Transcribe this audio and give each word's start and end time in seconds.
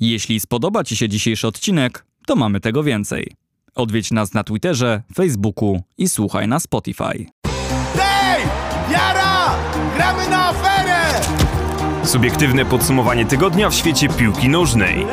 Jeśli 0.00 0.40
spodoba 0.40 0.84
Ci 0.84 0.96
się 0.96 1.08
dzisiejszy 1.08 1.46
odcinek, 1.46 2.06
to 2.26 2.36
mamy 2.36 2.60
tego 2.60 2.82
więcej. 2.82 3.32
Odwiedź 3.74 4.10
nas 4.10 4.34
na 4.34 4.44
Twitterze, 4.44 5.02
Facebooku 5.14 5.82
i 5.98 6.08
słuchaj 6.08 6.48
na 6.48 6.60
Spotify. 6.60 7.26
Hej! 7.96 8.42
Jara! 8.90 9.54
Gramy 9.96 10.28
na 10.28 10.48
aferę! 10.48 11.20
Subiektywne 12.04 12.64
podsumowanie 12.64 13.26
tygodnia 13.26 13.70
w 13.70 13.74
świecie 13.74 14.08
piłki 14.08 14.48
nożnej. 14.48 15.06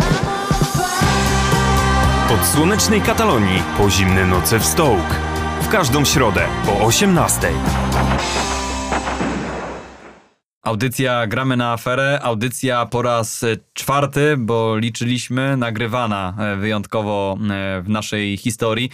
Od 2.33 2.45
słonecznej 2.45 3.01
Katalonii 3.01 3.63
po 3.77 3.89
zimne 3.89 4.25
noce 4.25 4.59
w 4.59 4.65
Stoke. 4.65 5.15
W 5.61 5.67
każdą 5.67 6.05
środę 6.05 6.47
o 6.67 6.87
18:00. 6.87 8.52
Audycja 10.63 11.27
Gramy 11.27 11.57
na 11.57 11.71
aferę, 11.71 12.19
audycja 12.21 12.85
po 12.85 13.01
raz 13.01 13.43
e, 13.43 13.57
czwarty, 13.73 14.35
bo 14.37 14.77
liczyliśmy, 14.77 15.57
nagrywana 15.57 16.33
e, 16.39 16.55
wyjątkowo 16.55 17.37
e, 17.49 17.81
w 17.81 17.89
naszej 17.89 18.37
historii. 18.37 18.89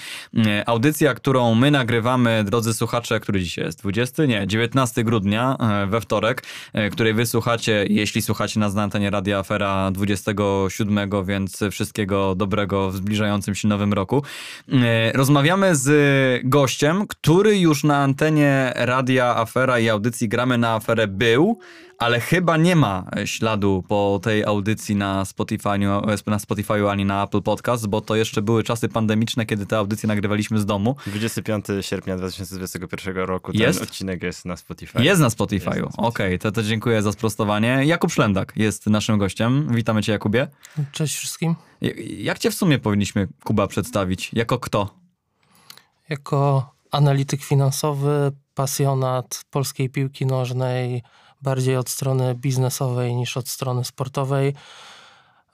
Audycja, 0.65 1.13
którą 1.13 1.55
my 1.55 1.71
nagrywamy, 1.71 2.43
drodzy 2.43 2.73
słuchacze, 2.73 3.19
który 3.19 3.41
dzisiaj 3.41 3.65
jest? 3.65 3.79
20? 3.81 4.25
Nie, 4.25 4.47
19 4.47 5.03
grudnia, 5.03 5.57
we 5.87 6.01
wtorek, 6.01 6.43
której 6.91 7.13
wy 7.13 7.25
słuchacie, 7.25 7.85
jeśli 7.89 8.21
słuchacie 8.21 8.59
nas 8.59 8.73
na 8.73 8.83
antenie 8.83 9.09
Radia 9.09 9.39
Afera 9.39 9.91
27, 9.91 11.09
więc 11.25 11.59
wszystkiego 11.71 12.35
dobrego 12.35 12.91
w 12.91 12.95
zbliżającym 12.95 13.55
się 13.55 13.67
nowym 13.67 13.93
roku. 13.93 14.23
Rozmawiamy 15.13 15.75
z 15.75 16.41
gościem, 16.43 17.07
który 17.07 17.59
już 17.59 17.83
na 17.83 17.97
antenie 17.97 18.73
Radia 18.75 19.37
Afera 19.37 19.79
i 19.79 19.89
audycji 19.89 20.29
Gramy 20.29 20.57
na 20.57 20.73
Aferę 20.73 21.07
był, 21.07 21.58
ale 21.97 22.19
chyba 22.19 22.57
nie 22.57 22.75
ma 22.75 23.05
e, 23.17 23.27
śladu 23.27 23.83
po 23.87 24.19
tej 24.23 24.43
audycji 24.45 24.95
na 24.95 25.23
Spotify'u, 25.23 26.09
e, 26.27 26.31
na 26.31 26.37
Spotify'u 26.37 26.89
ani 26.89 27.05
na 27.05 27.23
Apple 27.23 27.41
Podcast, 27.41 27.87
bo 27.87 28.01
to 28.01 28.15
jeszcze 28.15 28.41
były 28.41 28.63
czasy 28.63 28.89
pandemiczne, 28.89 29.45
kiedy 29.45 29.65
te 29.65 29.77
audycje 29.77 30.07
nagrywaliśmy 30.07 30.59
z 30.59 30.65
domu. 30.65 30.95
25 31.07 31.65
sierpnia 31.81 32.17
2021 32.17 33.15
roku 33.15 33.51
ten 33.51 33.61
Jest? 33.61 33.81
odcinek 33.81 34.23
jest 34.23 34.45
na 34.45 34.57
Spotify. 34.57 35.03
Jest 35.03 35.21
na 35.21 35.27
Spotify'u. 35.27 35.61
Spotify. 35.61 35.97
Okej, 35.97 36.39
to, 36.39 36.51
to 36.51 36.63
dziękuję 36.63 37.01
za 37.01 37.11
sprostowanie. 37.11 37.81
Jakub 37.85 38.11
Szlendak 38.11 38.53
jest 38.55 38.87
naszym 38.87 39.17
gościem. 39.17 39.67
Witamy 39.75 40.03
cię, 40.03 40.11
Jakubie. 40.11 40.47
Cześć 40.91 41.15
wszystkim. 41.15 41.55
Jak 42.17 42.39
cię 42.39 42.51
w 42.51 42.55
sumie 42.55 42.79
powinniśmy, 42.79 43.27
Kuba, 43.43 43.67
przedstawić? 43.67 44.33
Jako 44.33 44.59
kto? 44.59 44.99
Jako 46.09 46.69
analityk 46.91 47.43
finansowy, 47.43 48.31
pasjonat 48.53 49.45
polskiej 49.49 49.89
piłki 49.89 50.25
nożnej, 50.25 51.03
bardziej 51.41 51.77
od 51.77 51.89
strony 51.89 52.35
biznesowej 52.35 53.15
niż 53.15 53.37
od 53.37 53.49
strony 53.49 53.85
sportowej. 53.85 54.53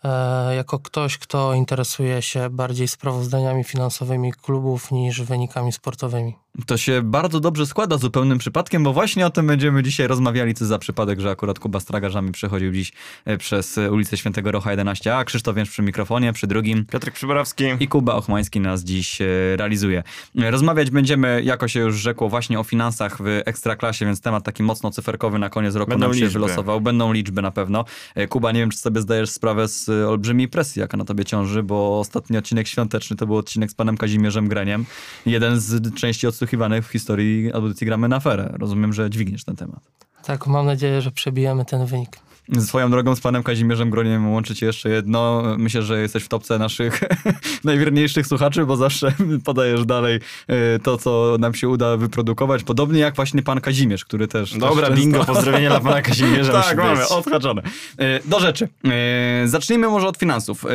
E, 0.03 0.55
jako 0.55 0.79
ktoś, 0.79 1.17
kto 1.17 1.53
interesuje 1.53 2.21
się 2.21 2.49
bardziej 2.49 2.87
sprawozdaniami 2.87 3.63
finansowymi 3.63 4.33
klubów 4.33 4.91
niż 4.91 5.21
wynikami 5.21 5.71
sportowymi. 5.71 6.44
To 6.65 6.77
się 6.77 7.01
bardzo 7.01 7.39
dobrze 7.39 7.65
składa 7.65 7.97
zupełnym 7.97 8.37
przypadkiem, 8.37 8.83
bo 8.83 8.93
właśnie 8.93 9.25
o 9.25 9.29
tym 9.29 9.47
będziemy 9.47 9.83
dzisiaj 9.83 10.07
rozmawiali, 10.07 10.53
co 10.53 10.65
za 10.65 10.79
przypadek, 10.79 11.19
że 11.19 11.29
akurat 11.29 11.59
Kuba 11.59 11.79
z 11.79 11.85
tragarzami 11.85 12.31
przechodził 12.31 12.71
dziś 12.71 12.91
e, 13.25 13.37
przez 13.37 13.77
e, 13.77 13.91
ulicę 13.91 14.17
Świętego 14.17 14.51
Rocha 14.51 14.75
11a, 14.75 15.25
Krzysztof 15.25 15.55
Więcz 15.55 15.69
przy 15.69 15.81
mikrofonie, 15.81 16.33
przy 16.33 16.47
drugim 16.47 16.85
Piotrek 16.85 17.13
Przyborowski. 17.13 17.63
i 17.79 17.87
Kuba 17.87 18.13
Ochmański 18.13 18.59
nas 18.59 18.83
dziś 18.83 19.21
e, 19.21 19.25
realizuje. 19.55 20.03
Rozmawiać 20.35 20.91
będziemy, 20.91 21.41
jako 21.43 21.67
się 21.67 21.79
już 21.79 21.95
rzekło, 21.95 22.29
właśnie 22.29 22.59
o 22.59 22.63
finansach 22.63 23.17
w 23.21 23.41
Ekstraklasie, 23.45 24.05
więc 24.05 24.21
temat 24.21 24.43
taki 24.43 24.63
mocno 24.63 24.91
cyferkowy 24.91 25.39
na 25.39 25.49
koniec 25.49 25.75
roku 25.75 25.89
Będą 25.89 26.07
nam 26.07 26.13
się 26.13 26.23
liczby. 26.23 26.39
wylosował. 26.39 26.81
Będą 26.81 27.13
liczby 27.13 27.41
na 27.41 27.51
pewno. 27.51 27.85
Kuba, 28.29 28.51
nie 28.51 28.59
wiem, 28.59 28.69
czy 28.69 28.77
sobie 28.77 29.01
zdajesz 29.01 29.29
sprawę 29.29 29.67
z 29.67 29.89
olbrzymiej 29.89 30.47
presji, 30.47 30.79
jaka 30.79 30.97
na 30.97 31.05
tobie 31.05 31.25
ciąży, 31.25 31.63
bo 31.63 31.99
ostatni 31.99 32.37
odcinek 32.37 32.67
świąteczny 32.67 33.15
to 33.15 33.25
był 33.25 33.37
odcinek 33.37 33.71
z 33.71 33.73
panem 33.73 33.97
Kazimierzem 33.97 34.47
Greniem. 34.47 34.85
Jeden 35.25 35.59
z 35.59 35.95
części 35.95 36.27
odsłuchiwanych 36.45 36.87
w 36.87 36.91
historii 36.91 37.53
audycji 37.53 37.87
Gramy 37.87 38.07
na 38.07 38.15
aferę. 38.15 38.53
Rozumiem, 38.59 38.93
że 38.93 39.09
dźwigniesz 39.09 39.43
ten 39.43 39.55
temat. 39.55 39.79
Tak, 40.25 40.47
mam 40.47 40.65
nadzieję, 40.65 41.01
że 41.01 41.11
przebijemy 41.11 41.65
ten 41.65 41.85
wynik. 41.85 42.19
Swoją 42.59 42.91
drogą 42.91 43.15
z 43.15 43.21
panem 43.21 43.43
Kazimierzem 43.43 43.89
Groniem 43.89 44.31
łączy 44.31 44.55
cię 44.55 44.65
jeszcze 44.65 44.89
jedno. 44.89 45.43
Myślę, 45.57 45.81
że 45.81 46.01
jesteś 46.01 46.23
w 46.23 46.27
topce 46.27 46.59
naszych 46.59 46.99
najwierniejszych 47.63 48.27
słuchaczy, 48.27 48.65
bo 48.65 48.77
zawsze 48.77 49.13
podajesz 49.45 49.85
dalej 49.85 50.19
e, 50.47 50.79
to, 50.79 50.97
co 50.97 51.37
nam 51.39 51.53
się 51.53 51.69
uda 51.69 51.97
wyprodukować. 51.97 52.63
Podobnie 52.63 52.99
jak 52.99 53.15
właśnie 53.15 53.41
pan 53.41 53.61
Kazimierz, 53.61 54.05
który 54.05 54.27
też... 54.27 54.57
Dobra, 54.57 54.87
też 54.87 54.99
bingo, 54.99 55.25
pozdrowienia 55.25 55.69
dla 55.69 55.79
pana 55.79 56.01
Kazimierza. 56.01 56.53
tak, 56.63 56.77
mamy, 56.77 57.07
odhaczone. 57.07 57.61
E, 57.97 58.19
Do 58.25 58.39
rzeczy. 58.39 58.69
E, 58.85 59.47
Zacznijmy 59.47 59.87
może 59.87 60.07
od 60.07 60.17
finansów. 60.17 60.65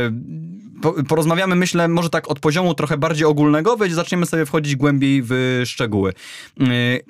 Po- 0.82 1.04
Porozmawiamy, 1.08 1.56
myślę, 1.56 1.88
może 1.88 2.10
tak 2.10 2.30
od 2.30 2.40
poziomu 2.40 2.74
trochę 2.74 2.98
bardziej 2.98 3.26
ogólnego, 3.26 3.76
więc 3.76 3.94
zaczniemy 3.94 4.26
sobie 4.26 4.46
wchodzić 4.46 4.76
głębiej 4.76 5.22
w 5.24 5.62
szczegóły. 5.64 6.12
E, 6.60 6.64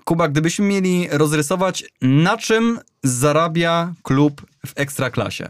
Kuba, 0.04 0.28
gdybyśmy 0.28 0.66
mieli 0.66 1.08
rozrysować, 1.10 1.84
na 2.02 2.36
czym 2.36 2.80
zarabia 3.02 3.92
klub 4.02 4.42
w 4.66 4.72
Ekstraklasie, 4.76 5.48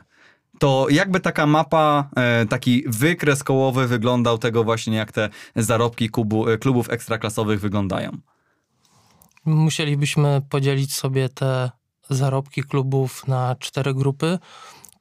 to 0.58 0.86
jakby 0.90 1.20
taka 1.20 1.46
mapa, 1.46 2.08
e, 2.16 2.46
taki 2.46 2.84
wykres 2.86 3.44
kołowy 3.44 3.86
wyglądał 3.86 4.38
tego 4.38 4.64
właśnie, 4.64 4.96
jak 4.96 5.12
te 5.12 5.28
zarobki 5.56 6.10
klubu, 6.10 6.48
e, 6.48 6.58
klubów 6.58 6.90
ekstraklasowych 6.90 7.60
wyglądają? 7.60 8.10
Musielibyśmy 9.44 10.42
podzielić 10.50 10.94
sobie 10.94 11.28
te 11.28 11.70
zarobki 12.10 12.62
klubów 12.62 13.26
na 13.28 13.56
cztery 13.58 13.94
grupy. 13.94 14.38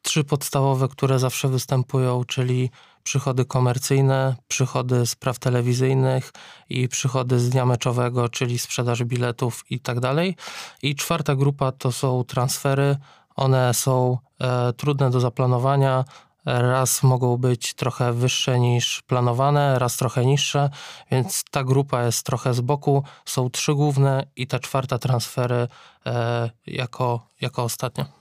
Trzy 0.02 0.24
podstawowe, 0.24 0.88
które 0.88 1.20
zawsze 1.20 1.48
występują, 1.48 2.24
czyli 2.28 2.70
przychody 3.10 3.46
komercyjne, 3.46 4.36
przychody 4.48 5.06
z 5.06 5.16
praw 5.16 5.40
telewizyjnych 5.40 6.34
i 6.70 6.88
przychody 6.88 7.40
z 7.40 7.50
dnia 7.50 7.66
meczowego, 7.66 8.30
czyli 8.30 8.60
sprzedaż 8.60 9.04
biletów 9.04 9.66
i 9.70 9.80
tak 9.80 10.00
dalej. 10.00 10.36
I 10.82 10.96
czwarta 10.96 11.36
grupa 11.36 11.72
to 11.72 11.92
są 11.92 12.24
transfery. 12.24 12.98
One 13.36 13.74
są 13.74 14.18
e, 14.42 14.74
trudne 14.74 15.10
do 15.10 15.20
zaplanowania. 15.20 16.06
Raz 16.46 17.04
mogą 17.04 17.38
być 17.38 17.74
trochę 17.74 18.14
wyższe 18.14 18.60
niż 18.60 19.02
planowane, 19.02 19.80
raz 19.80 19.98
trochę 19.98 20.26
niższe, 20.26 20.70
więc 21.12 21.44
ta 21.52 21.64
grupa 21.64 22.04
jest 22.04 22.26
trochę 22.26 22.54
z 22.54 22.62
boku. 22.62 23.04
Są 23.26 23.50
trzy 23.50 23.74
główne 23.74 24.26
i 24.36 24.48
ta 24.48 24.60
czwarta 24.60 25.00
transfery 25.00 25.68
e, 26.06 26.50
jako, 26.68 27.28
jako 27.42 27.64
ostatnia. 27.64 28.19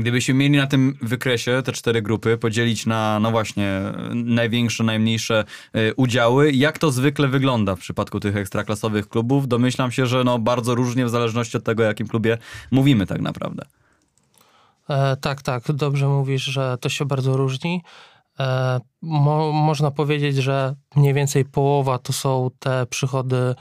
Gdybyśmy 0.00 0.34
mieli 0.34 0.56
na 0.56 0.66
tym 0.66 0.98
wykresie 1.02 1.62
te 1.64 1.72
cztery 1.72 2.02
grupy 2.02 2.38
podzielić 2.38 2.86
na, 2.86 3.20
no 3.20 3.30
właśnie, 3.30 3.80
największe, 4.14 4.84
najmniejsze 4.84 5.44
y, 5.76 5.94
udziały, 5.96 6.52
jak 6.52 6.78
to 6.78 6.90
zwykle 6.90 7.28
wygląda 7.28 7.76
w 7.76 7.78
przypadku 7.78 8.20
tych 8.20 8.36
ekstraklasowych 8.36 9.08
klubów? 9.08 9.48
Domyślam 9.48 9.92
się, 9.92 10.06
że 10.06 10.24
no 10.24 10.38
bardzo 10.38 10.74
różnie 10.74 11.06
w 11.06 11.10
zależności 11.10 11.56
od 11.56 11.64
tego, 11.64 11.82
o 11.82 11.86
jakim 11.86 12.08
klubie 12.08 12.38
mówimy 12.70 13.06
tak 13.06 13.20
naprawdę. 13.20 13.64
E, 14.90 15.16
tak, 15.16 15.42
tak, 15.42 15.72
dobrze 15.72 16.08
mówisz, 16.08 16.44
że 16.44 16.78
to 16.80 16.88
się 16.88 17.04
bardzo 17.04 17.36
różni. 17.36 17.82
E, 18.40 18.80
mo, 19.02 19.52
można 19.52 19.90
powiedzieć, 19.90 20.36
że 20.36 20.74
mniej 20.96 21.14
więcej 21.14 21.44
połowa 21.44 21.98
to 21.98 22.12
są 22.12 22.50
te 22.58 22.86
przychody 22.86 23.54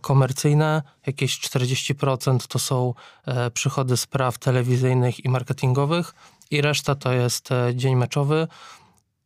komercyjne, 0.00 0.82
jakieś 1.06 1.40
40% 1.40 2.46
to 2.46 2.58
są 2.58 2.94
e, 3.26 3.50
przychody 3.50 3.96
z 3.96 4.06
praw 4.06 4.38
telewizyjnych 4.38 5.24
i 5.24 5.28
marketingowych 5.28 6.14
i 6.50 6.60
reszta 6.60 6.94
to 6.94 7.12
jest 7.12 7.52
e, 7.52 7.74
dzień 7.74 7.96
meczowy. 7.96 8.48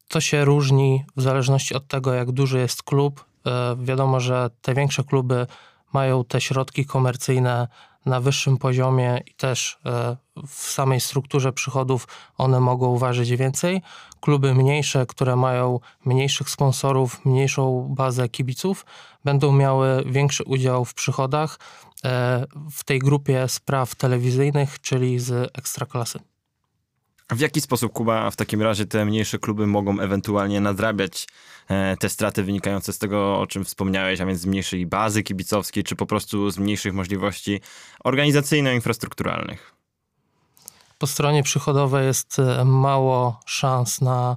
To 0.09 0.21
się 0.21 0.45
różni 0.45 1.05
w 1.17 1.23
zależności 1.23 1.75
od 1.75 1.89
tego, 1.89 2.15
jak 2.15 2.33
duży 2.33 2.59
jest 2.59 2.83
klub. 2.83 3.25
E, 3.47 3.77
wiadomo, 3.77 4.21
że 4.21 4.51
te 4.63 4.75
większe 4.75 5.05
kluby 5.05 5.47
mają 5.93 6.25
te 6.25 6.41
środki 6.41 6.87
komercyjne 6.87 7.69
na 8.07 8.21
wyższym 8.21 8.59
poziomie 8.59 9.21
i 9.27 9.35
też 9.35 9.79
e, 9.87 10.17
w 10.47 10.55
samej 10.55 11.01
strukturze 11.01 11.53
przychodów 11.53 12.09
one 12.39 12.61
mogą 12.61 12.99
ważyć 12.99 13.37
więcej. 13.37 13.83
Kluby 14.21 14.55
mniejsze, 14.55 15.07
które 15.07 15.37
mają 15.37 15.81
mniejszych 16.05 16.51
sponsorów, 16.51 17.25
mniejszą 17.25 17.89
bazę 17.91 18.29
kibiców, 18.29 18.87
będą 19.29 19.53
miały 19.53 20.05
większy 20.07 20.45
udział 20.45 20.85
w 20.85 20.95
przychodach 20.95 21.59
e, 22.05 22.47
w 22.71 22.85
tej 22.85 22.99
grupie 22.99 23.49
spraw 23.49 23.95
telewizyjnych, 23.95 24.81
czyli 24.81 25.19
z 25.19 25.51
ekstraklasy. 25.59 26.19
W 27.31 27.41
jaki 27.41 27.61
sposób, 27.61 27.93
Kuba, 27.93 28.31
w 28.31 28.37
takim 28.37 28.63
razie 28.63 28.87
te 28.87 29.05
mniejsze 29.05 29.39
kluby 29.39 29.67
mogą 29.67 30.01
ewentualnie 30.01 30.61
nadrabiać 30.61 31.27
e, 31.69 31.97
te 31.97 32.09
straty 32.09 32.43
wynikające 32.43 32.93
z 32.93 32.99
tego, 32.99 33.41
o 33.41 33.47
czym 33.47 33.65
wspomniałeś, 33.65 34.21
a 34.21 34.27
więc 34.27 34.41
z 34.41 34.47
mniejszej 34.47 34.87
bazy 34.87 35.23
kibicowskiej, 35.23 35.85
czy 35.85 35.97
po 35.97 36.07
prostu 36.07 36.51
z 36.51 36.59
mniejszych 36.59 36.95
możliwości 36.95 37.61
organizacyjno-infrastrukturalnych? 38.05 39.59
Po 40.99 41.07
stronie 41.07 41.43
przychodowej 41.43 42.07
jest 42.07 42.39
e, 42.39 42.65
mało 42.65 43.41
szans 43.47 44.01
na 44.01 44.37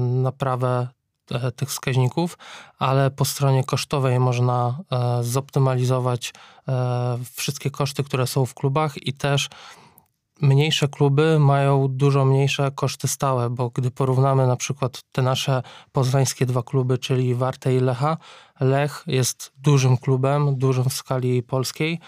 naprawę 0.00 0.88
tych 1.56 1.68
wskaźników, 1.68 2.38
ale 2.78 3.10
po 3.10 3.24
stronie 3.24 3.64
kosztowej 3.64 4.20
można 4.20 4.78
e, 4.92 5.24
zoptymalizować 5.24 6.32
e, 6.68 7.18
wszystkie 7.32 7.70
koszty, 7.70 8.04
które 8.04 8.26
są 8.26 8.46
w 8.46 8.54
klubach 8.54 9.06
i 9.06 9.12
też 9.12 9.48
mniejsze 10.40 10.88
kluby 10.88 11.38
mają 11.38 11.88
dużo 11.88 12.24
mniejsze 12.24 12.70
koszty 12.74 13.08
stałe, 13.08 13.50
bo 13.50 13.70
gdy 13.70 13.90
porównamy 13.90 14.46
na 14.46 14.56
przykład 14.56 15.02
te 15.12 15.22
nasze 15.22 15.62
poznańskie 15.92 16.46
dwa 16.46 16.62
kluby, 16.62 16.98
czyli 16.98 17.34
Wartę 17.34 17.74
i 17.74 17.80
Lecha, 17.80 18.16
Lech 18.60 19.04
jest 19.06 19.52
dużym 19.58 19.96
klubem, 19.96 20.58
dużym 20.58 20.84
w 20.84 20.92
skali 20.92 21.42
polskiej 21.42 22.00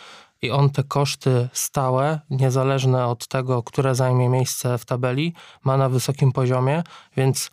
i 0.42 0.50
on 0.50 0.70
te 0.70 0.82
koszty 0.84 1.48
stałe, 1.52 2.20
niezależne 2.30 3.06
od 3.06 3.28
tego, 3.28 3.62
które 3.62 3.94
zajmie 3.94 4.28
miejsce 4.28 4.78
w 4.78 4.84
tabeli, 4.84 5.34
ma 5.64 5.76
na 5.76 5.88
wysokim 5.88 6.32
poziomie, 6.32 6.82
więc 7.16 7.50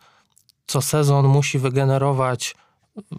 co 0.66 0.82
sezon 0.82 1.26
musi 1.26 1.58
wygenerować 1.58 2.54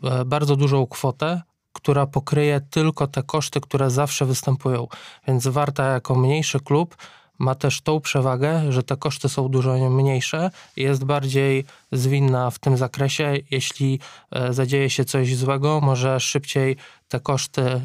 e, 0.04 0.26
bardzo 0.26 0.56
dużą 0.56 0.88
kwotę, 0.88 1.42
która 1.74 2.08
pokryje 2.08 2.62
tylko 2.70 3.08
te 3.08 3.24
koszty, 3.24 3.62
które 3.62 3.90
zawsze 3.90 4.26
występują. 4.26 4.88
Więc 5.28 5.48
Warta 5.48 5.84
jako 5.84 6.16
mniejszy 6.16 6.60
klub 6.60 6.96
ma 7.40 7.56
też 7.56 7.82
tą 7.82 8.02
przewagę, 8.02 8.72
że 8.72 8.84
te 8.84 8.98
koszty 8.98 9.30
są 9.30 9.50
dużo 9.50 9.90
mniejsze 9.90 10.50
i 10.76 10.82
jest 10.82 11.04
bardziej 11.04 11.66
zwinna 11.92 12.52
w 12.52 12.60
tym 12.60 12.78
zakresie. 12.78 13.34
Jeśli 13.52 14.00
e, 14.32 14.54
zadzieje 14.54 14.90
się 14.90 15.06
coś 15.06 15.36
złego, 15.36 15.82
może 15.82 16.20
szybciej 16.20 16.78
te 17.08 17.20
koszty 17.20 17.62
e, 17.62 17.82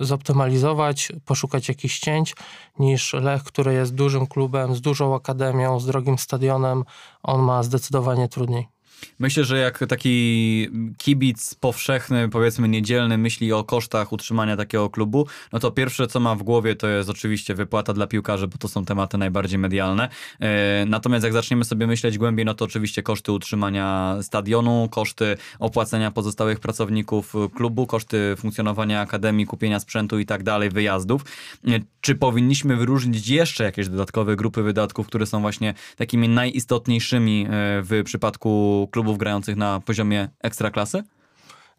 zoptymalizować, 0.00 1.12
poszukać 1.24 1.68
jakichś 1.68 1.98
cięć, 1.98 2.34
niż 2.78 3.12
Lech, 3.12 3.42
który 3.42 3.74
jest 3.74 3.94
dużym 3.94 4.26
klubem, 4.26 4.74
z 4.74 4.80
dużą 4.80 5.14
akademią, 5.14 5.80
z 5.80 5.86
drogim 5.86 6.18
stadionem. 6.18 6.84
On 7.22 7.42
ma 7.42 7.62
zdecydowanie 7.62 8.28
trudniej. 8.28 8.75
Myślę, 9.18 9.44
że 9.44 9.58
jak 9.58 9.78
taki 9.88 10.68
kibic 10.98 11.54
powszechny, 11.54 12.28
powiedzmy 12.28 12.68
niedzielny, 12.68 13.18
myśli 13.18 13.52
o 13.52 13.64
kosztach 13.64 14.12
utrzymania 14.12 14.56
takiego 14.56 14.90
klubu, 14.90 15.26
no 15.52 15.58
to 15.58 15.70
pierwsze, 15.70 16.06
co 16.06 16.20
ma 16.20 16.34
w 16.34 16.42
głowie, 16.42 16.76
to 16.76 16.88
jest 16.88 17.10
oczywiście 17.10 17.54
wypłata 17.54 17.92
dla 17.92 18.06
piłkarzy, 18.06 18.48
bo 18.48 18.58
to 18.58 18.68
są 18.68 18.84
tematy 18.84 19.18
najbardziej 19.18 19.58
medialne. 19.58 20.08
E, 20.40 20.84
natomiast 20.86 21.24
jak 21.24 21.32
zaczniemy 21.32 21.64
sobie 21.64 21.86
myśleć 21.86 22.18
głębiej, 22.18 22.46
no 22.46 22.54
to 22.54 22.64
oczywiście 22.64 23.02
koszty 23.02 23.32
utrzymania 23.32 24.16
stadionu, 24.22 24.88
koszty 24.90 25.36
opłacenia 25.58 26.10
pozostałych 26.10 26.60
pracowników 26.60 27.34
klubu, 27.54 27.86
koszty 27.86 28.34
funkcjonowania 28.38 29.00
akademii, 29.00 29.46
kupienia 29.46 29.80
sprzętu 29.80 30.18
i 30.18 30.26
tak 30.26 30.42
dalej, 30.42 30.70
wyjazdów. 30.70 31.22
E, 31.68 31.80
czy 32.00 32.14
powinniśmy 32.14 32.76
wyróżnić 32.76 33.28
jeszcze 33.28 33.64
jakieś 33.64 33.88
dodatkowe 33.88 34.36
grupy 34.36 34.62
wydatków, 34.62 35.06
które 35.06 35.26
są 35.26 35.40
właśnie 35.40 35.74
takimi 35.96 36.28
najistotniejszymi 36.28 37.46
e, 37.46 37.48
w 37.82 38.02
przypadku 38.04 38.85
klubów 38.86 39.18
grających 39.18 39.56
na 39.56 39.80
poziomie 39.80 40.28
ekstraklasy? 40.42 41.02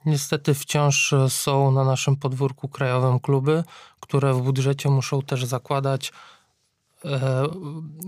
Niestety 0.06 0.54
wciąż 0.54 1.14
są 1.30 1.72
na 1.72 1.84
naszym 1.84 2.16
podwórku 2.16 2.68
krajowym 2.68 3.20
kluby, 3.20 3.64
które 4.00 4.34
w 4.34 4.42
budżecie 4.42 4.90
muszą 4.90 5.22
też 5.22 5.46
zakładać 5.46 6.12
e, 7.06 7.48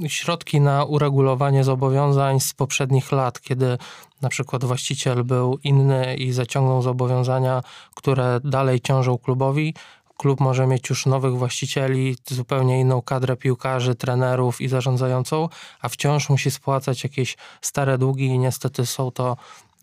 środki 0.07 0.61
na 0.61 0.83
uregulowanie 0.83 1.63
zobowiązań 1.63 2.39
z 2.39 2.53
poprzednich 2.53 3.11
lat, 3.11 3.41
kiedy 3.41 3.77
na 4.21 4.29
przykład 4.29 4.65
właściciel 4.65 5.23
był 5.23 5.59
inny 5.63 6.15
i 6.15 6.31
zaciągnął 6.31 6.81
zobowiązania, 6.81 7.63
które 7.95 8.39
dalej 8.43 8.81
ciążą 8.81 9.17
klubowi. 9.17 9.73
Klub 10.19 10.39
może 10.39 10.67
mieć 10.67 10.89
już 10.89 11.05
nowych 11.05 11.37
właścicieli, 11.37 12.17
zupełnie 12.29 12.79
inną 12.79 13.01
kadrę 13.01 13.37
piłkarzy, 13.37 13.95
trenerów 13.95 14.61
i 14.61 14.67
zarządzającą, 14.67 15.49
a 15.81 15.89
wciąż 15.89 16.29
musi 16.29 16.51
spłacać 16.51 17.03
jakieś 17.03 17.37
stare 17.61 17.97
długi 17.97 18.25
i 18.25 18.39
niestety 18.39 18.85
są 18.85 19.11
to 19.11 19.37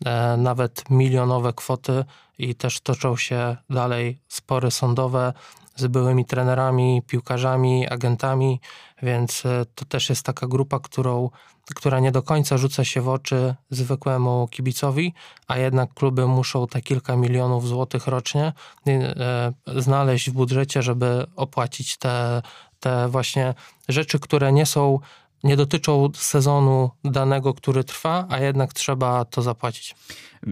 e, 0.05 0.37
nawet 0.37 0.89
milionowe 0.89 1.53
kwoty 1.53 2.05
i 2.37 2.55
też 2.55 2.79
toczą 2.79 3.17
się 3.17 3.57
dalej 3.69 4.19
spory 4.27 4.71
sądowe 4.71 5.33
z 5.77 5.87
byłymi 5.87 6.25
trenerami, 6.25 7.01
piłkarzami, 7.07 7.87
agentami, 7.87 8.61
więc 9.03 9.45
e, 9.45 9.65
to 9.75 9.85
też 9.85 10.09
jest 10.09 10.25
taka 10.25 10.47
grupa, 10.47 10.79
którą, 10.79 11.29
która 11.75 11.99
nie 11.99 12.11
do 12.11 12.23
końca 12.23 12.57
rzuca 12.57 12.83
się 12.83 13.01
w 13.01 13.09
oczy 13.09 13.55
zwykłemu 13.69 14.47
kibicowi, 14.47 15.13
a 15.47 15.57
jednak 15.57 15.93
kluby 15.93 16.27
muszą 16.27 16.67
te 16.67 16.81
kilka 16.81 17.15
milionów 17.15 17.67
złotych 17.67 18.07
rocznie 18.07 18.53
e, 18.87 19.53
znaleźć 19.75 20.29
w 20.29 20.33
budżecie, 20.33 20.81
żeby 20.81 21.25
opłacić 21.35 21.97
te, 21.97 22.41
te 22.79 23.07
właśnie 23.07 23.53
rzeczy, 23.89 24.19
które 24.19 24.53
nie 24.53 24.65
są 24.65 24.99
nie 25.43 25.57
dotyczą 25.57 26.09
sezonu 26.15 26.89
danego, 27.03 27.53
który 27.53 27.83
trwa, 27.83 28.25
a 28.29 28.39
jednak 28.39 28.73
trzeba 28.73 29.25
to 29.25 29.41
zapłacić. 29.41 29.95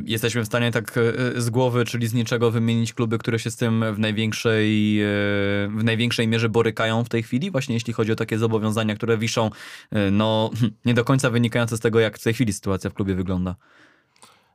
Jesteśmy 0.06 0.42
w 0.42 0.46
stanie 0.46 0.72
tak 0.72 0.98
e, 0.98 1.42
z 1.42 1.50
głowy, 1.50 1.86
czyli 1.86 2.08
z 2.08 2.14
niczego 2.14 2.52
wymienić 2.52 2.94
kluby, 2.94 3.18
które 3.18 3.40
się 3.40 3.52
z 3.52 3.56
tym 3.56 3.94
w 3.94 4.00
największej, 4.00 5.02
e, 5.02 5.06
w 5.68 5.82
największej 5.84 6.28
mierze 6.28 6.50
borykają 6.50 7.04
w 7.04 7.10
tej 7.10 7.24
chwili, 7.24 7.52
właśnie 7.52 7.76
jeśli 7.76 7.94
chodzi 7.94 8.12
o 8.12 8.16
takie 8.16 8.38
zobowiązania, 8.38 8.96
które 8.96 9.18
wiszą, 9.18 9.50
e, 9.92 10.12
no 10.12 10.50
nie 10.86 10.94
do 10.94 11.04
końca 11.04 11.30
wynikające 11.30 11.78
z 11.78 11.80
tego, 11.80 12.00
jak 12.00 12.18
w 12.18 12.24
tej 12.24 12.34
chwili 12.34 12.54
sytuacja 12.54 12.90
w 12.90 12.94
klubie 12.94 13.16
wygląda. 13.16 13.56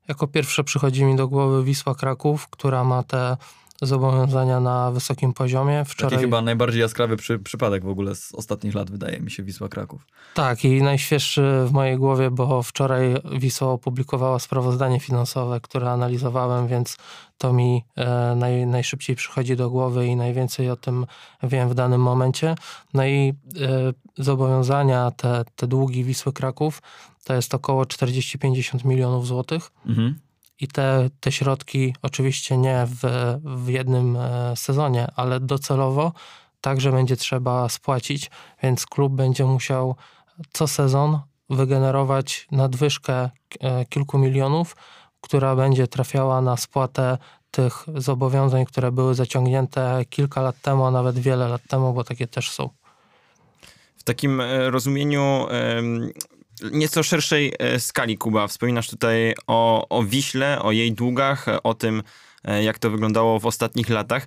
Jako 0.09 0.27
pierwsze 0.27 0.65
przychodzi 0.65 1.05
mi 1.05 1.17
do 1.17 1.29
głowy 1.29 1.65
Wisła 1.65 1.95
Kraków, 1.95 2.49
która 2.49 2.85
ma 2.85 3.03
te 3.03 3.37
zobowiązania 3.83 4.61
na 4.61 4.91
wysokim 4.91 5.33
poziomie. 5.33 5.85
Wczoraj... 5.85 6.11
Taki 6.11 6.23
chyba 6.23 6.43
najbardziej 6.43 6.81
jaskrawy 6.81 7.17
przy, 7.17 7.39
przypadek 7.39 7.85
w 7.85 7.89
ogóle 7.89 8.15
z 8.15 8.35
ostatnich 8.35 8.75
lat, 8.75 8.91
wydaje 8.91 9.21
mi 9.21 9.31
się, 9.31 9.43
Wisła 9.43 9.69
Kraków. 9.69 10.07
Tak 10.35 10.65
i 10.65 10.83
najświeższy 10.83 11.65
w 11.67 11.73
mojej 11.73 11.97
głowie, 11.97 12.31
bo 12.31 12.63
wczoraj 12.63 13.15
Wisła 13.39 13.69
opublikowała 13.69 14.39
sprawozdanie 14.39 15.01
finansowe, 15.01 15.61
które 15.61 15.91
analizowałem, 15.91 16.69
więc 16.69 16.97
to 17.39 17.53
mi 17.53 17.85
e, 17.97 18.35
naj, 18.37 18.67
najszybciej 18.67 19.17
przychodzi 19.17 19.57
do 19.57 19.71
głowy 19.71 20.07
i 20.07 20.17
najwięcej 20.17 20.71
o 20.71 20.77
tym 20.77 21.07
wiem 21.43 21.69
w 21.69 21.75
danym 21.75 22.01
momencie. 22.01 22.55
No 22.95 23.07
i 23.07 23.35
e, 23.61 24.25
zobowiązania, 24.25 25.11
te, 25.11 25.45
te 25.57 25.67
długi 25.67 26.05
Wisły 26.05 26.33
Kraków, 26.33 26.83
to 27.25 27.35
jest 27.35 27.55
około 27.55 27.83
40-50 27.83 28.85
milionów 28.85 29.27
złotych. 29.27 29.71
Mhm 29.87 30.19
i 30.61 30.69
te, 30.69 31.11
te 31.21 31.33
środki 31.33 31.95
oczywiście 32.03 32.57
nie 32.57 32.87
w, 32.87 33.01
w 33.45 33.69
jednym 33.69 34.17
e, 34.17 34.57
sezonie, 34.57 35.07
ale 35.17 35.41
docelowo 35.41 36.13
także 36.61 36.93
będzie 36.93 37.17
trzeba 37.17 37.69
spłacić, 37.69 38.31
więc 38.63 38.87
klub 38.87 39.13
będzie 39.13 39.45
musiał 39.45 39.97
co 40.53 40.69
sezon 40.69 41.21
wygenerować 41.51 42.47
nadwyżkę 42.51 43.31
e, 43.61 43.85
kilku 43.85 44.19
milionów, 44.19 44.77
która 45.21 45.57
będzie 45.57 45.87
trafiała 45.87 46.41
na 46.41 46.57
spłatę 46.57 47.19
tych 47.51 47.87
zobowiązań, 47.95 48.65
które 48.65 48.93
były 48.93 49.15
zaciągnięte 49.15 50.05
kilka 50.11 50.43
lat 50.43 50.61
temu, 50.61 50.85
a 50.85 50.91
nawet 50.91 51.19
wiele 51.19 51.49
lat 51.49 51.63
temu, 51.69 51.93
bo 51.93 52.05
takie 52.05 52.27
też 52.27 52.51
są. 52.51 52.69
W 53.97 54.05
takim 54.05 54.41
e, 54.41 54.71
rozumieniu 54.71 55.47
nieco 56.73 57.03
szerszej 57.03 57.53
e, 57.59 57.81
skali, 57.81 58.19
Kuba. 58.19 58.47
Wspominasz 58.47 58.91
tutaj 58.91 59.35
o, 59.47 59.89
o 59.89 60.03
Wiśle, 60.03 60.63
o 60.63 60.73
jej 60.73 60.93
długach, 60.93 61.47
o 61.63 61.75
tym, 61.75 62.03
e, 62.45 62.65
jak 62.65 62.79
to 62.79 62.91
wyglądało 62.91 63.41
w 63.41 63.47
ostatnich 63.47 63.89
latach. 63.89 64.27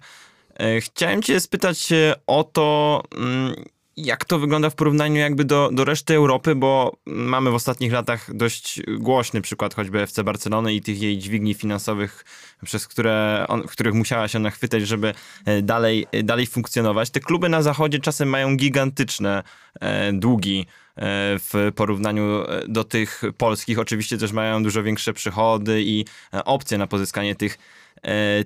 E, 0.59 0.81
chciałem 0.81 1.21
cię 1.21 1.39
spytać 1.39 1.89
o 2.27 2.43
to, 2.43 3.01
mm, 3.17 3.53
jak 3.97 4.25
to 4.25 4.39
wygląda 4.39 4.69
w 4.69 4.75
porównaniu 4.75 5.15
jakby 5.15 5.45
do, 5.45 5.69
do 5.73 5.85
reszty 5.85 6.15
Europy, 6.15 6.55
bo 6.55 6.97
mamy 7.05 7.51
w 7.51 7.55
ostatnich 7.55 7.91
latach 7.91 8.35
dość 8.35 8.81
głośny 8.97 9.41
przykład 9.41 9.73
choćby 9.73 10.01
FC 10.01 10.23
Barcelony 10.23 10.73
i 10.73 10.81
tych 10.81 11.01
jej 11.01 11.17
dźwigni 11.17 11.53
finansowych, 11.53 12.25
przez 12.65 12.87
które 12.87 13.45
on, 13.47 13.63
których 13.63 13.93
musiała 13.93 14.27
się 14.27 14.39
nachwytać, 14.39 14.87
żeby 14.87 15.13
dalej, 15.63 16.07
dalej 16.23 16.47
funkcjonować. 16.47 17.09
Te 17.09 17.19
kluby 17.19 17.49
na 17.49 17.61
zachodzie 17.61 17.99
czasem 17.99 18.29
mają 18.29 18.57
gigantyczne 18.57 19.43
e, 19.79 20.13
długi 20.13 20.65
E, 20.67 20.82
w 20.97 21.71
porównaniu 21.75 22.43
e, 22.43 22.63
do 22.67 22.83
tych 22.83 23.21
polskich. 23.37 23.79
Oczywiście 23.79 24.17
też 24.17 24.31
mają 24.31 24.63
dużo 24.63 24.83
większe 24.83 25.13
przychody 25.13 25.83
i 25.83 26.05
e, 26.33 26.45
opcje 26.45 26.77
na 26.77 26.87
pozyskanie 26.87 27.35
tych, 27.35 27.57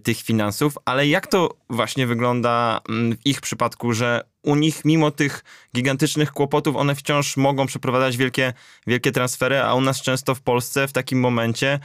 tych 0.04 0.18
finansów, 0.18 0.78
ale 0.86 1.08
jak 1.08 1.28
to 1.28 1.50
właśnie 1.70 2.08
wygląda 2.08 2.82
mm, 2.90 3.18
w 3.18 3.26
ich 3.26 3.42
przypadku, 3.42 3.94
że 3.94 4.24
u 4.44 4.56
nich 4.56 4.86
mimo 4.86 5.12
tych 5.12 5.44
gigantycznych 5.76 6.32
kłopotów 6.32 6.76
one 6.76 6.96
wciąż 6.96 7.38
mogą 7.38 7.66
przeprowadzać 7.66 8.18
wielkie, 8.18 8.54
wielkie 8.88 9.12
transfery, 9.12 9.62
a 9.64 9.74
u 9.74 9.82
nas 9.82 10.02
często 10.02 10.36
w 10.36 10.42
Polsce 10.42 10.88
w 10.88 10.94
takim 10.94 11.20
momencie, 11.20 11.80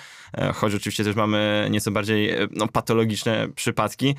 choć 0.55 0.75
oczywiście 0.75 1.05
też 1.05 1.17
mamy 1.17 1.69
nieco 1.71 1.91
bardziej 1.91 2.31
no, 2.51 2.69
patologiczne 2.69 3.49
przypadki, 3.55 4.15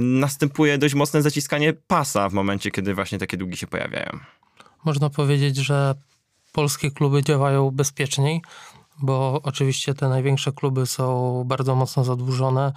następuje 0.00 0.78
dość 0.78 0.94
mocne 0.94 1.22
zaciskanie 1.22 1.72
pasa 1.86 2.28
w 2.28 2.32
momencie, 2.32 2.70
kiedy 2.70 2.94
właśnie 2.94 3.18
takie 3.18 3.36
długi 3.36 3.56
się 3.56 3.66
pojawiają. 3.66 4.18
Można 4.86 5.10
powiedzieć, 5.10 5.56
że 5.56 5.94
polskie 6.52 6.90
kluby 6.90 7.22
działają 7.22 7.70
bezpieczniej, 7.70 8.42
bo 9.02 9.40
oczywiście 9.42 9.94
te 9.94 10.08
największe 10.08 10.52
kluby 10.52 10.86
są 10.86 11.44
bardzo 11.46 11.74
mocno 11.74 12.04
zadłużone 12.04 12.72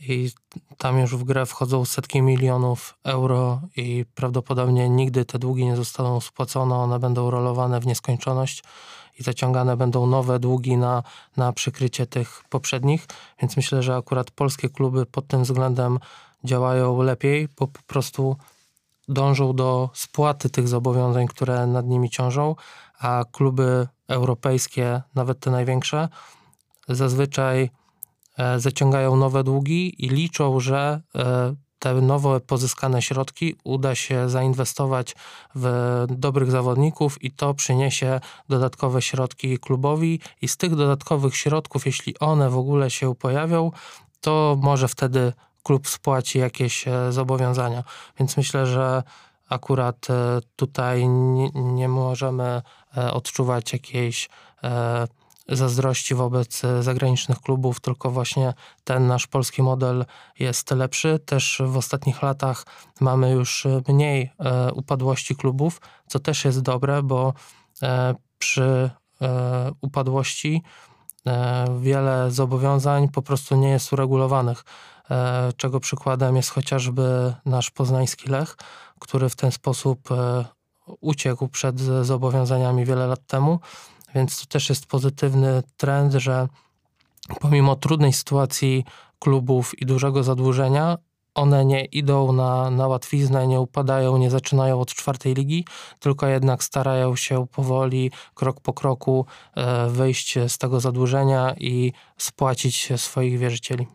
i 0.00 0.30
tam 0.78 0.98
już 0.98 1.16
w 1.16 1.24
grę 1.24 1.46
wchodzą 1.46 1.84
setki 1.84 2.22
milionów 2.22 2.94
euro 3.04 3.60
i 3.76 4.04
prawdopodobnie 4.14 4.88
nigdy 4.88 5.24
te 5.24 5.38
długi 5.38 5.64
nie 5.64 5.76
zostaną 5.76 6.20
spłacone, 6.20 6.74
one 6.74 6.98
będą 6.98 7.30
rolowane 7.30 7.80
w 7.80 7.86
nieskończoność 7.86 8.64
i 9.18 9.22
zaciągane 9.22 9.76
będą 9.76 10.06
nowe 10.06 10.38
długi 10.38 10.76
na, 10.76 11.02
na 11.36 11.52
przykrycie 11.52 12.06
tych 12.06 12.44
poprzednich, 12.50 13.06
więc 13.40 13.56
myślę, 13.56 13.82
że 13.82 13.96
akurat 13.96 14.30
polskie 14.30 14.68
kluby 14.68 15.06
pod 15.06 15.26
tym 15.26 15.42
względem 15.42 15.98
działają 16.44 17.02
lepiej, 17.02 17.48
bo 17.58 17.66
po 17.66 17.82
prostu 17.86 18.36
dążą 19.08 19.52
do 19.52 19.90
spłaty 19.94 20.50
tych 20.50 20.68
zobowiązań, 20.68 21.26
które 21.26 21.66
nad 21.66 21.86
nimi 21.86 22.10
ciążą, 22.10 22.54
a 22.98 23.24
kluby 23.32 23.88
europejskie, 24.08 25.02
nawet 25.14 25.40
te 25.40 25.50
największe, 25.50 26.08
zazwyczaj 26.88 27.70
e, 28.38 28.60
zaciągają 28.60 29.16
nowe 29.16 29.44
długi 29.44 30.04
i 30.04 30.08
liczą, 30.08 30.60
że 30.60 31.00
e, 31.14 31.54
te 31.78 31.94
nowe 31.94 32.40
pozyskane 32.40 33.02
środki 33.02 33.56
uda 33.64 33.94
się 33.94 34.28
zainwestować 34.28 35.16
w 35.54 36.04
dobrych 36.08 36.50
zawodników 36.50 37.22
i 37.22 37.30
to 37.30 37.54
przyniesie 37.54 38.20
dodatkowe 38.48 39.02
środki 39.02 39.58
klubowi. 39.58 40.20
I 40.42 40.48
z 40.48 40.56
tych 40.56 40.74
dodatkowych 40.74 41.36
środków, 41.36 41.86
jeśli 41.86 42.18
one 42.18 42.50
w 42.50 42.58
ogóle 42.58 42.90
się 42.90 43.14
pojawią, 43.14 43.70
to 44.20 44.58
może 44.62 44.88
wtedy 44.88 45.32
klub 45.64 45.88
spłaci 45.88 46.38
jakieś 46.38 46.88
e, 46.88 47.12
zobowiązania. 47.12 47.84
Więc 48.18 48.36
myślę, 48.36 48.66
że 48.66 49.02
akurat 49.48 50.10
e, 50.10 50.40
tutaj 50.56 51.08
nie, 51.08 51.50
nie 51.54 51.88
możemy 51.88 52.62
e, 52.96 53.12
odczuwać 53.12 53.72
jakiejś 53.72 54.28
zazdrości 55.48 56.14
wobec 56.14 56.62
zagranicznych 56.80 57.38
klubów, 57.40 57.80
tylko 57.80 58.10
właśnie 58.10 58.54
ten 58.84 59.06
nasz 59.06 59.26
polski 59.26 59.62
model 59.62 60.04
jest 60.38 60.70
lepszy. 60.70 61.18
Też 61.18 61.62
w 61.66 61.76
ostatnich 61.76 62.22
latach 62.22 62.66
mamy 63.00 63.30
już 63.30 63.66
mniej 63.88 64.30
upadłości 64.74 65.36
klubów, 65.36 65.80
co 66.06 66.18
też 66.18 66.44
jest 66.44 66.62
dobre, 66.62 67.02
bo 67.02 67.32
przy 68.38 68.90
upadłości 69.80 70.62
wiele 71.80 72.30
zobowiązań 72.30 73.08
po 73.08 73.22
prostu 73.22 73.56
nie 73.56 73.70
jest 73.70 73.92
uregulowanych. 73.92 74.64
E, 75.10 75.52
czego 75.56 75.80
przykładem 75.80 76.36
jest 76.36 76.50
chociażby 76.50 77.34
nasz 77.46 77.70
poznański 77.70 78.30
Lech, 78.30 78.56
który 79.00 79.28
w 79.28 79.36
ten 79.36 79.52
sposób 79.52 80.12
e, 80.12 80.44
uciekł 81.00 81.48
przed 81.48 81.80
zobowiązaniami 81.80 82.84
wiele 82.84 83.06
lat 83.06 83.26
temu, 83.26 83.60
więc 84.14 84.40
to 84.40 84.46
też 84.46 84.68
jest 84.68 84.86
pozytywny 84.86 85.62
trend, 85.76 86.12
że 86.12 86.48
pomimo 87.40 87.76
trudnej 87.76 88.12
sytuacji 88.12 88.84
klubów 89.18 89.82
i 89.82 89.86
dużego 89.86 90.22
zadłużenia, 90.22 90.98
one 91.34 91.64
nie 91.64 91.84
idą 91.84 92.32
na, 92.32 92.70
na 92.70 92.86
łatwiznę, 92.86 93.46
nie 93.46 93.60
upadają, 93.60 94.18
nie 94.18 94.30
zaczynają 94.30 94.80
od 94.80 94.94
czwartej 94.94 95.34
ligi, 95.34 95.64
tylko 96.00 96.26
jednak 96.26 96.64
starają 96.64 97.16
się 97.16 97.46
powoli, 97.46 98.10
krok 98.34 98.60
po 98.60 98.72
kroku 98.72 99.26
e, 99.54 99.90
wyjść 99.90 100.38
z 100.48 100.58
tego 100.58 100.80
zadłużenia 100.80 101.54
i 101.60 101.92
spłacić 102.18 102.88
swoich 102.96 103.38
wierzycieli. 103.38 103.86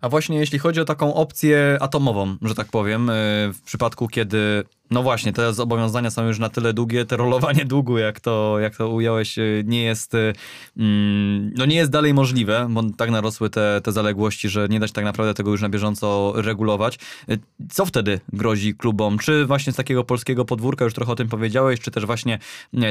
A 0.00 0.08
właśnie 0.08 0.38
jeśli 0.38 0.58
chodzi 0.58 0.80
o 0.80 0.84
taką 0.84 1.14
opcję 1.14 1.78
atomową, 1.80 2.36
że 2.42 2.54
tak 2.54 2.66
powiem, 2.66 3.10
e, 3.10 3.12
w 3.52 3.62
przypadku 3.64 4.08
kiedy 4.08 4.64
no 4.90 5.02
właśnie, 5.02 5.32
te 5.32 5.54
zobowiązania 5.54 6.10
są 6.10 6.26
już 6.26 6.38
na 6.38 6.48
tyle 6.48 6.72
długie, 6.72 7.04
te 7.04 7.16
rolowanie 7.16 7.64
długu, 7.74 7.98
jak 7.98 8.20
to, 8.20 8.58
jak 8.58 8.76
to 8.76 8.88
ująłeś, 8.88 9.38
y, 9.38 9.64
nie 9.66 9.82
jest, 9.82 10.14
y, 10.14 10.32
mm, 10.76 11.52
no 11.56 11.66
nie 11.66 11.76
jest 11.76 11.90
dalej 11.90 12.14
możliwe, 12.14 12.66
bo 12.70 12.82
tak 12.96 13.10
narosły 13.10 13.50
te, 13.50 13.80
te 13.84 13.92
zaległości, 13.92 14.48
że 14.48 14.68
nie 14.68 14.80
da 14.80 14.86
się 14.86 14.92
tak 14.92 15.04
naprawdę 15.04 15.34
tego 15.34 15.50
już 15.50 15.62
na 15.62 15.68
bieżąco 15.68 16.32
regulować. 16.36 16.98
Y, 17.30 17.38
co 17.70 17.86
wtedy 17.86 18.20
grozi 18.32 18.74
klubom? 18.74 19.18
Czy 19.18 19.46
właśnie 19.46 19.72
z 19.72 19.76
takiego 19.76 20.04
polskiego 20.04 20.44
podwórka, 20.44 20.84
już 20.84 20.94
trochę 20.94 21.12
o 21.12 21.16
tym 21.16 21.28
powiedziałeś, 21.28 21.80
czy 21.80 21.90
też 21.90 22.06
właśnie 22.06 22.38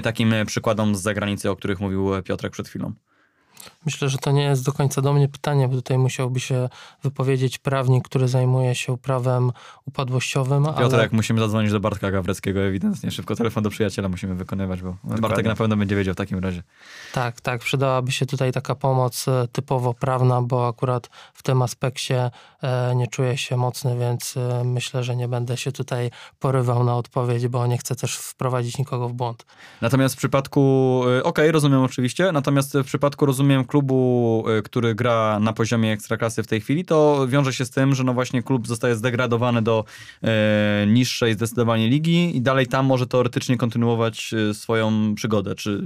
takim 0.03 0.33
przykładom 0.45 0.95
z 0.95 1.01
zagranicy, 1.01 1.49
o 1.51 1.55
których 1.55 1.79
mówił 1.79 2.09
Piotrek 2.23 2.53
przed 2.53 2.67
chwilą? 2.67 2.93
Myślę, 3.85 4.09
że 4.09 4.17
to 4.17 4.31
nie 4.31 4.43
jest 4.43 4.65
do 4.65 4.73
końca 4.73 5.01
do 5.01 5.13
mnie 5.13 5.27
pytanie, 5.27 5.67
bo 5.67 5.75
tutaj 5.75 5.97
musiałby 5.97 6.39
się 6.39 6.69
wypowiedzieć 7.03 7.57
prawnik, 7.57 8.05
który 8.05 8.27
zajmuje 8.27 8.75
się 8.75 8.97
prawem 8.97 9.51
upadłościowym. 9.85 10.65
Piotr, 10.65 10.95
ale... 10.95 11.03
jak 11.03 11.11
musimy 11.11 11.39
zadzwonić 11.39 11.71
do 11.71 11.79
Bartka 11.79 12.11
Gawreckiego, 12.11 12.59
ewidentnie 12.59 13.11
szybko 13.11 13.35
telefon 13.35 13.63
do 13.63 13.69
przyjaciela 13.69 14.09
musimy 14.09 14.35
wykonywać, 14.35 14.81
bo 14.81 14.95
Dokładnie. 15.03 15.21
Bartek 15.21 15.45
na 15.45 15.55
pewno 15.55 15.77
będzie 15.77 15.95
wiedział 15.95 16.13
w 16.13 16.17
takim 16.17 16.39
razie. 16.39 16.63
Tak, 17.13 17.41
tak, 17.41 17.61
przydałaby 17.61 18.11
się 18.11 18.25
tutaj 18.25 18.51
taka 18.51 18.75
pomoc 18.75 19.27
e, 19.27 19.47
typowo 19.51 19.93
prawna, 19.93 20.41
bo 20.41 20.67
akurat 20.67 21.09
w 21.33 21.43
tym 21.43 21.61
aspekcie 21.61 22.31
e, 22.61 22.95
nie 22.95 23.07
czuję 23.07 23.37
się 23.37 23.57
mocny, 23.57 23.97
więc 23.97 24.37
e, 24.37 24.63
myślę, 24.63 25.03
że 25.03 25.15
nie 25.15 25.27
będę 25.27 25.57
się 25.57 25.71
tutaj 25.71 26.11
porywał 26.39 26.83
na 26.83 26.95
odpowiedź, 26.95 27.47
bo 27.47 27.67
nie 27.67 27.77
chcę 27.77 27.95
też 27.95 28.17
wprowadzić 28.17 28.77
nikogo 28.77 29.09
w 29.09 29.13
błąd. 29.13 29.45
Natomiast 29.81 30.15
w 30.15 30.17
przypadku, 30.17 31.01
okej, 31.01 31.23
okay, 31.23 31.51
rozumiem 31.51 31.81
oczywiście, 31.81 32.31
natomiast 32.31 32.73
w 32.73 32.83
przypadku 32.83 33.25
rozumiem 33.25 33.46
klubu, 33.67 34.43
y, 34.59 34.61
który 34.61 34.95
gra 34.95 35.39
na 35.39 35.53
poziomie 35.53 35.91
ekstraklasy 35.91 36.43
w 36.43 36.47
tej 36.47 36.61
chwili, 36.61 36.85
to 36.85 37.27
wiąże 37.27 37.53
się 37.53 37.65
z 37.65 37.69
tym, 37.69 37.95
że 37.95 38.03
no 38.03 38.13
właśnie 38.13 38.43
klub 38.43 38.67
zostaje 38.67 38.95
zdegradowany 38.95 39.61
do 39.61 39.85
e, 40.23 40.87
niższej 40.87 41.33
zdecydowanie 41.33 41.87
ligi 41.87 42.37
i 42.37 42.41
dalej 42.41 42.67
tam 42.67 42.85
może 42.85 43.07
teoretycznie 43.07 43.57
kontynuować 43.57 44.33
y, 44.33 44.53
swoją 44.53 45.15
przygodę. 45.15 45.55
Czy, 45.55 45.83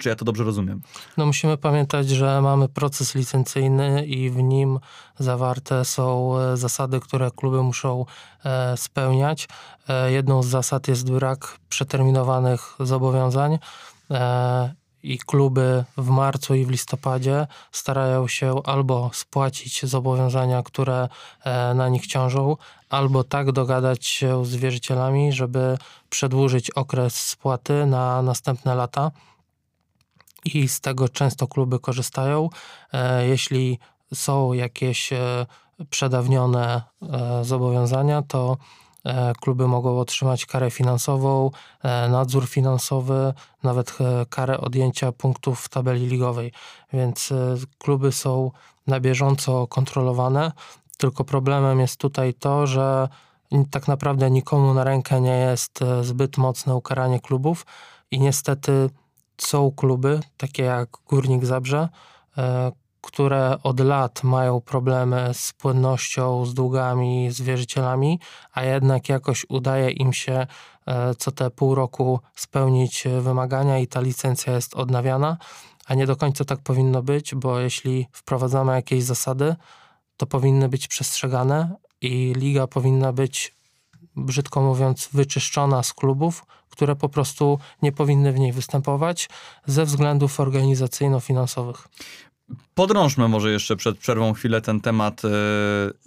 czy 0.00 0.08
ja 0.08 0.14
to 0.16 0.24
dobrze 0.24 0.44
rozumiem? 0.44 0.80
No 1.16 1.26
musimy 1.26 1.56
pamiętać, 1.56 2.08
że 2.08 2.40
mamy 2.42 2.68
proces 2.68 3.14
licencyjny 3.14 4.06
i 4.06 4.30
w 4.30 4.36
nim 4.36 4.78
zawarte 5.18 5.84
są 5.84 6.38
e, 6.38 6.56
zasady, 6.56 7.00
które 7.00 7.30
kluby 7.30 7.62
muszą 7.62 8.04
e, 8.44 8.76
spełniać. 8.76 9.48
E, 9.88 10.12
jedną 10.12 10.42
z 10.42 10.46
zasad 10.46 10.88
jest 10.88 11.12
brak 11.12 11.58
przeterminowanych 11.68 12.74
zobowiązań 12.80 13.58
i 15.02 15.18
kluby 15.18 15.84
w 15.96 16.08
marcu 16.08 16.54
i 16.54 16.64
w 16.64 16.70
listopadzie 16.70 17.46
starają 17.72 18.28
się 18.28 18.62
albo 18.64 19.10
spłacić 19.12 19.86
zobowiązania, 19.86 20.62
które 20.62 21.08
e, 21.44 21.74
na 21.74 21.88
nich 21.88 22.06
ciążą, 22.06 22.56
albo 22.90 23.24
tak 23.24 23.52
dogadać 23.52 24.06
się 24.06 24.44
z 24.44 24.56
wierzycielami, 24.56 25.32
żeby 25.32 25.78
przedłużyć 26.10 26.70
okres 26.70 27.14
spłaty 27.14 27.86
na 27.86 28.22
następne 28.22 28.74
lata. 28.74 29.10
I 30.44 30.68
z 30.68 30.80
tego 30.80 31.08
często 31.08 31.46
kluby 31.46 31.78
korzystają. 31.78 32.48
E, 32.92 33.26
jeśli 33.26 33.78
są 34.14 34.52
jakieś 34.52 35.12
e, 35.12 35.46
przedawnione 35.90 36.82
zobowiązania, 37.42 38.22
to 38.22 38.56
kluby 39.40 39.68
mogą 39.68 39.98
otrzymać 39.98 40.46
karę 40.46 40.70
finansową, 40.70 41.50
e, 41.82 42.08
nadzór 42.08 42.48
finansowy, 42.48 43.34
nawet 43.62 43.98
e, 44.00 44.26
karę 44.26 44.60
odjęcia 44.60 45.12
punktów 45.12 45.60
w 45.60 45.68
tabeli 45.68 46.06
ligowej. 46.06 46.52
Więc 46.92 47.32
kluby 47.78 48.12
są 48.12 48.50
na 48.86 49.00
bieżąco 49.00 49.66
kontrolowane. 49.66 50.52
Tylko 50.98 51.24
problemem 51.24 51.80
jest 51.80 51.96
tutaj 51.96 52.34
to, 52.34 52.66
że 52.66 53.08
tak 53.70 53.88
naprawdę 53.88 54.30
nikomu 54.30 54.74
na 54.74 54.84
rękę 54.84 55.20
nie 55.20 55.36
jest 55.36 55.80
zbyt 56.02 56.38
mocne 56.38 56.76
ukaranie 56.76 57.20
klubów 57.20 57.66
i 58.10 58.20
niestety 58.20 58.90
są 59.38 59.70
kluby, 59.76 60.20
takie 60.36 60.62
jak 60.62 60.88
Górnik 61.08 61.44
Zabrze, 61.44 61.88
które 63.00 63.56
od 63.62 63.80
lat 63.80 64.22
mają 64.22 64.60
problemy 64.60 65.30
z 65.32 65.52
płynnością, 65.52 66.46
z 66.46 66.54
długami, 66.54 67.30
z 67.30 67.40
wierzycielami, 67.40 68.20
a 68.52 68.62
jednak 68.62 69.08
jakoś 69.08 69.46
udaje 69.48 69.90
im 69.90 70.12
się 70.12 70.46
e, 70.86 71.14
co 71.14 71.32
te 71.32 71.50
pół 71.50 71.74
roku 71.74 72.20
spełnić 72.34 73.04
wymagania 73.20 73.78
i 73.78 73.86
ta 73.86 74.00
licencja 74.00 74.54
jest 74.54 74.74
odnawiana, 74.74 75.36
a 75.86 75.94
nie 75.94 76.06
do 76.06 76.16
końca 76.16 76.44
tak 76.44 76.60
powinno 76.60 77.02
być, 77.02 77.34
bo 77.34 77.60
jeśli 77.60 78.06
wprowadzamy 78.12 78.72
jakieś 78.72 79.04
zasady, 79.04 79.56
to 80.16 80.26
powinny 80.26 80.68
być 80.68 80.88
przestrzegane 80.88 81.76
i 82.00 82.32
liga 82.36 82.66
powinna 82.66 83.12
być, 83.12 83.54
brzydko 84.16 84.60
mówiąc, 84.60 85.08
wyczyszczona 85.12 85.82
z 85.82 85.92
klubów, 85.92 86.44
które 86.70 86.96
po 86.96 87.08
prostu 87.08 87.58
nie 87.82 87.92
powinny 87.92 88.32
w 88.32 88.38
niej 88.38 88.52
występować 88.52 89.28
ze 89.66 89.84
względów 89.84 90.40
organizacyjno-finansowych. 90.40 91.88
Podrążmy 92.80 93.28
może 93.28 93.52
jeszcze 93.52 93.76
przed 93.76 93.98
przerwą 93.98 94.32
chwilę 94.32 94.60
ten 94.60 94.80
temat 94.80 95.22
e, 95.24 95.28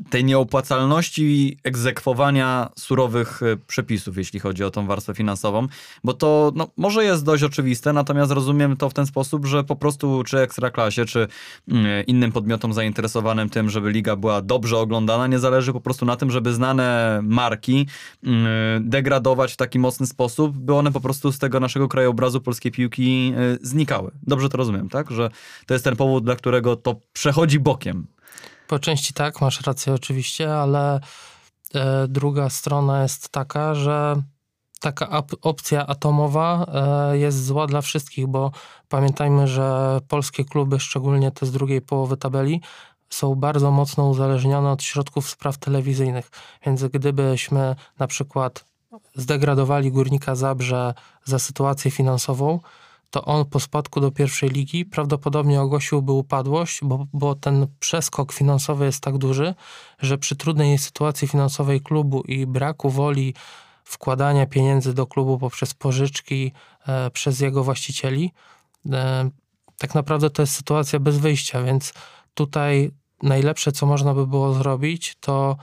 tej 0.09 0.23
nieopłacalności 0.23 1.57
egzekwowania 1.63 2.69
surowych 2.79 3.43
e, 3.43 3.57
przepisów, 3.67 4.17
jeśli 4.17 4.39
chodzi 4.39 4.63
o 4.63 4.71
tą 4.71 4.87
warstwę 4.87 5.13
finansową, 5.13 5.67
bo 6.03 6.13
to 6.13 6.51
no, 6.55 6.67
może 6.77 7.03
jest 7.03 7.25
dość 7.25 7.43
oczywiste, 7.43 7.93
natomiast 7.93 8.31
rozumiem 8.31 8.77
to 8.77 8.89
w 8.89 8.93
ten 8.93 9.05
sposób, 9.05 9.45
że 9.45 9.63
po 9.63 9.75
prostu 9.75 10.23
czy 10.23 10.39
Ekstraklasie, 10.39 11.05
czy 11.05 11.27
mm, 11.67 12.05
innym 12.05 12.31
podmiotom 12.31 12.73
zainteresowanym 12.73 13.49
tym, 13.49 13.69
żeby 13.69 13.91
liga 13.91 14.15
była 14.15 14.41
dobrze 14.41 14.77
oglądana, 14.77 15.27
nie 15.27 15.39
zależy 15.39 15.73
po 15.73 15.81
prostu 15.81 16.05
na 16.05 16.15
tym, 16.15 16.31
żeby 16.31 16.53
znane 16.53 17.19
marki 17.23 17.87
mm, 18.23 18.89
degradować 18.89 19.53
w 19.53 19.57
taki 19.57 19.79
mocny 19.79 20.07
sposób, 20.07 20.57
by 20.57 20.73
one 20.73 20.91
po 20.91 21.01
prostu 21.01 21.31
z 21.31 21.39
tego 21.39 21.59
naszego 21.59 21.87
krajobrazu 21.87 22.41
polskiej 22.41 22.71
piłki 22.71 23.33
e, 23.35 23.57
znikały. 23.61 24.11
Dobrze 24.23 24.49
to 24.49 24.57
rozumiem, 24.57 24.89
tak? 24.89 25.11
Że 25.11 25.29
to 25.65 25.73
jest 25.73 25.83
ten 25.83 25.95
powód, 25.95 26.23
dla 26.23 26.35
którego 26.35 26.62
to 26.75 26.95
przechodzi 27.13 27.59
bokiem. 27.59 28.07
Po 28.67 28.79
części 28.79 29.13
tak, 29.13 29.41
masz 29.41 29.61
rację 29.61 29.93
oczywiście, 29.93 30.55
ale 30.55 30.99
e, 31.73 32.07
druga 32.07 32.49
strona 32.49 33.03
jest 33.03 33.29
taka, 33.29 33.75
że 33.75 34.21
taka 34.79 35.23
opcja 35.41 35.87
atomowa 35.87 36.65
e, 37.11 37.17
jest 37.17 37.45
zła 37.45 37.67
dla 37.67 37.81
wszystkich, 37.81 38.27
bo 38.27 38.51
pamiętajmy, 38.89 39.47
że 39.47 39.99
polskie 40.07 40.45
kluby, 40.45 40.79
szczególnie 40.79 41.31
te 41.31 41.45
z 41.45 41.51
drugiej 41.51 41.81
połowy 41.81 42.17
tabeli, 42.17 42.61
są 43.09 43.35
bardzo 43.35 43.71
mocno 43.71 44.07
uzależnione 44.07 44.71
od 44.71 44.83
środków 44.83 45.29
spraw 45.29 45.57
telewizyjnych. 45.57 46.31
Więc 46.65 46.83
gdybyśmy 46.83 47.75
na 47.99 48.07
przykład 48.07 48.65
zdegradowali 49.15 49.91
Górnika 49.91 50.35
Zabrze 50.35 50.93
za 51.25 51.39
sytuację 51.39 51.91
finansową, 51.91 52.59
to 53.13 53.25
on 53.25 53.45
po 53.45 53.59
spadku 53.59 53.99
do 53.99 54.11
pierwszej 54.11 54.49
ligi 54.49 54.85
prawdopodobnie 54.85 55.61
ogłosiłby 55.61 56.11
upadłość, 56.11 56.79
bo, 56.83 57.07
bo 57.13 57.35
ten 57.35 57.67
przeskok 57.79 58.33
finansowy 58.33 58.85
jest 58.85 59.03
tak 59.03 59.17
duży, 59.17 59.55
że 59.99 60.17
przy 60.17 60.35
trudnej 60.35 60.77
sytuacji 60.77 61.27
finansowej 61.27 61.81
klubu 61.81 62.21
i 62.21 62.45
braku 62.45 62.89
woli 62.89 63.33
wkładania 63.83 64.45
pieniędzy 64.45 64.93
do 64.93 65.07
klubu 65.07 65.39
poprzez 65.39 65.73
pożyczki 65.73 66.51
e, 66.87 67.09
przez 67.09 67.39
jego 67.39 67.63
właścicieli, 67.63 68.31
e, 68.91 69.29
tak 69.77 69.95
naprawdę 69.95 70.29
to 70.29 70.41
jest 70.41 70.55
sytuacja 70.55 70.99
bez 70.99 71.17
wyjścia, 71.17 71.63
więc 71.63 71.93
tutaj 72.33 72.91
najlepsze, 73.23 73.71
co 73.71 73.85
można 73.85 74.13
by 74.13 74.27
było 74.27 74.53
zrobić, 74.53 75.17
to 75.19 75.57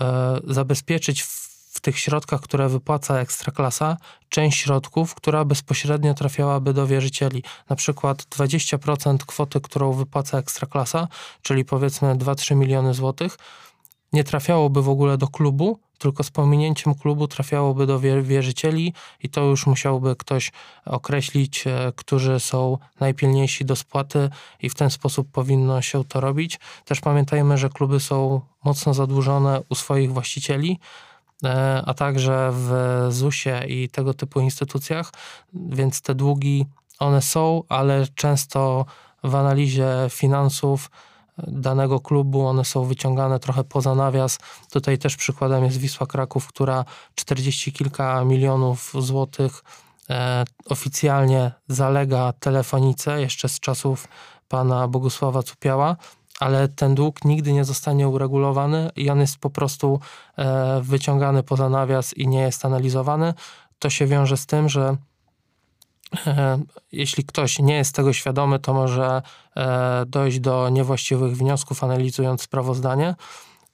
e, 0.00 0.40
zabezpieczyć 0.44 1.22
w, 1.76 1.80
tych 1.80 1.98
środkach, 1.98 2.40
które 2.40 2.68
wypłaca 2.68 3.18
Ekstraklasa, 3.18 3.96
część 4.28 4.58
środków, 4.58 5.14
która 5.14 5.44
bezpośrednio 5.44 6.14
trafiałaby 6.14 6.72
do 6.72 6.86
wierzycieli. 6.86 7.42
Na 7.70 7.76
przykład 7.76 8.22
20% 8.22 9.16
kwoty, 9.16 9.60
którą 9.60 9.92
wypłaca 9.92 10.38
Ekstraklasa, 10.38 11.08
czyli 11.42 11.64
powiedzmy 11.64 12.14
2-3 12.14 12.56
miliony 12.56 12.94
złotych, 12.94 13.38
nie 14.12 14.24
trafiałoby 14.24 14.82
w 14.82 14.88
ogóle 14.88 15.18
do 15.18 15.28
klubu, 15.28 15.78
tylko 15.98 16.22
z 16.22 16.30
pominięciem 16.30 16.94
klubu 16.94 17.28
trafiałoby 17.28 17.86
do 17.86 18.00
wierzycieli 18.22 18.94
i 19.22 19.28
to 19.28 19.44
już 19.44 19.66
musiałby 19.66 20.16
ktoś 20.16 20.52
określić, 20.84 21.66
e, 21.66 21.92
którzy 21.96 22.40
są 22.40 22.78
najpilniejsi 23.00 23.64
do 23.64 23.76
spłaty 23.76 24.30
i 24.62 24.70
w 24.70 24.74
ten 24.74 24.90
sposób 24.90 25.30
powinno 25.32 25.82
się 25.82 26.04
to 26.04 26.20
robić. 26.20 26.58
Też 26.84 27.00
pamiętajmy, 27.00 27.58
że 27.58 27.68
kluby 27.68 28.00
są 28.00 28.40
mocno 28.64 28.94
zadłużone 28.94 29.60
u 29.68 29.74
swoich 29.74 30.12
właścicieli, 30.12 30.78
a 31.86 31.94
także 31.94 32.50
w 32.52 32.72
ZUS-ie 33.10 33.64
i 33.66 33.88
tego 33.88 34.14
typu 34.14 34.40
instytucjach, 34.40 35.12
więc 35.52 36.00
te 36.00 36.14
długi 36.14 36.66
one 36.98 37.22
są, 37.22 37.62
ale 37.68 38.06
często 38.14 38.84
w 39.24 39.34
analizie 39.34 39.86
finansów 40.10 40.90
danego 41.38 42.00
klubu, 42.00 42.46
one 42.46 42.64
są 42.64 42.84
wyciągane 42.84 43.38
trochę 43.38 43.64
poza 43.64 43.94
nawias. 43.94 44.38
Tutaj 44.70 44.98
też 44.98 45.16
przykładem 45.16 45.64
jest 45.64 45.76
Wisła 45.76 46.06
Kraków, 46.06 46.48
która 46.48 46.84
40 47.14 47.72
kilka 47.72 48.24
milionów 48.24 48.92
złotych 48.98 49.64
e, 50.10 50.44
oficjalnie 50.66 51.52
zalega 51.68 52.32
telefonice, 52.32 53.20
jeszcze 53.20 53.48
z 53.48 53.60
czasów 53.60 54.08
pana 54.48 54.88
Bogusława 54.88 55.42
Cupiała, 55.42 55.96
ale 56.40 56.68
ten 56.68 56.94
dług 56.94 57.24
nigdy 57.24 57.52
nie 57.52 57.64
zostanie 57.64 58.08
uregulowany 58.08 58.90
i 58.96 59.10
on 59.10 59.20
jest 59.20 59.38
po 59.38 59.50
prostu 59.50 60.00
e, 60.36 60.80
wyciągany 60.82 61.42
poza 61.42 61.68
nawias 61.68 62.14
i 62.14 62.28
nie 62.28 62.40
jest 62.40 62.64
analizowany. 62.64 63.34
To 63.78 63.90
się 63.90 64.06
wiąże 64.06 64.36
z 64.36 64.46
tym, 64.46 64.68
że 64.68 64.96
E, 66.26 66.58
jeśli 66.92 67.24
ktoś 67.24 67.58
nie 67.58 67.74
jest 67.74 67.94
tego 67.94 68.12
świadomy, 68.12 68.58
to 68.58 68.74
może 68.74 69.22
e, 69.56 70.04
dojść 70.06 70.40
do 70.40 70.68
niewłaściwych 70.68 71.36
wniosków, 71.36 71.84
analizując 71.84 72.42
sprawozdanie, 72.42 73.14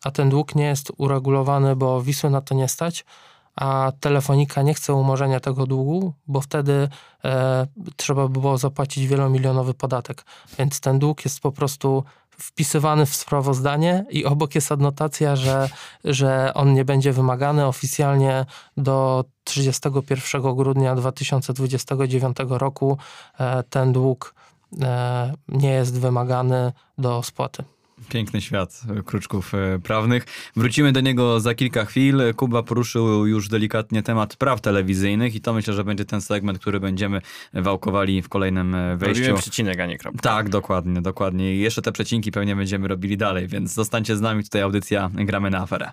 a 0.04 0.11
ten 0.11 0.31
dług 0.31 0.54
nie 0.54 0.64
jest 0.64 0.92
uregulowany, 0.97 1.76
bo 1.76 2.02
Wisły 2.02 2.31
na 2.31 2.40
to 2.40 2.54
nie 2.54 2.69
stać, 2.69 3.04
a 3.57 3.92
telefonika 4.00 4.62
nie 4.62 4.75
chce 4.75 4.95
umorzenia 4.95 5.40
tego 5.40 5.66
długu, 5.66 6.12
bo 6.26 6.40
wtedy 6.40 6.88
trzeba 7.97 8.28
by 8.28 8.40
było 8.40 8.59
zapłacić 8.59 9.07
wielomilionowy 9.07 9.75
podatek. 9.75 10.25
Więc 10.59 10.81
ten 10.81 10.99
dług 10.99 11.25
jest 11.25 11.40
po 11.40 11.52
prostu 11.52 12.04
wpisywany 12.42 13.06
w 13.06 13.14
sprawozdanie 13.14 14.04
i 14.11 14.25
obok 14.25 14.54
jest 14.54 14.72
adnotacja, 14.72 15.37
że, 15.37 15.68
że 16.04 16.54
on 16.54 16.75
nie 16.75 16.84
będzie 16.84 17.12
wymagany 17.12 17.66
oficjalnie 17.66 18.46
do 18.76 19.25
31 19.44 20.54
grudnia 20.56 20.94
2029 20.94 22.37
roku. 22.49 22.99
E, 23.40 23.62
ten 23.62 23.92
dług 23.92 24.34
e, 24.82 25.32
nie 25.49 25.70
jest 25.70 26.00
wymagany 26.00 26.72
do 26.99 27.22
spłaty. 27.22 27.64
Piękny 28.09 28.40
świat 28.40 28.80
kruczków 29.04 29.54
e, 29.54 29.79
prawnych. 29.79 30.27
Wrócimy 30.57 30.92
do 30.92 31.00
niego 31.00 31.40
za 31.40 31.55
kilka 31.55 31.85
chwil. 31.85 32.22
Kuba 32.37 32.62
poruszył 32.62 33.27
już 33.27 33.48
delikatnie 33.48 34.03
temat 34.03 34.37
praw 34.37 34.61
telewizyjnych 34.61 35.35
i 35.35 35.40
to 35.40 35.53
myślę, 35.53 35.74
że 35.74 35.85
będzie 35.85 36.05
ten 36.05 36.20
segment, 36.20 36.59
który 36.59 36.81
będziemy 36.81 37.20
wałkowali 37.55 38.22
w 38.22 38.29
kolejnym 38.29 38.74
e, 38.74 38.96
wejściu. 38.96 39.22
Robimy 39.22 39.38
przecinek, 39.38 39.81
a 39.81 39.87
nie 39.87 39.98
kropka. 39.98 40.22
Tak, 40.22 40.48
dokładnie, 40.48 41.03
dokładnie. 41.03 41.55
I 41.55 41.59
jeszcze 41.59 41.83
te 41.83 41.92
przecinki 41.92 42.33
pewnie 42.33 42.57
będziemy 42.57 42.88
robili 42.88 43.16
dalej, 43.16 43.48
więc 43.48 43.74
zostańcie 43.74 44.16
z 44.16 44.20
nami. 44.20 44.44
Tutaj 44.44 44.62
audycja 44.62 45.11
Gramy 45.14 45.50
na 45.50 45.59
aferę. 45.59 45.92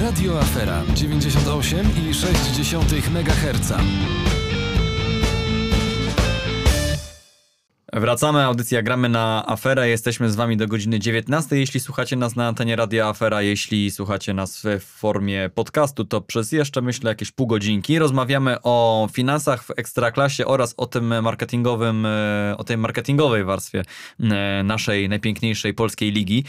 Radio 0.00 0.40
Afera 0.40 0.82
98,6 0.94 3.10
MHz. 3.10 3.72
Wracamy, 8.00 8.42
audycja 8.44 8.82
Gramy 8.82 9.08
na 9.08 9.44
Aferę. 9.46 9.88
Jesteśmy 9.88 10.30
z 10.30 10.36
wami 10.36 10.56
do 10.56 10.66
godziny 10.66 10.98
19. 10.98 11.56
Jeśli 11.56 11.80
słuchacie 11.80 12.16
nas 12.16 12.36
na 12.36 12.48
antenie 12.48 12.76
Radia 12.76 13.08
Afera, 13.08 13.42
jeśli 13.42 13.90
słuchacie 13.90 14.34
nas 14.34 14.62
w 14.80 14.84
formie 14.84 15.50
podcastu, 15.54 16.04
to 16.04 16.20
przez 16.20 16.52
jeszcze 16.52 16.82
myślę 16.82 17.10
jakieś 17.10 17.32
pół 17.32 17.46
godzinki 17.46 17.98
rozmawiamy 17.98 18.56
o 18.62 19.08
finansach 19.12 19.64
w 19.64 19.70
ekstraklasie 19.76 20.46
oraz 20.46 20.74
o 20.76 20.86
tym 20.86 21.22
marketingowym, 21.22 22.06
e, 22.06 22.54
o 22.58 22.64
tej 22.64 22.78
marketingowej 22.78 23.44
warstwie 23.44 23.82
e, 24.20 24.62
naszej 24.64 25.08
najpiękniejszej 25.08 25.74
polskiej 25.74 26.12
ligi. 26.12 26.44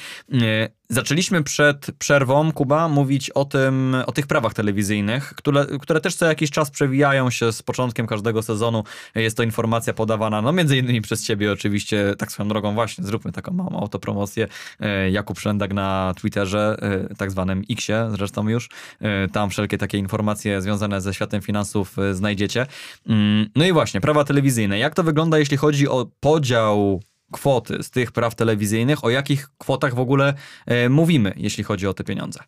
Zaczęliśmy 0.89 1.43
przed 1.43 1.87
przerwą, 1.99 2.51
Kuba, 2.51 2.87
mówić 2.87 3.29
o 3.29 3.45
tym, 3.45 3.95
o 4.05 4.11
tych 4.11 4.27
prawach 4.27 4.53
telewizyjnych, 4.53 5.33
które, 5.35 5.65
które 5.81 6.01
też 6.01 6.15
co 6.15 6.25
jakiś 6.25 6.51
czas 6.51 6.71
przewijają 6.71 7.29
się 7.29 7.51
z 7.51 7.63
początkiem 7.63 8.07
każdego 8.07 8.43
sezonu. 8.43 8.83
Jest 9.15 9.37
to 9.37 9.43
informacja 9.43 9.93
podawana, 9.93 10.41
no 10.41 10.51
między 10.51 10.77
innymi 10.77 11.01
przez 11.01 11.23
ciebie 11.23 11.51
oczywiście, 11.51 12.13
tak 12.17 12.31
swoją 12.31 12.49
drogą 12.49 12.73
właśnie, 12.73 13.03
zróbmy 13.03 13.31
taką 13.31 13.53
małą 13.53 13.79
autopromocję. 13.79 14.47
E, 14.79 15.11
Jakub 15.11 15.39
Szrendak 15.39 15.73
na 15.73 16.13
Twitterze, 16.21 16.77
e, 16.81 17.15
tak 17.15 17.31
zwanym 17.31 17.63
Xie 17.71 18.07
zresztą 18.11 18.49
już. 18.49 18.69
E, 19.01 19.27
tam 19.27 19.49
wszelkie 19.49 19.77
takie 19.77 19.97
informacje 19.97 20.61
związane 20.61 21.01
ze 21.01 21.13
światem 21.13 21.41
finansów 21.41 21.95
znajdziecie. 22.11 22.65
Mm, 23.07 23.49
no 23.55 23.65
i 23.65 23.73
właśnie, 23.73 24.01
prawa 24.01 24.23
telewizyjne. 24.23 24.79
Jak 24.79 24.95
to 24.95 25.03
wygląda, 25.03 25.39
jeśli 25.39 25.57
chodzi 25.57 25.87
o 25.87 26.07
podział 26.19 26.99
kwoty 27.31 27.83
z 27.83 27.89
tych 27.89 28.11
praw 28.11 28.35
telewizyjnych, 28.35 29.03
o 29.03 29.09
jakich 29.09 29.49
kwotach 29.57 29.95
w 29.95 29.99
ogóle 29.99 30.33
e, 30.65 30.89
mówimy, 30.89 31.33
jeśli 31.37 31.63
chodzi 31.63 31.87
o 31.87 31.93
te 31.93 32.03
pieniądze? 32.03 32.39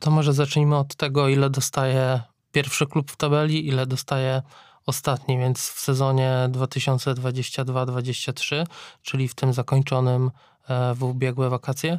To 0.00 0.10
może 0.10 0.32
zacznijmy 0.32 0.76
od 0.76 0.96
tego, 0.96 1.28
ile 1.28 1.50
dostaje 1.50 2.20
pierwszy 2.52 2.86
klub 2.86 3.10
w 3.10 3.16
tabeli, 3.16 3.68
ile 3.68 3.86
dostaje 3.86 4.42
ostatni, 4.86 5.38
więc 5.38 5.70
w 5.70 5.80
sezonie 5.80 6.48
2022-2023, 6.52 8.66
czyli 9.02 9.28
w 9.28 9.34
tym 9.34 9.52
zakończonym 9.52 10.30
e, 10.68 10.94
w 10.94 11.02
ubiegłe 11.02 11.50
wakacje, 11.50 11.98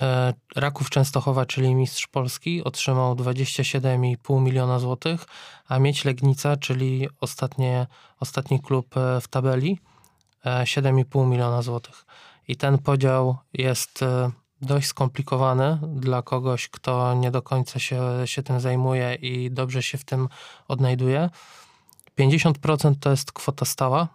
e, 0.00 0.34
Raków 0.56 0.90
Częstochowa, 0.90 1.46
czyli 1.46 1.74
mistrz 1.74 2.06
Polski, 2.06 2.64
otrzymał 2.64 3.14
27,5 3.14 4.42
miliona 4.42 4.78
złotych, 4.78 5.26
a 5.68 5.78
Mieć 5.78 6.04
Legnica, 6.04 6.56
czyli 6.56 7.08
ostatnie, 7.20 7.86
ostatni 8.20 8.60
klub 8.60 8.94
w 9.20 9.28
tabeli, 9.28 9.78
7,5 10.44 11.26
miliona 11.26 11.62
złotych. 11.62 12.06
I 12.48 12.56
ten 12.56 12.78
podział 12.78 13.36
jest 13.52 14.02
e, 14.02 14.30
dość 14.62 14.86
skomplikowany 14.86 15.78
dla 15.94 16.22
kogoś, 16.22 16.68
kto 16.68 17.14
nie 17.14 17.30
do 17.30 17.42
końca 17.42 17.78
się, 17.78 18.02
się 18.24 18.42
tym 18.42 18.60
zajmuje 18.60 19.14
i 19.14 19.50
dobrze 19.50 19.82
się 19.82 19.98
w 19.98 20.04
tym 20.04 20.28
odnajduje. 20.68 21.30
50% 22.18 22.94
to 23.00 23.10
jest 23.10 23.32
kwota 23.32 23.64
stała 23.64 24.08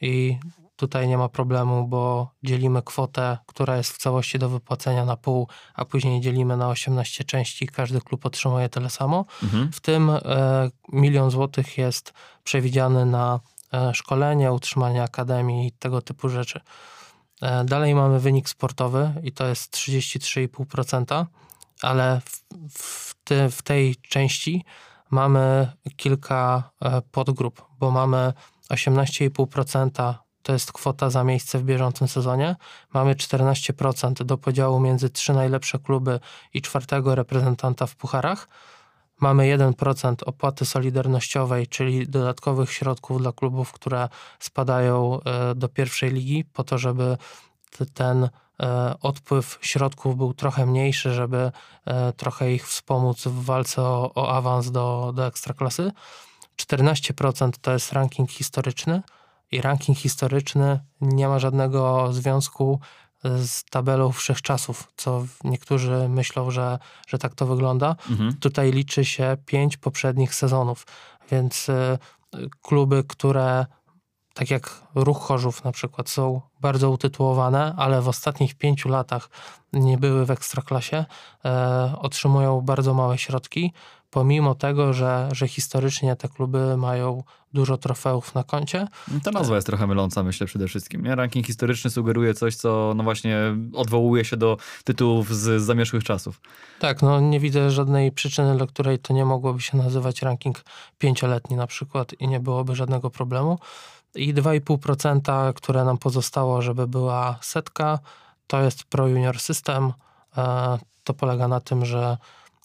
i 0.00 0.38
tutaj 0.76 1.08
nie 1.08 1.18
ma 1.18 1.28
problemu, 1.28 1.88
bo 1.88 2.30
dzielimy 2.42 2.82
kwotę, 2.82 3.38
która 3.46 3.76
jest 3.76 3.92
w 3.92 3.98
całości 3.98 4.38
do 4.38 4.48
wypłacenia 4.48 5.04
na 5.04 5.16
pół, 5.16 5.48
a 5.74 5.84
później 5.84 6.20
dzielimy 6.20 6.56
na 6.56 6.68
18 6.68 7.24
części. 7.24 7.66
Każdy 7.66 8.00
klub 8.00 8.26
otrzymuje 8.26 8.68
tyle 8.68 8.90
samo. 8.90 9.24
Mhm. 9.42 9.72
W 9.72 9.80
tym 9.80 10.10
e, 10.10 10.20
milion 10.92 11.30
złotych 11.30 11.78
jest 11.78 12.12
przewidziany 12.44 13.06
na 13.06 13.40
E, 13.44 13.53
szkolenie, 13.92 14.52
utrzymanie 14.52 15.02
akademii 15.02 15.66
i 15.66 15.72
tego 15.72 16.02
typu 16.02 16.28
rzeczy. 16.28 16.60
E, 17.42 17.64
dalej 17.64 17.94
mamy 17.94 18.20
wynik 18.20 18.48
sportowy 18.48 19.14
i 19.22 19.32
to 19.32 19.46
jest 19.46 19.74
33,5%, 19.74 21.24
ale 21.82 22.20
w, 22.20 22.44
w, 22.78 23.14
ty, 23.24 23.50
w 23.50 23.62
tej 23.62 23.96
części 23.96 24.64
mamy 25.10 25.72
kilka 25.96 26.70
e, 26.82 27.02
podgrup, 27.02 27.64
bo 27.78 27.90
mamy 27.90 28.32
18,5% 28.70 30.14
to 30.44 30.52
jest 30.52 30.72
kwota 30.72 31.10
za 31.10 31.24
miejsce 31.24 31.58
w 31.58 31.64
bieżącym 31.64 32.08
sezonie. 32.08 32.56
Mamy 32.94 33.14
14% 33.14 34.12
do 34.12 34.38
podziału 34.38 34.80
między 34.80 35.10
trzy 35.10 35.32
najlepsze 35.32 35.78
kluby 35.78 36.20
i 36.54 36.62
czwartego 36.62 37.14
reprezentanta 37.14 37.86
w 37.86 37.96
pucharach. 37.96 38.48
Mamy 39.20 39.58
1% 39.58 40.14
opłaty 40.26 40.64
solidarnościowej, 40.64 41.66
czyli 41.66 42.08
dodatkowych 42.08 42.72
środków 42.72 43.18
dla 43.18 43.32
klubów, 43.32 43.72
które 43.72 44.08
spadają 44.38 45.20
e, 45.20 45.54
do 45.54 45.68
pierwszej 45.68 46.10
ligi, 46.10 46.44
po 46.44 46.64
to, 46.64 46.78
żeby 46.78 47.16
ten 47.94 48.28
e, 48.62 48.94
odpływ 49.00 49.58
środków 49.62 50.16
był 50.16 50.34
trochę 50.34 50.66
mniejszy, 50.66 51.12
żeby 51.12 51.52
e, 51.84 52.12
trochę 52.12 52.52
ich 52.52 52.68
wspomóc 52.68 53.22
w 53.22 53.44
walce 53.44 53.82
o, 53.82 54.14
o 54.14 54.34
awans 54.36 54.70
do, 54.70 55.12
do 55.16 55.26
ekstraklasy. 55.26 55.92
14% 56.56 57.50
to 57.60 57.72
jest 57.72 57.92
ranking 57.92 58.30
historyczny 58.30 59.02
i 59.50 59.60
ranking 59.60 59.98
historyczny 59.98 60.80
nie 61.00 61.28
ma 61.28 61.38
żadnego 61.38 62.12
związku 62.12 62.80
z 63.24 63.64
tabelą 63.64 64.12
wszechczasów, 64.12 64.88
co 64.96 65.24
niektórzy 65.44 66.08
myślą, 66.08 66.50
że, 66.50 66.78
że 67.06 67.18
tak 67.18 67.34
to 67.34 67.46
wygląda. 67.46 67.96
Mhm. 68.10 68.34
Tutaj 68.34 68.72
liczy 68.72 69.04
się 69.04 69.36
pięć 69.46 69.76
poprzednich 69.76 70.34
sezonów, 70.34 70.86
więc 71.30 71.68
y, 71.68 71.98
kluby, 72.62 73.04
które 73.08 73.66
tak 74.34 74.50
jak 74.50 74.82
Ruch 74.94 75.20
Chorzów 75.22 75.64
na 75.64 75.72
przykład 75.72 76.08
są 76.08 76.40
bardzo 76.60 76.90
utytułowane, 76.90 77.74
ale 77.76 78.02
w 78.02 78.08
ostatnich 78.08 78.54
pięciu 78.54 78.88
latach 78.88 79.30
nie 79.72 79.98
były 79.98 80.26
w 80.26 80.30
ekstraklasie, 80.30 81.04
e, 81.44 81.94
otrzymują 81.98 82.60
bardzo 82.60 82.94
małe 82.94 83.18
środki, 83.18 83.72
pomimo 84.14 84.54
tego, 84.54 84.92
że, 84.92 85.28
że 85.32 85.48
historycznie 85.48 86.16
te 86.16 86.28
kluby 86.28 86.76
mają 86.76 87.22
dużo 87.52 87.76
trofeów 87.76 88.34
na 88.34 88.44
koncie. 88.44 88.86
Ta 89.24 89.30
nazwa 89.30 89.54
jest 89.54 89.66
trochę 89.66 89.86
myląca, 89.86 90.22
myślę 90.22 90.46
przede 90.46 90.68
wszystkim. 90.68 91.02
Nie? 91.02 91.14
Ranking 91.14 91.46
historyczny 91.46 91.90
sugeruje 91.90 92.34
coś, 92.34 92.56
co 92.56 92.92
no 92.96 93.04
właśnie 93.04 93.38
odwołuje 93.72 94.24
się 94.24 94.36
do 94.36 94.56
tytułów 94.84 95.34
z, 95.34 95.62
z 95.62 95.64
zamierzchłych 95.64 96.04
czasów. 96.04 96.40
Tak, 96.80 97.02
no 97.02 97.20
nie 97.20 97.40
widzę 97.40 97.70
żadnej 97.70 98.12
przyczyny, 98.12 98.56
dla 98.56 98.66
której 98.66 98.98
to 98.98 99.14
nie 99.14 99.24
mogłoby 99.24 99.60
się 99.60 99.76
nazywać 99.76 100.22
ranking 100.22 100.64
pięcioletni 100.98 101.56
na 101.56 101.66
przykład 101.66 102.12
i 102.20 102.28
nie 102.28 102.40
byłoby 102.40 102.76
żadnego 102.76 103.10
problemu. 103.10 103.58
I 104.14 104.34
2,5%, 104.34 105.54
które 105.54 105.84
nam 105.84 105.98
pozostało, 105.98 106.62
żeby 106.62 106.86
była 106.86 107.38
setka, 107.40 107.98
to 108.46 108.62
jest 108.62 108.84
Pro 108.84 109.08
Junior 109.08 109.40
System. 109.40 109.92
E, 110.36 110.78
To 111.04 111.14
polega 111.14 111.48
na 111.48 111.60
tym, 111.60 111.84
że 111.84 112.16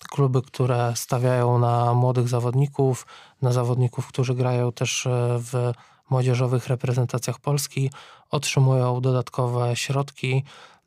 kluby, 0.09 0.41
które 0.41 0.93
stawiają 0.95 1.59
na 1.59 1.93
młodych 1.93 2.27
zawodników, 2.27 3.05
na 3.41 3.51
zawodników, 3.51 4.07
którzy 4.07 4.35
grają 4.35 4.71
też 4.71 5.05
e, 5.05 5.09
w 5.39 5.71
młodzieżowych 6.09 6.67
reprezentacjach 6.67 7.39
Polski, 7.39 7.91
otrzymują 8.31 9.01
dodatkowe 9.01 9.75
środki. 9.75 10.43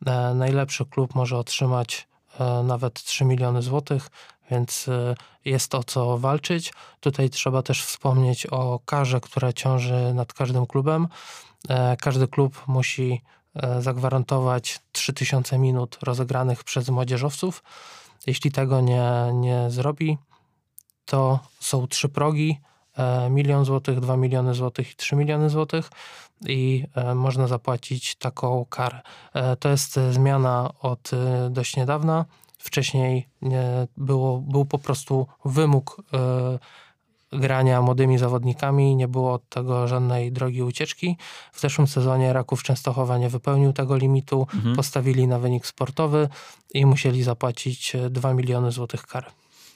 E, 0.07 0.35
Najlepszy 0.35 0.85
klub 0.85 1.15
może 1.15 1.39
otrzymać 1.39 2.09
e, 2.41 2.63
nawet 2.63 3.03
3 3.03 3.25
miliony 3.25 3.63
złotych, 3.63 4.09
więc 4.51 4.87
jest 5.45 5.75
o 5.75 5.85
co 5.85 6.19
walczyć. 6.19 6.73
Tutaj 7.01 7.31
trzeba 7.31 7.63
też 7.63 7.85
wspomnieć 7.85 8.47
o 8.47 8.81
karze, 8.85 9.21
która 9.21 9.53
ciąży 9.53 10.15
nad 10.15 10.33
każdym 10.33 10.67
klubem. 10.67 11.09
Każdy 12.01 12.29
klub 12.29 12.63
musi 12.67 13.23
zagwarantować 13.81 14.81
3000 14.93 15.59
minut 15.59 15.99
rozegranych 16.03 16.65
przez 16.65 16.89
młodzieżowców. 16.89 17.63
Jeśli 18.27 18.53
tego 18.53 18.81
nie, 18.81 19.31
nie 19.35 19.71
zrobi, 19.71 20.19
to 21.05 21.41
są 21.61 21.87
trzy 21.87 22.09
progi, 22.09 22.61
e, 22.97 23.31
milion 23.31 23.65
złotych, 23.65 24.01
2 24.01 24.17
miliony 24.17 24.55
złotych 24.55 24.93
i 24.93 24.97
3 24.97 25.17
miliony 25.17 25.51
złotych 25.51 25.91
i 26.47 26.85
e, 26.95 27.15
można 27.15 27.47
zapłacić 27.47 28.15
taką 28.15 28.67
karę. 28.71 29.01
E, 29.35 29.57
To 29.57 29.69
jest 29.69 29.99
zmiana 30.11 30.71
od 30.81 31.11
dość 31.51 31.77
niedawna. 31.77 32.25
Wcześniej 32.59 33.29
nie 33.43 33.87
było, 33.97 34.39
był 34.39 34.65
po 34.65 34.79
prostu 34.79 35.27
wymóg 35.45 36.03
grania 37.33 37.83
młodymi 37.83 38.18
zawodnikami, 38.18 38.97
nie 38.97 39.09
było 39.09 39.33
od 39.33 39.49
tego 39.49 39.88
żadnej 39.88 40.33
drogi 40.33 40.62
ucieczki. 40.62 41.16
W 41.53 41.61
zeszłym 41.61 41.87
sezonie 41.87 42.33
Raków 42.33 42.62
Częstochowa 42.62 43.18
nie 43.18 43.29
wypełnił 43.29 43.73
tego 43.73 43.97
limitu, 43.97 44.47
Mhm. 44.55 44.77
postawili 44.77 45.27
na 45.27 45.38
wynik 45.38 45.66
sportowy 45.66 46.29
i 46.75 46.87
musieli 46.87 47.23
zapłacić 47.23 47.95
e, 47.95 48.11
2 48.11 48.35
miliony 48.35 48.73
złotych 48.73 49.07
kary. 49.07 49.27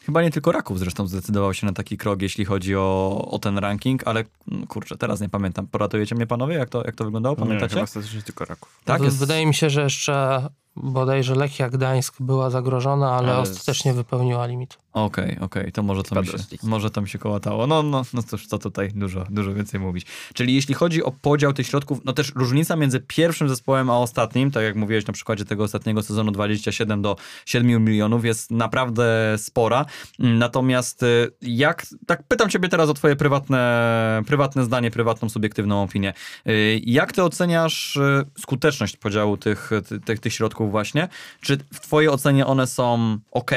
Chyba 0.07 0.23
nie 0.23 0.31
tylko 0.31 0.53
Raków 0.53 0.79
zresztą 0.79 1.07
zdecydował 1.07 1.55
się 1.55 1.67
na 1.67 1.73
taki 1.73 1.97
krok, 1.97 2.23
jeśli 2.23 2.45
chodzi 2.45 2.77
o, 2.77 3.29
o 3.31 3.39
ten 3.39 3.59
ranking, 3.59 4.09
ale 4.09 4.25
mm, 4.53 4.67
kurczę, 4.67 4.97
teraz 4.97 5.21
nie 5.21 5.29
pamiętam. 5.29 5.67
Poratujecie 5.67 6.15
mnie 6.15 6.27
panowie, 6.27 6.55
jak 6.55 6.69
to, 6.69 6.85
jak 6.85 6.95
to 6.95 7.05
wyglądało? 7.05 7.37
Nie, 7.37 7.43
Pamiętacie? 7.43 7.75
chyba 7.75 7.87
statystycznie 7.87 8.23
tylko 8.23 8.45
Raków. 8.45 8.81
tak, 8.85 9.01
W- 9.01 9.05
jest... 9.05 9.19
Wydaje 9.19 9.47
mi 9.47 9.55
się, 9.55 9.71
że 9.71 9.83
jeszcze 9.83 10.47
bodajże 10.77 11.35
Lechia 11.35 11.71
Gdańsk 11.71 12.15
była 12.21 12.51
zagrożona, 12.51 13.13
ale, 13.13 13.29
Ale 13.29 13.39
ostatecznie 13.39 13.93
wypełniła 13.95 14.47
limit. 14.47 14.79
Okej, 14.93 15.39
okej, 15.41 15.73
to 15.73 15.83
może 15.83 16.03
to, 16.03 16.21
mi 16.21 16.27
się, 16.27 16.33
może 16.63 16.91
to 16.91 17.01
mi 17.01 17.09
się 17.09 17.19
kołatało. 17.19 17.67
No, 17.67 17.83
no, 17.83 18.03
no 18.15 18.23
cóż, 18.23 18.47
co 18.47 18.59
tutaj 18.59 18.89
dużo, 18.95 19.27
dużo 19.31 19.55
więcej 19.55 19.81
mówić. 19.81 20.07
Czyli 20.35 20.55
jeśli 20.55 20.75
chodzi 20.75 21.03
o 21.05 21.13
podział 21.13 21.53
tych 21.53 21.67
środków, 21.67 22.01
no 22.05 22.13
też 22.13 22.33
różnica 22.35 22.77
między 22.77 23.01
pierwszym 23.01 23.49
zespołem 23.49 23.91
a 23.91 23.99
ostatnim, 23.99 24.51
tak 24.51 24.65
jak 24.65 24.77
mówiłeś 24.77 25.07
na 25.07 25.13
przykładzie 25.13 25.45
tego 25.45 25.65
ostatniego 25.65 26.03
sezonu 26.03 26.31
27 26.31 27.03
do 27.03 27.17
7 27.47 27.85
milionów 27.85 28.25
jest 28.25 28.51
naprawdę 28.51 29.35
spora. 29.39 29.85
Natomiast 30.19 31.03
y, 31.03 31.31
jak, 31.43 31.87
tak 32.07 32.23
pytam 32.29 32.49
ciebie 32.51 32.69
teraz 32.69 32.89
o 32.89 32.95
twoje 32.95 33.17
prywatne, 33.17 34.23
prywatne 34.27 34.65
zdanie, 34.65 34.91
prywatną, 34.91 35.29
subiektywną 35.29 35.83
opinię. 35.83 36.15
Y, 36.49 36.81
Jak 36.85 37.13
ty 37.13 37.23
oceniasz 37.23 37.97
y, 37.97 38.25
skuteczność 38.39 38.97
podziału 38.97 39.37
tych, 39.37 39.71
ty- 39.89 40.01
tych, 40.01 40.21
tych 40.21 40.33
środków 40.33 40.66
właśnie? 40.71 41.09
Czy 41.41 41.57
w 41.57 41.81
twojej 41.81 42.09
ocenie 42.09 42.47
one 42.47 42.67
są 42.67 43.19
ok? 43.31 43.51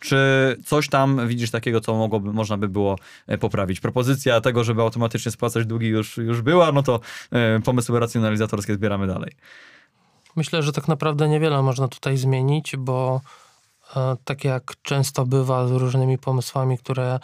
Czy 0.00 0.16
coś 0.64 0.88
tam 0.88 1.28
widzisz 1.28 1.50
takiego, 1.50 1.80
co 1.80 1.94
mogłoby, 1.94 2.32
można 2.32 2.56
by 2.56 2.68
było 2.68 2.96
e, 3.26 3.38
poprawić? 3.38 3.80
Propozycja 3.80 4.40
tego, 4.40 4.64
żeby 4.64 4.82
automatycznie 4.82 5.32
spłacać 5.32 5.66
długi 5.66 5.86
już, 5.86 6.16
już 6.16 6.42
była, 6.42 6.72
no 6.72 6.82
to 6.82 7.00
e, 7.32 7.60
pomysły 7.60 8.00
racjonalizatorskie 8.00 8.74
zbieramy 8.74 9.06
dalej. 9.06 9.32
Myślę, 10.36 10.62
że 10.62 10.72
tak 10.72 10.88
naprawdę 10.88 11.28
niewiele 11.28 11.62
można 11.62 11.88
tutaj 11.88 12.16
zmienić, 12.16 12.76
bo 12.78 13.20
e, 13.96 14.16
tak 14.24 14.44
jak 14.44 14.72
często 14.82 15.26
bywa 15.26 15.66
z 15.66 15.70
różnymi 15.70 16.18
pomysłami, 16.18 16.78
które 16.78 17.18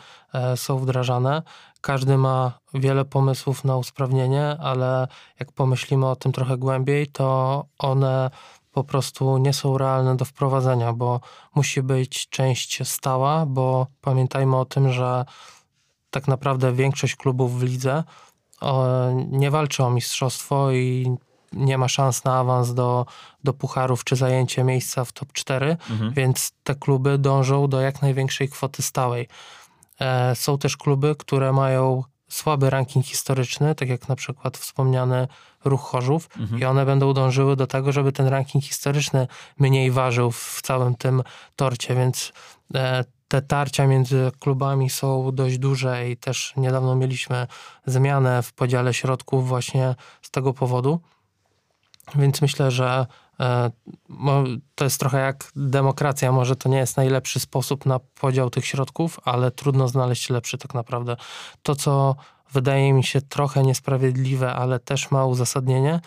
są 0.56 0.78
wdrażane, 0.78 1.42
każdy 1.80 2.18
ma 2.18 2.58
wiele 2.74 3.04
pomysłów 3.04 3.64
na 3.64 3.76
usprawnienie, 3.76 4.56
ale 4.60 5.08
jak 5.40 5.52
pomyślimy 5.52 6.06
o 6.06 6.16
tym 6.16 6.32
trochę 6.32 6.56
głębiej, 6.56 7.06
to 7.06 7.64
one 7.78 8.30
po 8.78 8.84
prostu 8.84 9.38
nie 9.38 9.52
są 9.52 9.78
realne 9.78 10.16
do 10.16 10.24
wprowadzenia, 10.24 10.92
bo 10.92 11.20
musi 11.54 11.82
być 11.82 12.28
część 12.28 12.88
stała, 12.88 13.46
bo 13.46 13.86
pamiętajmy 14.00 14.56
o 14.56 14.64
tym, 14.64 14.92
że 14.92 15.24
tak 16.10 16.28
naprawdę 16.28 16.72
większość 16.72 17.16
klubów 17.16 17.58
w 17.58 17.62
lidze 17.62 18.04
o, 18.60 18.86
nie 19.30 19.50
walczy 19.50 19.84
o 19.84 19.90
mistrzostwo 19.90 20.72
i 20.72 21.16
nie 21.52 21.78
ma 21.78 21.88
szans 21.88 22.24
na 22.24 22.38
awans 22.38 22.74
do, 22.74 23.06
do 23.44 23.52
pucharów 23.52 24.04
czy 24.04 24.16
zajęcie 24.16 24.64
miejsca 24.64 25.04
w 25.04 25.12
top 25.12 25.32
4, 25.32 25.76
Mhm. 25.90 26.12
więc 26.12 26.52
te 26.64 26.74
kluby 26.74 27.18
dążą 27.18 27.68
do 27.68 27.80
jak 27.80 28.02
największej 28.02 28.48
kwoty 28.48 28.82
stałej. 28.82 29.28
E, 30.00 30.34
są 30.36 30.58
też 30.58 30.76
kluby, 30.76 31.14
które 31.18 31.52
mają 31.52 32.04
słaby 32.28 32.70
ranking 32.70 33.06
historyczny, 33.06 33.74
tak 33.74 33.88
jak 33.88 34.08
na 34.08 34.16
przykład 34.16 34.58
wspomniany 34.58 35.28
Ruch 35.64 35.80
Chorzów 35.80 36.28
Mhm. 36.40 36.60
i 36.60 36.64
one 36.64 36.86
będą 36.86 37.12
dążyły 37.12 37.56
do 37.56 37.66
tego, 37.66 37.92
żeby 37.92 38.12
ten 38.12 38.26
ranking 38.26 38.64
historyczny 38.64 39.26
mniej 39.58 39.90
ważył 39.90 40.30
w 40.30 40.60
całym 40.62 40.94
tym 40.94 41.22
torcie, 41.56 41.94
więc 41.94 42.32
e, 42.74 43.04
te 43.28 43.42
tarcia 43.42 43.86
między 43.86 44.30
klubami 44.40 44.90
są 44.90 45.30
dość 45.32 45.58
duże 45.58 46.08
i 46.10 46.16
też 46.16 46.52
niedawno 46.56 46.96
mieliśmy 46.96 47.46
zmianę 47.86 48.42
w 48.42 48.52
podziale 48.52 48.94
środków 48.94 49.48
właśnie 49.48 49.94
z 50.22 50.30
tego 50.30 50.54
powodu. 50.54 51.00
Więc 52.14 52.42
myślę, 52.42 52.70
że 52.70 53.06
to 54.74 54.84
jest 54.84 55.00
trochę 55.00 55.18
jak 55.18 55.52
demokracja. 55.56 56.32
Może 56.32 56.56
to 56.56 56.68
nie 56.68 56.78
jest 56.78 56.96
najlepszy 56.96 57.40
sposób 57.40 57.86
na 57.86 57.98
podział 57.98 58.50
tych 58.50 58.66
środków, 58.66 59.20
ale 59.24 59.50
trudno 59.50 59.88
znaleźć 59.88 60.30
lepszy 60.30 60.58
tak 60.58 60.74
naprawdę. 60.74 61.16
To, 61.62 61.74
co 61.74 62.16
wydaje 62.52 62.92
mi 62.92 63.04
się 63.04 63.20
trochę 63.20 63.62
niesprawiedliwe, 63.62 64.52
ale 64.52 64.78
też 64.78 65.10
ma 65.10 65.26
uzasadnienie, 65.26 66.00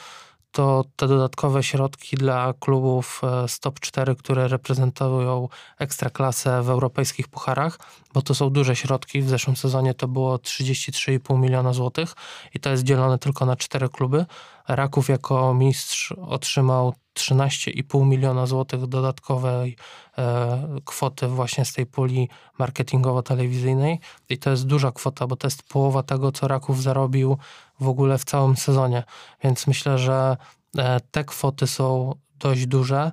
to 0.52 0.86
te 0.96 1.08
dodatkowe 1.08 1.64
środki 1.64 2.18
dla 2.18 2.54
klubów 2.60 3.22
e, 3.24 3.48
z 3.48 3.60
top 3.60 3.80
4, 3.80 4.16
które 4.16 4.48
reprezentują 4.48 5.48
ekstraklasę 5.80 6.62
w 6.64 6.70
europejskich 6.70 7.28
pucharach, 7.28 7.80
bo 8.14 8.22
to 8.22 8.36
są 8.36 8.50
duże 8.50 8.76
środki. 8.76 9.22
W 9.22 9.30
zeszłym 9.30 9.56
sezonie 9.56 9.94
to 9.94 10.08
było 10.08 10.36
33,5 10.38 11.40
miliona 11.40 11.74
złotych 11.74 12.16
i 12.54 12.60
to 12.60 12.70
jest 12.70 12.84
dzielone 12.84 13.18
tylko 13.18 13.46
na 13.46 13.56
cztery 13.56 13.90
kluby. 13.90 14.26
Raków 14.68 15.10
jako 15.10 15.54
mistrz 15.54 16.12
otrzymał 16.12 16.94
13,5 17.14 18.06
miliona 18.06 18.46
złotych 18.46 18.88
dodatkowej 18.88 19.76
e, 20.18 20.80
kwoty 20.86 21.28
właśnie 21.28 21.66
z 21.66 21.74
tej 21.74 21.86
puli 21.86 22.30
marketingowo-telewizyjnej 22.60 24.00
i 24.30 24.38
to 24.38 24.50
jest 24.50 24.66
duża 24.66 24.92
kwota, 24.92 25.28
bo 25.28 25.36
to 25.36 25.48
jest 25.48 25.64
połowa 25.64 26.04
tego, 26.04 26.32
co 26.32 26.48
Raków 26.48 26.82
zarobił 26.82 27.38
w 27.80 27.88
ogóle 27.88 28.18
w 28.18 28.26
całym 28.26 28.58
sezonie. 28.58 29.04
Więc 29.44 29.68
myślę, 29.68 29.98
że 29.98 30.38
e, 30.78 31.00
te 31.12 31.24
kwoty 31.24 31.68
są 31.68 32.16
dość 32.40 32.66
duże, 32.66 33.12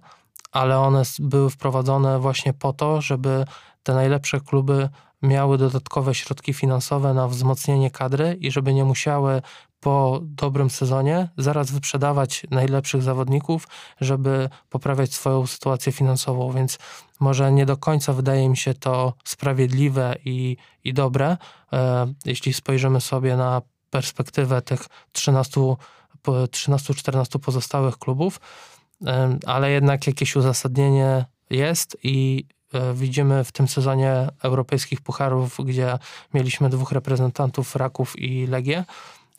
ale 0.53 0.79
one 0.79 1.03
były 1.19 1.51
wprowadzone 1.51 2.19
właśnie 2.19 2.53
po 2.53 2.73
to, 2.73 3.01
żeby 3.01 3.45
te 3.88 3.94
najlepsze 3.94 4.40
kluby 4.40 4.88
miały 5.22 5.59
dodatkowe 5.59 6.14
środki 6.14 6.55
finansowe 6.55 7.14
na 7.14 7.29
wzmocnienie 7.29 7.90
kadry 7.90 8.37
i 8.40 8.51
żeby 8.51 8.74
nie 8.74 8.85
musiały 8.85 9.42
po 9.81 10.20
dobrym 10.22 10.70
sezonie 10.70 11.29
zaraz 11.38 11.70
wyprzedawać 11.70 12.46
najlepszych 12.51 13.03
zawodników, 13.03 13.68
żeby 14.01 14.48
poprawiać 14.70 15.14
swoją 15.14 15.46
sytuację 15.46 15.92
finansową, 15.92 16.53
więc 16.53 16.79
może 17.20 17.53
nie 17.53 17.66
do 17.66 17.77
końca 17.77 18.12
wydaje 18.12 18.48
mi 18.48 18.57
się 18.57 18.74
to 18.74 19.14
sprawiedliwe 19.24 20.16
i, 20.24 20.57
i 20.85 20.94
dobre, 20.94 21.37
e, 21.72 22.12
jeśli 22.24 22.53
spojrzymy 22.53 23.01
sobie 23.01 23.37
na 23.37 23.62
perspektywę 23.90 24.62
tych 24.62 24.81
13 25.12 25.61
13-14 26.27 27.38
pozostałych 27.38 27.98
klubów, 27.98 28.40
e, 29.07 29.38
ale 29.46 29.70
jednak 29.70 30.07
jakieś 30.07 30.37
uzasadnienie 30.37 31.24
jest 31.51 31.96
i 32.03 32.44
widzimy 32.95 33.45
w 33.45 33.53
tym 33.53 33.69
sezonie 33.69 34.29
europejskich 34.43 35.01
pucharów, 35.01 35.57
gdzie 35.65 35.99
mieliśmy 36.35 36.71
dwóch 36.71 36.93
reprezentantów 36.93 37.77
Raków 37.77 38.19
i 38.19 38.47
Legię, 38.47 38.85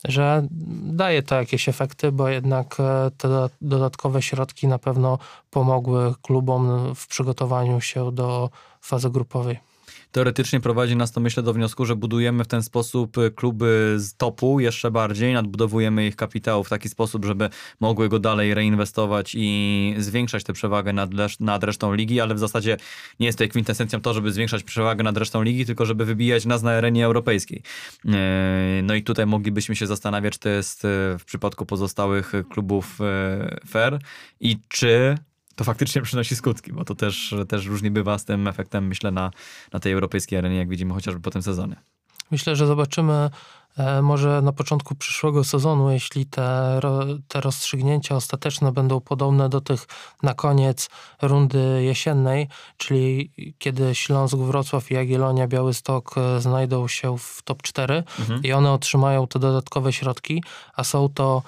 że 0.06 0.48
daje 0.82 1.24
to 1.24 1.36
jakieś 1.36 1.70
efekty, 1.70 2.12
bo 2.12 2.30
jednak 2.30 2.80
e, 2.80 3.12
te 3.18 3.50
dodatkowe 3.62 4.22
środki 4.22 4.68
na 4.68 4.80
pewno 4.80 5.18
pomogły 5.50 6.13
klubom 6.22 6.96
w 6.96 7.08
przygotowaniu 7.08 7.82
się 7.82 8.12
do 8.12 8.50
fazy 8.82 9.10
grupowej 9.10 9.68
teoretycznie 10.12 10.60
prowadzi 10.60 10.95
nas 10.95 11.12
to, 11.12 11.22
myślę, 11.22 11.43
do 11.43 11.54
wniosku, 11.54 11.86
że 11.86 11.95
budujemy 11.95 12.43
w 12.43 12.48
ten 12.48 12.63
sposób 12.63 13.17
y, 13.17 13.32
kluby 13.32 13.95
z 13.98 14.15
topu 14.15 14.60
jeszcze 14.60 14.91
bardziej, 14.91 15.34
nadbudowujemy 15.34 16.08
ich 16.08 16.15
kapitał 16.15 16.63
w 16.63 16.69
taki 16.69 16.89
sposób, 16.89 17.26
żeby 17.26 17.50
mogły 17.80 18.10
go 18.10 18.19
dalej 18.19 18.54
reinwestować 18.54 19.36
i 19.38 19.95
zwiększać 19.98 20.43
tę 20.43 20.54
przewagę 20.54 20.93
nad, 20.93 21.10
nad 21.39 21.63
resztą 21.63 21.93
ligi, 21.93 22.22
ale 22.22 22.36
w 22.36 22.39
zasadzie 22.39 22.78
nie 23.19 23.26
jest 23.26 23.38
to 23.38 23.48
kwintesencją 23.48 24.02
to, 24.02 24.13
żeby 24.13 24.32
zwiększać 24.32 24.63
przewagę 24.63 25.04
nad 25.04 25.17
resztą 25.17 25.43
ligi, 25.43 25.65
tylko 25.65 25.86
żeby 25.86 26.06
wybijać 26.06 26.45
nas 26.45 26.63
na 26.63 26.72
arenie 26.72 27.06
europejskiej. 27.06 27.62
Y, 28.06 28.10
no 28.84 28.95
i 28.95 29.04
tutaj 29.04 29.26
moglibyśmy 29.26 29.76
się 29.76 29.88
zastanawiać, 29.88 30.34
czy 30.34 30.39
to 30.39 30.50
jest 30.50 30.86
y, 30.86 30.88
w 31.19 31.24
przypadku 31.26 31.65
pozostałych 31.65 32.34
klubów 32.50 33.00
fair 33.67 34.00
i 34.39 34.58
czy 34.67 35.17
to 35.60 35.63
faktycznie 35.63 36.02
przynosi 36.02 36.36
skutki, 36.36 36.74
bo 36.74 36.86
to 36.86 36.95
też, 36.95 37.36
też 37.48 37.65
różnie 37.65 37.91
bywa 37.91 38.17
z 38.17 38.26
tym 38.26 38.48
efektem, 38.48 38.88
myślę, 38.88 39.12
na, 39.12 39.32
na 39.74 39.80
tej 39.80 39.93
europejskiej 39.93 40.39
arenie, 40.39 40.58
jak 40.58 40.69
widzimy 40.69 40.93
chociażby 40.93 41.22
po 41.22 41.32
tym 41.32 41.41
sezonie. 41.41 41.76
Myślę, 42.32 42.56
że 42.56 42.67
zobaczymy 42.67 43.30
e, 43.78 44.02
może 44.02 44.41
na 44.41 44.52
początku 44.52 44.95
przyszłego 44.95 45.43
sezonu, 45.43 45.91
jeśli 45.91 46.26
te, 46.26 46.80
te 47.28 47.41
rozstrzygnięcia 47.41 48.15
ostateczne 48.15 48.72
będą 48.72 49.02
podobne 49.02 49.50
do 49.50 49.62
tych 49.62 49.88
na 50.24 50.34
koniec 50.34 50.89
rundy 51.22 51.84
jesiennej, 51.84 52.48
czyli 52.78 53.32
kiedy 53.58 53.95
Śląsk, 53.95 54.38
Wrocław 54.38 54.91
i 54.91 54.93
Jagiellonia, 54.93 55.48
Białystok 55.48 56.15
e, 56.17 56.41
znajdą 56.41 56.88
się 56.88 57.17
w 57.17 57.41
top 57.43 57.62
4 57.62 58.04
mhm. 58.19 58.43
i 58.43 58.52
one 58.52 58.72
otrzymają 58.72 59.28
te 59.28 59.39
dodatkowe 59.39 59.93
środki, 59.93 60.43
a 60.76 60.84
są 60.84 61.10
to 61.10 61.41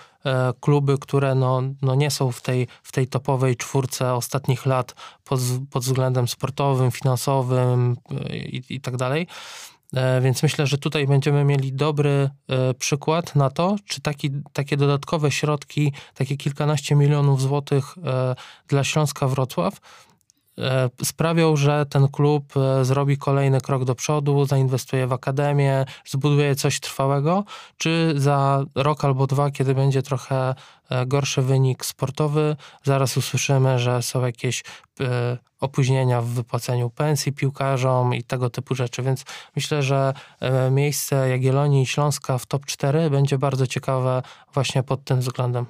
kluby, 0.59 0.97
które 0.97 1.35
no, 1.35 1.61
no 1.81 1.95
nie 1.95 2.11
są 2.11 2.31
w 2.31 2.41
tej, 2.41 2.67
w 2.83 2.91
tej 2.91 3.07
topowej 3.07 3.55
czwórce 3.55 4.13
ostatnich 4.13 4.65
lat 4.65 4.95
pod, 5.23 5.39
pod 5.69 5.83
względem 5.83 6.27
sportowym, 6.27 6.91
finansowym 6.91 7.97
e, 8.11 8.37
i, 8.37 8.63
i 8.69 8.81
tak 8.81 8.97
dalej. 8.97 9.27
E, 9.93 10.21
więc 10.21 10.43
myślę, 10.43 10.67
że 10.67 10.77
tutaj 10.77 11.07
będziemy 11.07 11.43
mieli 11.43 11.73
dobry 11.73 12.29
przykład 12.79 13.35
na 13.35 13.49
to, 13.49 13.75
czy 13.85 14.01
taki, 14.01 14.29
takie 14.53 14.77
dodatkowe 14.77 15.31
środki, 15.31 15.93
takie 16.13 16.37
kilkanaście 16.37 16.95
milionów 16.95 17.41
złotych 17.41 17.95
dla 18.67 18.83
Śląska 18.83 19.27
Wrocław 19.27 19.73
E, 19.73 20.10
sprawią, 21.03 21.55
że 21.55 21.85
ten 21.85 22.07
klub 22.07 22.57
e, 22.57 22.85
zrobi 22.85 23.17
kolejny 23.17 23.61
krok 23.61 23.85
do 23.85 23.95
przodu, 23.95 24.45
zainwestuje 24.45 25.07
w 25.07 25.13
akademię, 25.13 25.85
zbuduje 26.05 26.55
coś 26.55 26.79
trwałego, 26.79 27.43
czy 27.77 28.13
za 28.17 28.65
rok 28.75 29.05
albo 29.05 29.27
dwa, 29.27 29.51
kiedy 29.51 29.75
będzie 29.75 30.01
trochę 30.01 30.55
e, 30.89 31.05
gorszy 31.05 31.41
wynik 31.41 31.85
sportowy, 31.85 32.55
zaraz 32.83 33.17
usłyszymy, 33.17 33.79
że 33.79 34.01
są 34.01 34.25
jakieś 34.25 34.63
opóźnienia 35.59 36.21
w 36.21 36.25
wypłaceniu 36.25 36.89
pensji 36.89 37.33
piłkarzom 37.33 38.15
i 38.15 38.23
tego 38.23 38.49
typu 38.49 38.75
rzeczy, 38.75 39.03
więc 39.03 39.25
myślę, 39.55 39.83
że 39.83 40.13
miejsce 40.71 41.29
Jagiellonii 41.29 41.83
i 41.83 41.85
Śląska 41.85 42.37
w 42.37 42.45
top 42.45 42.65
4 42.65 43.09
będzie 43.09 43.37
bardzo 43.37 43.67
ciekawe 43.67 44.23
właśnie 44.53 44.83
pod 44.83 45.03
tym 45.03 45.19
względem. 45.19 45.65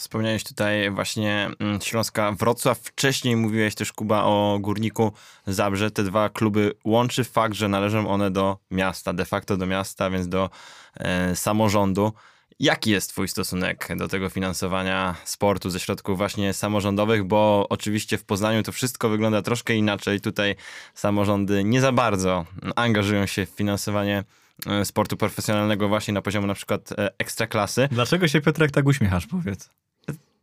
Wspomniałeś 0.00 0.44
tutaj 0.44 0.90
właśnie 0.90 1.50
mm, 1.58 1.80
Śląska 1.80 2.32
Wrocław. 2.32 2.78
Wcześniej 2.78 3.36
mówiłeś 3.36 3.74
też, 3.74 3.92
Kuba, 3.92 4.24
o 4.24 4.58
Górniku 4.60 5.12
Zabrze. 5.46 5.90
Te 5.90 6.02
dwa 6.02 6.28
kluby 6.28 6.72
łączy 6.84 7.24
fakt, 7.24 7.54
że 7.54 7.68
należą 7.68 8.08
one 8.08 8.30
do 8.30 8.58
miasta, 8.70 9.12
de 9.12 9.24
facto 9.24 9.56
do 9.56 9.66
miasta, 9.66 10.10
więc 10.10 10.28
do 10.28 10.50
e, 10.96 11.36
samorządu. 11.36 12.12
Jaki 12.60 12.90
jest 12.90 13.10
Twój 13.10 13.28
stosunek 13.28 13.88
do 13.96 14.08
tego 14.08 14.28
finansowania 14.28 15.16
sportu 15.24 15.70
ze 15.70 15.80
środków 15.80 16.18
właśnie 16.18 16.52
samorządowych? 16.52 17.24
Bo 17.24 17.66
oczywiście 17.68 18.18
w 18.18 18.24
Poznaniu 18.24 18.62
to 18.62 18.72
wszystko 18.72 19.08
wygląda 19.08 19.42
troszkę 19.42 19.74
inaczej. 19.74 20.20
Tutaj 20.20 20.56
samorządy 20.94 21.64
nie 21.64 21.80
za 21.80 21.92
bardzo 21.92 22.46
angażują 22.76 23.26
się 23.26 23.46
w 23.46 23.50
finansowanie 23.50 24.24
e, 24.66 24.84
sportu 24.84 25.16
profesjonalnego 25.16 25.88
właśnie 25.88 26.14
na 26.14 26.22
poziomie 26.22 26.46
na 26.46 26.54
przykład 26.54 26.92
e, 26.92 27.10
ekstraklasy. 27.18 27.88
Dlaczego 27.90 28.28
się 28.28 28.40
Piotrek 28.40 28.70
tak 28.70 28.86
uśmiechasz, 28.86 29.26
powiedz? 29.26 29.70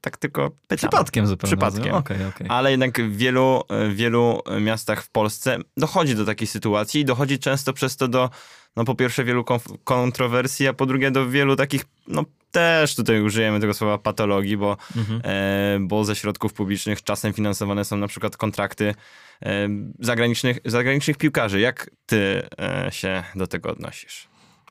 Tak 0.01 0.17
tylko 0.17 0.51
pytam. 0.67 0.77
Przypadkiem 0.77 1.27
zupełnie. 1.27 1.57
Przypadkiem. 1.57 1.95
Okay, 1.95 2.27
okay. 2.27 2.47
Ale 2.49 2.71
jednak 2.71 3.01
w 3.01 3.17
wielu, 3.17 3.63
w 3.69 3.95
wielu 3.95 4.41
miastach 4.61 5.03
w 5.03 5.09
Polsce 5.09 5.57
dochodzi 5.77 6.15
do 6.15 6.25
takiej 6.25 6.47
sytuacji 6.47 7.01
i 7.01 7.05
dochodzi 7.05 7.39
często 7.39 7.73
przez 7.73 7.97
to 7.97 8.07
do, 8.07 8.29
no 8.75 8.85
po 8.85 8.95
pierwsze 8.95 9.23
wielu 9.23 9.45
kontrowersji, 9.83 10.67
a 10.67 10.73
po 10.73 10.85
drugie 10.85 11.11
do 11.11 11.29
wielu 11.29 11.55
takich, 11.55 11.85
no 12.07 12.25
też 12.51 12.95
tutaj 12.95 13.21
użyjemy 13.21 13.59
tego 13.59 13.73
słowa 13.73 13.97
patologii, 13.97 14.57
bo, 14.57 14.77
mhm. 14.97 15.21
e, 15.23 15.79
bo 15.81 16.05
ze 16.05 16.15
środków 16.15 16.53
publicznych 16.53 17.03
czasem 17.03 17.33
finansowane 17.33 17.85
są 17.85 17.97
na 17.97 18.07
przykład 18.07 18.37
kontrakty 18.37 18.95
e, 19.41 19.69
zagranicznych, 19.99 20.59
zagranicznych 20.65 21.17
piłkarzy. 21.17 21.59
Jak 21.59 21.89
ty 22.05 22.47
e, 22.59 22.91
się 22.91 23.23
do 23.35 23.47
tego 23.47 23.69
odnosisz? 23.69 24.27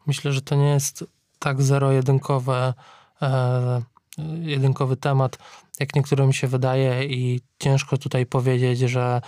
Myślę, 0.06 0.32
że 0.32 0.40
to 0.40 0.54
nie 0.54 0.68
jest 0.68 1.04
tak 1.38 1.62
zero-jedynkowe 1.62 2.74
e, 3.22 3.82
jedynkowy 4.40 4.96
temat, 4.96 5.38
jak 5.80 5.94
niektórym 5.94 6.32
się 6.32 6.46
wydaje 6.46 7.04
i 7.04 7.40
ciężko 7.58 7.98
tutaj 7.98 8.26
powiedzieć, 8.26 8.78
że 8.78 9.20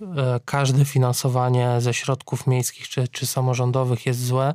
e, 0.00 0.40
każde 0.44 0.84
finansowanie 0.84 1.80
ze 1.80 1.94
środków 1.94 2.46
miejskich 2.46 2.88
czy, 2.88 3.08
czy 3.08 3.26
samorządowych 3.26 4.06
jest 4.06 4.26
złe, 4.26 4.54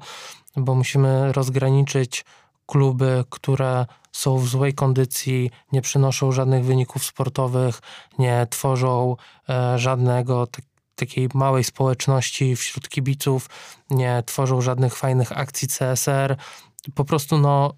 bo 0.55 0.75
musimy 0.75 1.33
rozgraniczyć 1.33 2.25
kluby, 2.65 3.23
które 3.29 3.85
są 4.11 4.37
w 4.37 4.47
złej 4.47 4.73
kondycji, 4.73 5.51
nie 5.71 5.81
przynoszą 5.81 6.31
żadnych 6.31 6.65
wyników 6.65 7.05
sportowych, 7.05 7.81
nie 8.19 8.47
tworzą 8.49 9.15
e, 9.49 9.79
żadnego 9.79 10.47
takiej 10.95 11.29
małej 11.33 11.63
społeczności 11.63 12.55
wśród 12.55 12.89
kibiców, 12.89 13.49
nie 13.89 14.23
tworzą 14.25 14.61
żadnych 14.61 14.95
fajnych 14.95 15.37
akcji 15.37 15.67
CSR. 15.67 16.35
Po 16.95 17.05
prostu 17.05 17.37
no, 17.37 17.73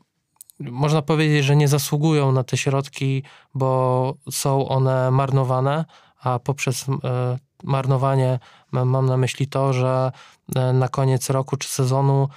można 0.61 1.01
powiedzieć, 1.01 1.45
że 1.45 1.55
nie 1.55 1.67
zasługują 1.67 2.31
na 2.31 2.43
te 2.43 2.57
środki, 2.57 3.23
bo 3.53 4.13
są 4.31 4.67
one 4.67 5.11
marnowane, 5.11 5.85
a 6.21 6.39
poprzez 6.39 6.85
e, 6.89 7.37
marnowanie 7.63 8.39
mam 8.71 9.05
na 9.05 9.17
myśli 9.17 9.47
to, 9.47 9.73
że 9.73 10.11
e, 10.55 10.73
na 10.73 10.87
koniec 10.87 11.29
roku 11.29 11.57
czy 11.57 11.67
sezonu 11.67 12.29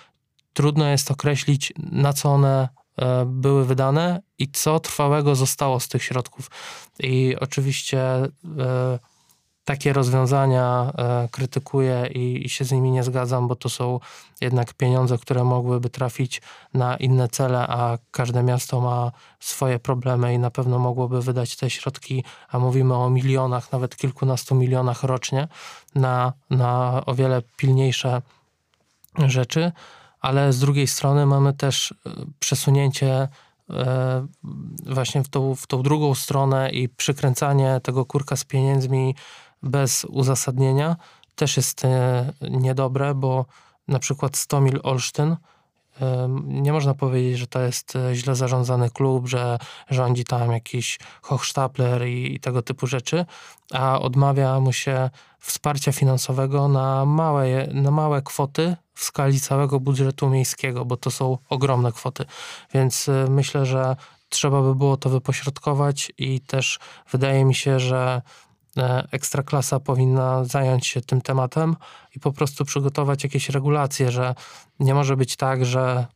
trudno 0.52 0.88
jest 0.88 1.10
określić, 1.10 1.72
na 1.76 2.12
co 2.12 2.28
one 2.28 2.68
e, 2.96 3.24
były 3.26 3.64
wydane 3.64 4.22
i 4.38 4.50
co 4.50 4.80
trwałego 4.80 5.34
zostało 5.34 5.80
z 5.80 5.88
tych 5.88 6.02
środków. 6.02 6.50
I 7.00 7.36
oczywiście 7.40 8.00
takie 9.64 9.92
rozwiązania 9.92 10.92
e, 10.98 11.28
krytykuję 11.30 12.06
i, 12.06 12.48
się 12.48 12.64
z 12.64 12.72
nimi 12.72 12.90
nie 12.90 13.02
zgadzam, 13.02 13.48
bo 13.48 13.56
to 13.56 13.68
są 13.68 14.00
jednak 14.40 14.74
pieniądze, 14.74 15.18
które 15.18 15.44
mogłyby 15.44 15.90
trafić 15.90 16.42
na 16.74 16.96
inne 16.96 17.28
cele, 17.28 17.58
a 17.58 17.98
każde 18.10 18.42
miasto 18.42 18.80
ma 18.80 19.12
swoje 19.40 19.78
problemy 19.78 20.34
i 20.34 20.38
na 20.38 20.50
pewno 20.50 20.78
mogłoby 20.78 21.22
wydać 21.22 21.56
te 21.56 21.70
środki, 21.70 22.24
a 22.48 22.58
mówimy 22.58 22.94
o 22.94 23.10
milionach, 23.10 23.72
nawet 23.72 23.96
kilkunastu 23.96 24.54
milionach 24.54 25.02
rocznie, 25.02 25.48
na, 25.94 26.32
na 26.50 27.02
o 27.06 27.14
wiele 27.14 27.42
pilniejsze 27.56 28.22
rzeczy. 29.18 29.72
Ale 30.20 30.52
z 30.52 30.60
drugiej 30.60 30.86
strony 30.86 31.26
mamy 31.26 31.52
też 31.52 31.92
e, 31.92 32.10
przesunięcie 32.38 33.28
e, 33.70 34.26
właśnie 34.86 35.24
w 35.24 35.28
tą, 35.28 35.54
w 35.54 35.66
tą 35.66 35.82
drugą 35.82 36.14
stronę 36.14 36.70
i 36.70 36.88
przykręcanie 36.88 37.80
tego 37.82 38.04
kurka 38.04 38.36
z 38.36 38.44
pieniędzmi 38.44 39.14
bez 39.64 40.04
uzasadnienia 40.04 40.96
też 41.34 41.56
jest 41.56 41.84
e, 41.84 42.32
niedobre, 42.50 43.14
bo 43.14 43.46
na 43.88 43.98
przykład 43.98 44.36
Stomil 44.36 44.80
Olsztyn 44.82 45.36
e, 46.00 46.28
nie 46.44 46.72
można 46.72 46.94
powiedzieć, 46.94 47.38
że 47.38 47.46
to 47.46 47.60
jest 47.60 47.96
e, 47.96 48.14
źle 48.14 48.34
zarządzany 48.34 48.90
klub, 48.90 49.28
że 49.28 49.58
rządzi 49.90 50.24
tam 50.24 50.52
jakiś 50.52 50.98
Hochstapler 51.22 52.06
i, 52.08 52.34
i 52.34 52.40
tego 52.40 52.62
typu 52.62 52.86
rzeczy, 52.86 53.26
a 53.72 54.00
odmawia 54.00 54.60
mu 54.60 54.72
się 54.72 55.10
wsparcia 55.38 55.92
finansowego 55.92 56.68
na 56.68 57.04
małe, 57.04 57.66
na 57.66 57.90
małe 57.90 58.22
kwoty 58.22 58.76
w 58.94 59.02
skali 59.02 59.40
całego 59.40 59.80
budżetu 59.80 60.30
miejskiego, 60.30 60.84
bo 60.84 60.96
to 60.96 61.10
są 61.10 61.38
ogromne 61.48 61.92
kwoty. 61.92 62.24
Więc 62.74 63.10
myślę, 63.28 63.66
że 63.66 63.96
trzeba 64.28 64.62
by 64.62 64.74
było 64.74 64.96
to 64.96 65.10
wypośrodkować 65.10 66.12
i 66.18 66.40
też 66.40 66.78
wydaje 67.10 67.44
mi 67.44 67.54
się, 67.54 67.80
że 67.80 68.22
Ekstraklasa 69.10 69.80
powinna 69.80 70.44
zająć 70.44 70.86
się 70.86 71.00
tym 71.00 71.20
tematem 71.20 71.76
i 72.16 72.20
po 72.20 72.32
prostu 72.32 72.64
przygotować 72.64 73.24
jakieś 73.24 73.48
regulacje, 73.48 74.10
że 74.10 74.34
nie 74.80 74.94
może 74.94 75.16
być 75.16 75.36
tak, 75.36 75.64
że 75.64 76.06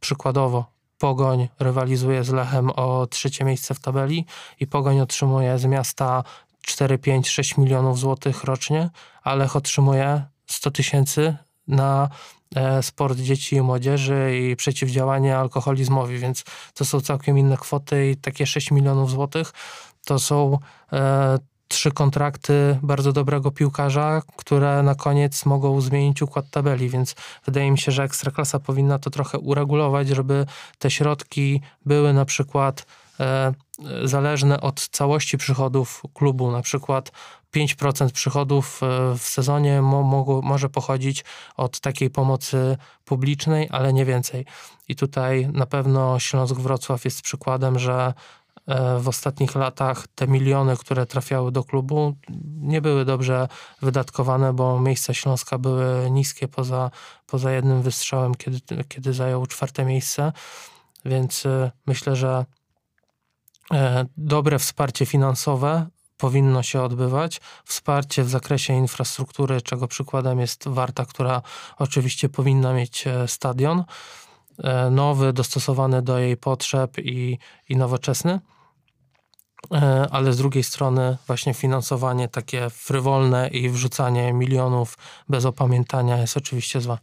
przykładowo 0.00 0.76
Pogoń 0.98 1.48
rywalizuje 1.58 2.24
z 2.24 2.30
Lechem 2.30 2.70
o 2.70 3.06
trzecie 3.06 3.44
miejsce 3.44 3.74
w 3.74 3.80
tabeli 3.80 4.26
i 4.60 4.66
Pogoń 4.66 5.00
otrzymuje 5.00 5.58
z 5.58 5.64
miasta 5.64 6.24
4, 6.62 6.98
5, 6.98 7.28
6 7.28 7.56
milionów 7.56 7.98
złotych 7.98 8.44
rocznie, 8.44 8.90
a 9.22 9.34
Lech 9.34 9.56
otrzymuje 9.56 10.24
100 10.46 10.70
tysięcy 10.70 11.36
na 11.68 12.08
e, 12.56 12.82
sport 12.82 13.18
dzieci 13.18 13.56
i 13.56 13.62
młodzieży 13.62 14.38
i 14.38 14.56
przeciwdziałanie 14.56 15.38
alkoholizmowi, 15.38 16.18
więc 16.18 16.44
to 16.74 16.84
są 16.84 17.00
całkiem 17.00 17.38
inne 17.38 17.56
kwoty 17.56 18.10
i 18.10 18.16
takie 18.16 18.46
6 18.46 18.70
milionów 18.70 19.10
złotych 19.10 19.52
to 20.06 20.18
są 20.18 20.58
e, 20.92 21.38
trzy 21.68 21.90
kontrakty 21.90 22.78
bardzo 22.82 23.12
dobrego 23.12 23.50
piłkarza, 23.50 24.22
które 24.36 24.82
na 24.82 24.94
koniec 24.94 25.46
mogą 25.46 25.80
zmienić 25.80 26.22
układ 26.22 26.50
tabeli, 26.50 26.88
więc 26.88 27.14
wydaje 27.44 27.70
mi 27.70 27.78
się, 27.78 27.92
że 27.92 28.02
Ekstraklasa 28.02 28.60
powinna 28.60 28.98
to 28.98 29.10
trochę 29.10 29.38
uregulować, 29.38 30.08
żeby 30.08 30.46
te 30.78 30.90
środki 30.90 31.60
były 31.86 32.12
na 32.12 32.24
przykład 32.24 32.86
e, 33.20 33.52
zależne 34.04 34.60
od 34.60 34.88
całości 34.88 35.38
przychodów 35.38 36.02
klubu, 36.14 36.50
na 36.50 36.62
przykład 36.62 37.12
5% 37.56 38.10
przychodów 38.10 38.80
e, 38.82 38.86
w 39.18 39.22
sezonie 39.22 39.82
mo, 39.82 40.42
może 40.42 40.68
pochodzić 40.68 41.24
od 41.56 41.80
takiej 41.80 42.10
pomocy 42.10 42.76
publicznej, 43.04 43.68
ale 43.70 43.92
nie 43.92 44.04
więcej. 44.04 44.46
I 44.88 44.96
tutaj 44.96 45.48
na 45.52 45.66
pewno 45.66 46.18
Śląsk 46.18 46.54
Wrocław 46.54 47.04
jest 47.04 47.22
przykładem, 47.22 47.78
że 47.78 48.14
w 49.00 49.08
ostatnich 49.08 49.54
latach 49.54 50.06
te 50.14 50.26
miliony, 50.26 50.76
które 50.76 51.06
trafiały 51.06 51.52
do 51.52 51.64
klubu, 51.64 52.16
nie 52.60 52.80
były 52.80 53.04
dobrze 53.04 53.48
wydatkowane, 53.82 54.52
bo 54.52 54.80
miejsca 54.80 55.14
Śląska 55.14 55.58
były 55.58 56.10
niskie 56.10 56.48
poza, 56.48 56.90
poza 57.26 57.52
jednym 57.52 57.82
wystrzałem, 57.82 58.34
kiedy, 58.34 58.84
kiedy 58.88 59.12
zajął 59.12 59.46
czwarte 59.46 59.84
miejsce. 59.84 60.32
Więc 61.04 61.46
e, 61.46 61.70
myślę, 61.86 62.16
że 62.16 62.44
dobre 64.16 64.58
wsparcie 64.58 65.06
finansowe 65.06 65.86
powinno 66.16 66.62
się 66.62 66.82
odbywać. 66.82 67.40
Wsparcie 67.64 68.24
w 68.24 68.28
zakresie 68.28 68.72
infrastruktury, 68.72 69.62
czego 69.62 69.88
przykładem 69.88 70.40
jest 70.40 70.68
Warta, 70.68 71.04
która 71.04 71.42
oczywiście 71.78 72.28
powinna 72.28 72.72
mieć 72.72 73.06
e, 73.06 73.28
stadion 73.28 73.84
e, 74.58 74.90
nowy, 74.90 75.32
dostosowany 75.32 76.02
do 76.02 76.18
jej 76.18 76.36
potrzeb 76.36 76.98
i, 76.98 77.38
i 77.68 77.76
nowoczesny. 77.76 78.40
E, 79.72 80.06
ale 80.10 80.32
z 80.32 80.36
drugiej 80.36 80.62
strony 80.62 81.16
właśnie 81.26 81.54
finansowanie 81.54 82.28
takie 82.28 82.70
frywolne 82.70 83.48
i 83.48 83.70
wrzucanie 83.70 84.32
milionów 84.32 84.98
bez 85.28 85.44
opamiętania 85.44 86.18
jest 86.18 86.36
oczywiście 86.36 86.80
złe. 86.80 86.98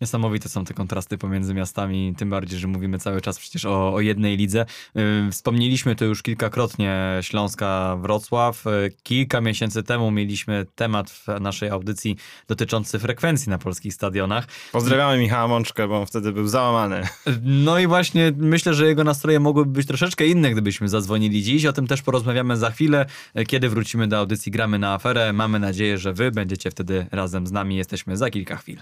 Niesamowite 0.00 0.48
są 0.48 0.64
te 0.64 0.74
kontrasty 0.74 1.18
pomiędzy 1.18 1.54
miastami, 1.54 2.14
tym 2.18 2.30
bardziej, 2.30 2.58
że 2.58 2.66
mówimy 2.68 2.98
cały 2.98 3.20
czas 3.20 3.38
przecież 3.38 3.64
o, 3.64 3.94
o 3.94 4.00
jednej 4.00 4.36
lidze. 4.36 4.66
Yy, 4.94 5.02
wspomnieliśmy 5.32 5.96
to 5.96 6.04
już 6.04 6.22
kilkakrotnie 6.22 7.18
Śląska 7.20 7.96
Wrocław. 8.00 8.64
Yy, 8.64 8.92
kilka 9.02 9.40
miesięcy 9.40 9.82
temu 9.82 10.10
mieliśmy 10.10 10.66
temat 10.74 11.10
w 11.10 11.26
naszej 11.40 11.70
audycji 11.70 12.16
dotyczący 12.48 12.98
frekwencji 12.98 13.50
na 13.50 13.58
polskich 13.58 13.94
stadionach. 13.94 14.46
Pozdrawiamy 14.72 15.18
Michała 15.18 15.48
Mączkę, 15.48 15.88
bo 15.88 16.00
on 16.00 16.06
wtedy 16.06 16.32
był 16.32 16.48
załamany. 16.48 17.02
No 17.42 17.78
i 17.78 17.86
właśnie 17.86 18.32
myślę, 18.36 18.74
że 18.74 18.86
jego 18.86 19.04
nastroje 19.04 19.40
mogłyby 19.40 19.70
być 19.70 19.86
troszeczkę 19.86 20.26
inne, 20.26 20.50
gdybyśmy 20.50 20.88
zadzwonili 20.88 21.42
dziś. 21.42 21.66
O 21.66 21.72
tym 21.72 21.86
też 21.86 22.02
porozmawiamy 22.02 22.56
za 22.56 22.70
chwilę, 22.70 23.06
kiedy 23.46 23.68
wrócimy 23.68 24.08
do 24.08 24.18
audycji 24.18 24.52
Gramy 24.52 24.78
na 24.78 24.94
aferę. 24.94 25.32
Mamy 25.32 25.58
nadzieję, 25.58 25.98
że 25.98 26.12
wy 26.12 26.30
będziecie 26.30 26.70
wtedy 26.70 27.06
razem 27.10 27.46
z 27.46 27.52
nami. 27.52 27.76
Jesteśmy 27.76 28.16
za 28.16 28.30
kilka 28.30 28.56
chwil. 28.56 28.78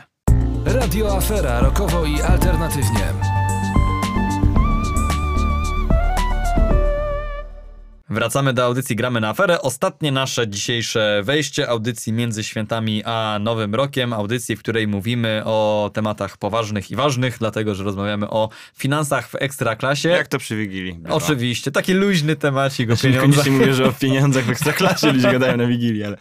Radio 0.67 1.17
Afera 1.17 1.61
rokowo 1.61 2.05
i 2.05 2.23
alternatywnie. 2.23 3.13
Wracamy 8.11 8.53
do 8.53 8.65
audycji 8.65 8.97
Gramy 8.97 9.21
na 9.21 9.29
aferę. 9.29 9.63
Ostatnie 9.63 10.13
nasze 10.13 10.49
dzisiejsze 10.49 11.23
wejście 11.25 11.69
audycji 11.69 12.13
między 12.13 12.45
świętami 12.45 13.03
a 13.05 13.39
Nowym 13.41 13.75
Rokiem. 13.75 14.13
Audycji, 14.13 14.57
w 14.57 14.59
której 14.59 14.89
mówimy 14.89 15.43
o 15.45 15.91
tematach 15.95 16.37
poważnych 16.37 16.91
i 16.91 16.97
ważnych, 16.97 17.37
dlatego 17.39 17.75
że 17.75 17.85
rozmawiamy 17.85 18.31
o 18.31 18.49
finansach 18.77 19.29
w 19.29 19.35
ekstraklasie. 19.35 20.09
Jak 20.09 20.29
to 20.29 20.39
przy 20.39 20.57
Wigilii? 20.57 20.95
bywa. 20.95 21.15
Oczywiście, 21.15 21.71
taki 21.71 21.93
luźny 21.93 22.37
temacik 22.37 22.91
o 22.91 22.97
Znaczy, 22.97 23.09
pieniądzach. 23.09 23.29
Niekoniecznie 23.29 23.53
mówię, 23.53 23.75
że 23.75 23.85
o 23.89 23.93
pieniądzach 23.93 24.45
w 24.45 24.51
ekstraklasie 24.51 25.13
ludzie 25.13 25.33
gadają 25.33 25.57
na 25.57 25.67
Wigilii, 25.67 26.05
ale... 26.05 26.17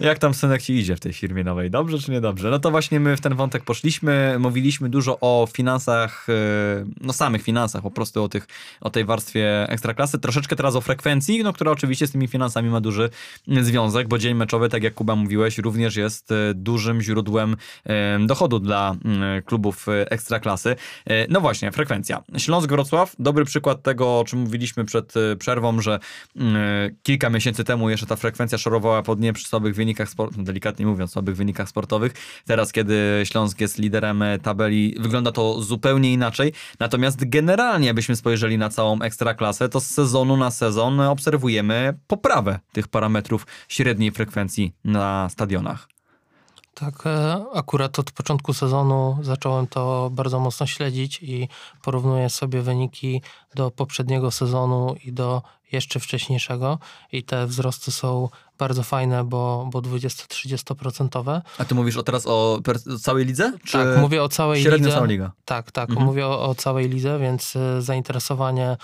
Jak 0.00 0.18
tam 0.18 0.34
synek 0.34 0.62
ci 0.62 0.74
idzie 0.74 0.96
w 0.96 1.00
tej 1.00 1.12
firmie 1.12 1.44
nowej? 1.44 1.70
Dobrze 1.70 1.98
czy 1.98 2.10
niedobrze? 2.10 2.50
No 2.50 2.58
to 2.58 2.70
właśnie 2.70 3.00
my 3.00 3.16
w 3.16 3.20
ten 3.20 3.34
wątek 3.34 3.64
poszliśmy. 3.64 4.36
Mówiliśmy 4.38 4.88
dużo 4.88 5.18
o 5.20 5.48
finansach, 5.52 6.26
e, 6.28 6.32
no 7.00 7.12
samych 7.12 7.42
finansach, 7.42 7.82
po 7.82 7.90
prostu 7.90 8.22
o, 8.24 8.28
tych, 8.28 8.46
o 8.80 8.90
tej 8.90 9.04
warstwie 9.04 9.68
ekstraklasy. 9.68 10.18
Troszeczkę 10.18 10.56
teraz 10.56 10.76
o 10.76 10.80
frekwencji, 10.80 11.42
no, 11.42 11.52
która 11.52 11.70
oczywiście 11.70 12.06
z 12.06 12.12
tymi 12.12 12.28
finansami 12.28 12.70
ma 12.70 12.80
duży 12.80 13.10
związek, 13.60 14.08
bo 14.08 14.18
dzień 14.18 14.34
meczowy, 14.34 14.68
tak 14.68 14.82
jak 14.82 14.94
Kuba 14.94 15.16
mówiłeś, 15.16 15.58
również 15.58 15.96
jest 15.96 16.32
e, 16.32 16.54
dużym 16.54 17.02
źródłem 17.02 17.56
e, 17.84 18.18
dochodu 18.26 18.58
dla 18.58 18.96
klubów 19.44 19.86
ekstraklasy. 19.88 20.76
No 21.28 21.40
właśnie, 21.40 21.72
frekwencja. 21.72 22.22
Śląsk-Wrocław, 22.38 23.16
dobry 23.18 23.44
przykład 23.44 23.82
tego, 23.82 24.20
o 24.20 24.24
czym 24.24 24.38
mówiliśmy 24.38 24.84
przed 24.84 25.14
przerwą, 25.38 25.80
że 25.80 25.98
mm, 26.36 26.96
kilka 27.02 27.30
miesięcy 27.30 27.64
temu 27.64 27.90
jeszcze 27.90 28.06
ta 28.06 28.16
frekwencja 28.16 28.58
szorowała 28.58 29.02
pod 29.02 29.20
nie 29.20 29.32
przy 29.32 29.48
słabych 29.48 29.74
wynikach, 29.88 30.08
spor- 30.08 30.36
no, 30.36 30.44
delikatnie 30.44 30.86
mówiąc, 30.86 31.12
słabych 31.12 31.36
wynikach 31.36 31.68
sportowych. 31.68 32.12
Teraz, 32.46 32.72
kiedy 32.72 33.22
Śląsk 33.24 33.60
jest 33.60 33.78
liderem 33.78 34.22
e, 34.22 34.38
tabeli, 34.38 34.94
wygląda 35.00 35.32
to 35.32 35.62
zupełnie 35.62 36.12
inaczej. 36.12 36.52
Natomiast 36.78 37.28
generalnie, 37.28 37.86
jakbyśmy 37.86 38.16
spojrzeli 38.16 38.58
na 38.58 38.68
całą 38.68 39.00
ekstraklasę, 39.00 39.68
to 39.68 39.80
z 39.80 39.86
sezonu 39.86 40.36
na 40.36 40.50
sezon 40.50 41.00
obserwujemy 41.00 41.98
poprawę 42.06 42.58
tych 42.72 42.88
parametrów 42.88 43.46
średniej 43.68 44.10
frekwencji 44.10 44.72
na 44.84 45.28
stadionach. 45.28 45.88
Tak, 46.74 47.06
e, 47.06 47.44
akurat 47.54 47.98
od 47.98 48.10
początku 48.10 48.54
sezonu 48.54 49.18
zacząłem 49.22 49.66
to 49.66 50.10
bardzo 50.12 50.40
mocno 50.40 50.66
śledzić 50.66 51.22
i 51.22 51.48
porównuję 51.82 52.30
sobie 52.30 52.62
wyniki 52.62 53.22
do 53.54 53.70
poprzedniego 53.70 54.30
sezonu 54.30 54.94
i 55.04 55.12
do 55.12 55.42
jeszcze 55.72 56.00
wcześniejszego 56.00 56.78
i 57.12 57.22
te 57.22 57.46
wzrosty 57.46 57.90
są 57.90 58.28
bardzo 58.58 58.82
fajne, 58.82 59.24
bo, 59.24 59.68
bo 59.72 59.80
20-30%. 59.82 61.40
A 61.58 61.64
ty 61.64 61.74
mówisz 61.74 61.96
o 61.96 62.02
teraz 62.02 62.26
o 62.26 62.60
całej 63.02 63.26
lidze? 63.26 63.52
Czy 63.64 63.72
Tak, 63.72 63.98
mówię 64.00 64.22
o 64.22 64.28
całej 64.28 64.62
średnio 64.62 64.76
lidze. 64.78 64.90
cała 64.96 65.06
liga? 65.06 65.32
Tak, 65.44 65.72
tak, 65.72 65.88
Mhm. 65.90 66.06
mówię 66.06 66.26
o, 66.26 66.44
o 66.48 66.54
całej 66.54 66.88
lidze, 66.88 67.18
więc 67.18 67.56
y, 67.56 67.82
zainteresowanie 67.82 68.76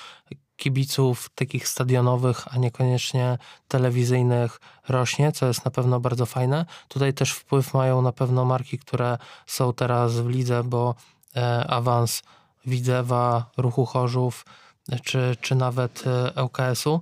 kibiców 0.56 1.30
takich 1.34 1.68
stadionowych, 1.68 2.54
a 2.54 2.58
niekoniecznie 2.58 3.38
telewizyjnych 3.68 4.60
rośnie, 4.88 5.32
co 5.32 5.46
jest 5.46 5.64
na 5.64 5.70
pewno 5.70 6.00
bardzo 6.00 6.26
fajne. 6.26 6.66
Tutaj 6.88 7.14
też 7.14 7.32
wpływ 7.32 7.74
mają 7.74 8.02
na 8.02 8.12
pewno 8.12 8.44
marki, 8.44 8.78
które 8.78 9.18
są 9.46 9.72
teraz 9.72 10.12
w 10.20 10.28
lidze, 10.28 10.64
bo 10.64 10.94
e, 11.36 11.66
awans 11.70 12.22
Widzewa, 12.66 13.50
Ruchu 13.56 13.86
Chorzów, 13.86 14.44
e, 14.92 14.98
czy, 15.00 15.36
czy 15.40 15.54
nawet 15.54 16.04
e, 16.36 16.42
ŁKS-u 16.44 16.94
e, 16.94 17.00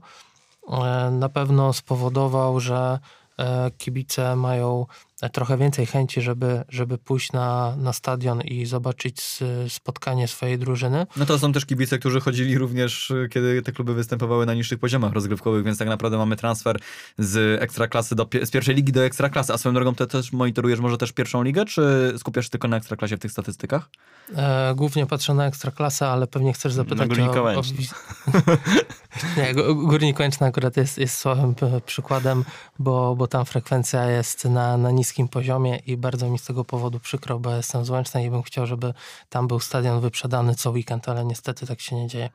na 1.11 1.29
pewno 1.29 1.73
spowodował, 1.73 2.61
że 2.61 2.99
e, 3.39 3.71
kibice 3.71 4.37
mają 4.37 4.87
e, 4.87 5.12
trochę 5.29 5.59
więcej 5.59 5.87
chęci, 5.87 6.21
żeby, 6.21 6.65
żeby 6.69 6.99
pójść 6.99 7.33
na, 7.33 7.77
na 7.77 7.93
stadion 7.93 8.41
i 8.41 8.67
zobaczyć 8.67 9.39
spotkanie 9.69 10.29
swojej 10.29 10.59
drużyny. 10.59 11.07
No 11.17 11.27
to 11.27 11.39
są 11.39 11.53
też 11.53 11.67
kibice, 11.67 11.99
którzy 11.99 12.21
chodzili 12.21 12.59
również, 12.59 13.11
y, 13.11 13.29
kiedy 13.31 13.63
te 13.63 13.73
kluby 13.73 13.95
występowały 13.95 14.47
na 14.47 14.55
niższych 14.55 14.79
poziomach 14.79 15.13
rozgrywkowych, 15.13 15.65
więc 15.65 15.79
tak 15.79 15.89
naprawdę 15.89 16.19
mamy 16.19 16.37
transfer 16.37 16.79
z 17.19 17.63
ekstraklasy 17.63 18.15
do, 18.15 18.29
z 18.43 18.51
pierwszej 18.51 18.75
ligi 18.75 18.93
do 18.93 19.05
ekstraklasy. 19.05 19.53
A 19.53 19.59
swoją 19.59 19.75
drogą 19.75 19.95
ty 19.95 20.07
też 20.07 20.33
monitorujesz 20.33 20.81
może 20.81 20.99
też 20.99 21.13
pierwszą 21.13 21.43
ligę, 21.43 21.65
czy 21.65 22.15
skupiasz 22.19 22.45
się 22.45 22.51
tylko 22.51 22.69
na 22.69 22.77
ekstraklasie 22.77 23.17
w 23.17 23.21
tych 23.21 23.33
statystykach? 23.33 23.89
E, 24.37 24.75
głównie 24.77 25.07
patrzę 25.07 25.35
na 25.35 25.47
ekstraklasę, 25.47 26.09
ale 26.09 26.27
pewnie 26.27 26.53
chcesz 26.53 26.73
zapytać 26.73 27.09
Górnika 27.09 27.43
o... 27.43 27.45
o 27.45 27.63
Nie, 29.37 29.55
Gó- 29.55 29.87
Górnik 29.87 30.19
Łęczna 30.19 30.47
akurat 30.47 30.77
jest, 30.77 30.99
jest 30.99 31.19
słabym 31.19 31.55
p- 31.55 31.81
przykładem, 31.87 32.45
bo, 32.79 33.17
bo 33.17 33.27
tam 33.27 33.45
frekwencja 33.45 34.11
jest 34.11 34.45
na, 34.45 34.77
na 34.77 34.91
niskim 34.91 35.12
poziomie 35.29 35.77
i 35.87 35.97
bardzo 35.97 36.31
mi 36.31 36.39
z 36.39 36.45
tego 36.45 36.65
powodu 36.65 37.01
przykro, 37.01 37.39
bo 37.39 37.57
jestem 37.57 37.85
z 37.85 37.91
i 38.25 38.31
bym 38.31 38.43
chciał, 38.43 38.67
żeby 38.67 38.95
tam 39.29 39.49
był 39.49 39.61
stadion 39.61 40.01
wyprzedany 40.01 40.55
co 40.55 40.71
weekend, 40.71 41.09
ale 41.09 41.25
niestety 41.25 41.67
tak 41.67 41.81
się 41.81 41.97
nie 41.97 42.07
dzieje. 42.07 42.31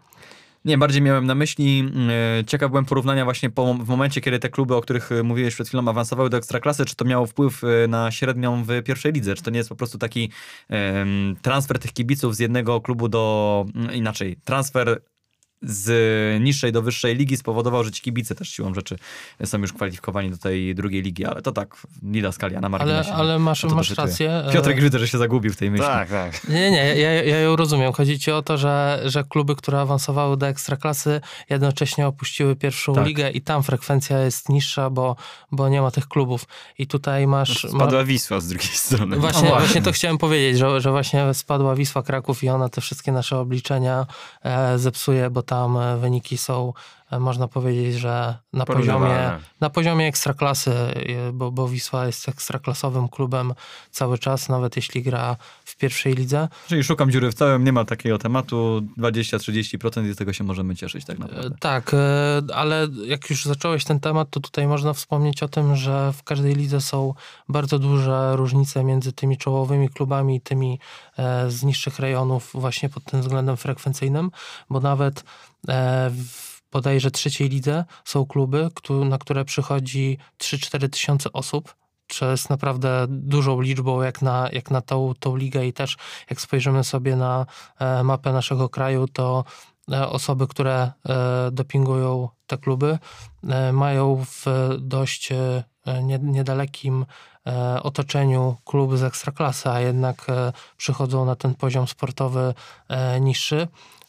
Nie, 0.66 0.78
bardziej 0.78 1.02
miałem 1.02 1.26
na 1.26 1.36
myśli, 1.36 1.92
e, 2.40 2.46
ciekaw 2.46 2.70
byłem 2.70 2.86
porównania 2.86 3.24
właśnie 3.24 3.50
po, 3.50 3.74
w 3.74 3.88
momencie, 3.88 4.22
kiedy 4.22 4.40
te 4.40 4.50
kluby, 4.50 4.76
o 4.76 4.82
których 4.82 5.12
e, 5.12 5.24
mówiłeś 5.24 5.54
przed 5.54 5.68
chwilą, 5.68 5.90
awansowały 5.90 6.30
do 6.30 6.38
Ekstraklasy, 6.38 6.86
czy 6.86 6.96
to 6.96 7.06
miało 7.06 7.26
wpływ 7.26 7.64
e, 7.64 7.88
na 7.88 8.12
średnią 8.12 8.64
w 8.64 8.84
pierwszej 8.84 9.12
lidze, 9.14 9.36
czy 9.36 9.44
to 9.44 9.52
nie 9.52 9.58
jest 9.58 9.70
po 9.70 9.76
prostu 9.76 9.98
taki 9.98 10.32
em, 10.70 11.36
transfer 11.42 11.80
tych 11.80 11.94
kibiców 11.94 12.36
z 12.36 12.40
jednego 12.40 12.82
klubu 12.82 13.10
do, 13.10 13.66
mm, 13.76 13.94
inaczej, 13.94 14.38
transfer 14.44 15.02
z 15.62 16.42
niższej 16.44 16.72
do 16.72 16.82
wyższej 16.82 17.16
ligi 17.16 17.38
spowodował, 17.38 17.84
że 17.84 17.92
ci 17.92 18.02
kibice 18.02 18.36
też 18.36 18.50
siłą 18.50 18.74
rzeczy 18.74 18.96
są 19.46 19.58
już 19.58 19.74
kwalifikowani 19.74 20.30
do 20.30 20.38
tej 20.38 20.76
drugiej 20.76 21.02
ligi, 21.02 21.26
ale 21.26 21.42
to 21.42 21.52
tak, 21.52 21.76
Lida 22.04 22.32
Skalia 22.32 22.62
na 22.62 22.68
Ale, 22.68 22.70
marginesie. 22.78 23.14
ale 23.14 23.40
masz, 23.40 23.64
Ja 23.64 23.70
to 23.70 23.76
masz 23.76 23.90
doczytuję. 23.90 24.08
rację. 24.08 24.32
e, 24.50 24.54
Piotrek 24.54 24.82
widzę, 24.82 25.00
że 25.00 25.08
się 25.08 25.18
zagubił 25.18 25.54
w 25.54 25.56
tej 25.58 25.72
myśli. 25.72 25.86
Tak, 25.86 26.10
tak. 26.10 26.50
Nie, 26.50 26.72
nie, 26.72 26.96
ja, 26.96 27.14
ja 27.24 27.40
ją 27.40 27.56
rozumiem. 27.56 27.94
Chodzi 27.94 28.20
ci 28.20 28.32
o 28.32 28.42
to, 28.42 28.58
że, 28.58 29.02
że 29.06 29.24
kluby, 29.24 29.56
które 29.56 29.80
awansowały 29.82 30.38
do 30.38 30.48
ekstraklasy, 30.48 31.22
jednocześnie 31.50 32.08
opuściły 32.08 32.56
pierwszą 32.56 32.94
Tak. 32.94 33.08
ligę 33.08 33.32
i 33.32 33.42
tam 33.42 33.64
frekwencja 33.64 34.20
jest 34.20 34.50
niższa, 34.50 34.90
bo, 34.90 35.16
bo 35.52 35.70
nie 35.70 35.82
ma 35.82 35.92
tych 35.92 36.08
klubów. 36.08 36.46
I 36.78 36.88
tutaj 36.88 37.28
masz. 37.28 37.64
ma- 37.64 37.70
Spadła 37.70 38.04
Wisła 38.04 38.40
z 38.40 38.48
drugiej 38.48 38.68
strony. 38.86 39.18
Właśnie, 39.18 39.42
No 39.42 39.48
właśnie. 39.50 39.66
właśnie 39.68 39.82
to 39.82 39.92
chciałem 39.92 40.18
powiedzieć, 40.18 40.58
że, 40.60 40.82
że 40.82 40.92
właśnie 40.92 41.34
spadła 41.34 41.76
Wisła 41.76 42.04
Kraków 42.04 42.44
i 42.44 42.50
ona 42.50 42.70
te 42.70 42.82
wszystkie 42.82 43.12
nasze 43.12 43.38
obliczenia 43.38 44.06
e, 44.44 44.78
zepsuje, 44.80 45.30
bo 45.30 45.44
tam 45.48 45.78
e, 45.78 45.98
wyniki 45.98 46.38
są, 46.38 46.74
można 47.20 47.48
powiedzieć, 47.48 47.96
że 47.96 48.38
na 48.54 48.66
poziomie, 48.66 49.32
na 49.62 49.70
poziomie 49.70 50.08
ekstraklasy, 50.08 50.72
e, 50.72 51.32
bo, 51.34 51.52
bo 51.52 51.68
Wisła 51.68 52.06
jest 52.06 52.30
ekstraklasowym 52.30 53.10
klubem 53.10 53.54
cały 53.92 54.18
czas, 54.18 54.50
nawet 54.50 54.76
jeśli 54.76 55.04
gra 55.04 55.36
w 55.66 55.78
pierwszej 55.78 56.14
lidze. 56.14 56.48
Czyli 56.68 56.84
szukam 56.84 57.12
dziury 57.12 57.32
w 57.32 57.34
całym, 57.34 57.64
nie 57.64 57.74
ma 57.74 57.86
takiego 57.86 58.18
tematu, 58.18 58.82
20-30% 58.98 60.10
i 60.10 60.14
z 60.14 60.16
tego 60.16 60.34
się 60.34 60.44
możemy 60.44 60.76
cieszyć 60.76 61.06
tak 61.06 61.18
E, 61.18 61.20
naprawdę. 61.20 61.56
Tak, 61.60 61.94
e, 61.94 62.56
ale 62.56 62.88
jak 63.06 63.30
już 63.30 63.46
zacząłeś 63.46 63.84
ten 63.84 64.00
temat, 64.00 64.30
to 64.30 64.40
tutaj 64.40 64.68
można 64.68 64.94
wspomnieć 64.94 65.44
o 65.44 65.48
tym, 65.48 65.76
że 65.76 66.14
w 66.14 66.24
każdej 66.24 66.56
lidze 66.56 66.82
są 66.82 67.14
bardzo 67.50 67.80
duże 67.80 68.36
różnice 68.36 68.84
między 68.84 69.14
tymi 69.14 69.38
czołowymi 69.38 69.90
klubami 69.90 70.36
i 70.36 70.42
tymi 70.42 70.80
e, 71.18 71.52
z 71.52 71.64
niższych 71.64 72.00
rejonów 72.00 72.52
właśnie 72.54 72.90
pod 72.90 73.04
tym 73.04 73.22
względem 73.22 73.58
frekwencyjnym, 73.58 74.32
bo 74.70 74.80
nawet 74.80 75.24
e, 75.68 76.10
w 76.10 76.47
bodajże 76.72 77.12
trzeciej 77.12 77.50
lidze 77.50 77.86
są 78.06 78.26
kluby, 78.26 78.70
na 78.90 79.18
które 79.18 79.46
przychodzi 79.46 80.18
3-4 80.40 80.90
tysiące 80.90 81.32
osób, 81.34 81.76
co 82.08 82.32
jest 82.32 82.50
naprawdę 82.50 83.06
dużą 83.10 83.62
liczbą 83.62 84.02
jak 84.02 84.22
na, 84.22 84.50
jak 84.52 84.72
na 84.72 84.82
tą, 84.82 85.14
tą 85.20 85.36
ligę 85.36 85.66
i 85.66 85.74
też 85.74 85.98
jak 86.30 86.42
spojrzymy 86.42 86.84
sobie 86.84 87.16
na 87.16 87.46
e, 87.80 88.04
mapę 88.04 88.32
naszego 88.32 88.70
kraju, 88.70 89.08
to 89.08 89.44
e, 89.92 90.10
osoby, 90.10 90.48
które 90.48 90.92
e, 91.10 91.52
dopingują 91.52 92.30
te 92.48 92.58
kluby, 92.58 93.00
mają 93.74 94.26
w 94.26 94.46
dość 94.80 95.30
nie- 96.04 96.20
niedalekim 96.20 97.06
otoczeniu 97.84 98.58
kluby 98.66 98.98
z 98.98 99.04
ekstraklasy, 99.04 99.70
a 99.70 99.80
jednak 99.80 100.26
przychodzą 100.78 101.26
na 101.26 101.36
ten 101.36 101.56
poziom 101.56 101.88
sportowy 101.88 102.54
niższy. 103.22 103.68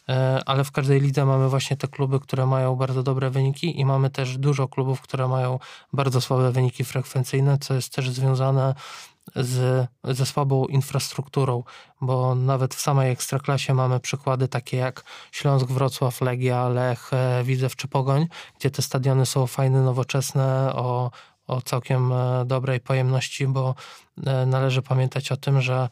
E, 0.09 0.39
Ale 0.45 0.63
w 0.63 0.71
każdej 0.71 1.01
lidze 1.01 1.25
mamy 1.25 1.49
właśnie 1.49 1.77
te 1.77 1.87
kluby, 1.87 2.19
które 2.19 2.45
mają 2.45 2.75
bardzo 2.75 3.03
dobre 3.03 3.29
wyniki 3.29 3.79
i 3.79 3.85
mamy 3.85 4.09
też 4.09 4.37
dużo 4.37 4.67
klubów, 4.67 5.01
które 5.01 5.27
mają 5.27 5.59
bardzo 5.93 6.21
słabe 6.21 6.51
wyniki 6.51 6.83
frekwencyjne, 6.83 7.57
co 7.57 7.73
jest 7.73 7.93
też 7.93 8.09
związane 8.09 8.75
z, 9.35 9.87
ze 10.03 10.25
słabą 10.25 10.65
infrastrukturą, 10.65 11.63
bo 12.01 12.35
nawet 12.35 12.75
w 12.75 12.81
samej 12.81 13.11
ekstraklasie 13.11 13.73
mamy 13.73 13.99
przykłady 13.99 14.47
takie 14.47 14.77
jak 14.77 15.03
Śląsk, 15.31 15.67
Wrocław, 15.67 16.21
Legia, 16.21 16.69
Lech, 16.69 17.13
e, 17.13 17.43
Widzew 17.43 17.75
czy 17.75 17.87
Pogoń, 17.87 18.27
gdzie 18.59 18.71
te 18.71 18.81
stadiony 18.81 19.25
są 19.25 19.47
fajne, 19.47 19.81
nowoczesne, 19.81 20.73
o, 20.75 21.11
o 21.47 21.61
całkiem 21.61 22.11
e, 22.11 22.45
dobrej 22.45 22.79
pojemności, 22.79 23.47
bo 23.47 23.75
należy 24.47 24.81
pamiętać 24.81 25.31
o 25.31 25.37
tym, 25.37 25.61
że 25.61 25.89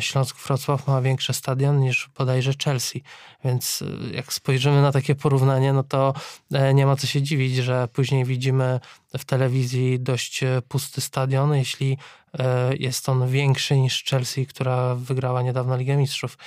Śląsk 0.00 0.36
Wrocław 0.46 0.86
ma 0.86 1.02
większy 1.02 1.32
stadion 1.32 1.80
niż 1.80 2.10
bodajże 2.18 2.52
Chelsea. 2.64 3.02
Więc 3.44 3.82
e, 3.82 4.14
jak 4.16 4.32
spojrzymy 4.32 4.82
na 4.82 4.92
takie 4.92 5.14
porównanie, 5.14 5.72
no 5.72 5.82
to 5.82 6.14
e, 6.52 6.74
nie 6.74 6.86
ma 6.86 6.96
co 6.96 7.06
się 7.06 7.22
dziwić, 7.22 7.56
że 7.56 7.88
później 7.92 8.24
widzimy 8.24 8.80
w 9.18 9.24
telewizji 9.24 10.00
dość 10.00 10.42
e, 10.42 10.62
pusty 10.68 11.00
stadion, 11.00 11.54
jeśli 11.54 11.98
e, 12.38 12.76
jest 12.76 13.08
on 13.08 13.28
większy 13.28 13.78
niż 13.78 14.04
Chelsea, 14.04 14.46
która 14.46 14.94
wygrała 14.94 15.42
niedawno 15.42 15.76
Ligę 15.76 15.96
Mistrzów. 15.96 16.38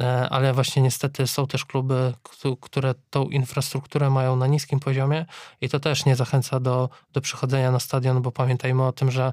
E, 0.00 0.28
Ale 0.30 0.52
właśnie 0.52 0.82
niestety 0.82 1.26
są 1.26 1.46
też 1.46 1.64
kluby, 1.64 2.14
któ- 2.22 2.56
które 2.56 2.94
tą 3.10 3.24
infrastrukturę 3.24 4.10
mają 4.10 4.36
na 4.36 4.46
niskim 4.46 4.80
poziomie 4.80 5.26
i 5.60 5.68
to 5.68 5.80
też 5.80 6.04
nie 6.04 6.16
zachęca 6.16 6.60
do, 6.60 6.88
do 7.12 7.20
przychodzenia 7.20 7.70
na 7.72 7.78
stadion, 7.80 8.22
bo 8.22 8.32
pamiętajmy 8.32 8.86
o 8.86 8.92
tym, 8.92 9.10
że 9.10 9.32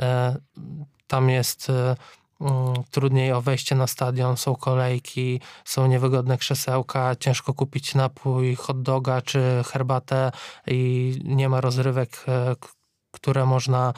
e, 0.00 0.36
tam 1.06 1.30
jest 1.30 1.70
e, 1.70 1.96
trudniej 2.90 3.32
o 3.32 3.40
wejście 3.40 3.74
na 3.74 3.86
stadion, 3.86 4.36
są 4.36 4.56
kolejki, 4.56 5.40
są 5.64 5.86
niewygodne 5.86 6.38
krzesełka, 6.38 7.16
ciężko 7.16 7.54
kupić 7.54 7.94
napój, 7.94 8.54
hot 8.54 8.82
doga 8.82 9.22
czy 9.22 9.40
herbatę 9.66 10.32
i 10.66 11.14
nie 11.24 11.48
ma 11.48 11.60
rozrywek, 11.60 12.24
e, 12.28 12.56
które 13.12 13.46
można, 13.46 13.92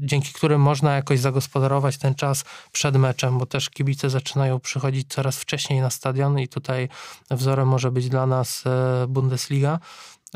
dzięki 0.00 0.32
którym 0.32 0.60
można 0.60 0.94
jakoś 0.94 1.20
zagospodarować 1.20 1.98
ten 1.98 2.14
czas 2.14 2.44
przed 2.72 2.96
meczem, 2.96 3.38
bo 3.38 3.46
też 3.46 3.70
kibice 3.70 4.10
zaczynają 4.10 4.60
przychodzić 4.60 5.08
coraz 5.08 5.38
wcześniej 5.38 5.80
na 5.80 5.90
stadion 5.90 6.38
i 6.38 6.48
tutaj 6.48 6.88
wzorem 7.30 7.68
może 7.68 7.90
być 7.90 8.08
dla 8.08 8.26
nas 8.26 8.64
e, 8.66 9.06
Bundesliga, 9.08 9.78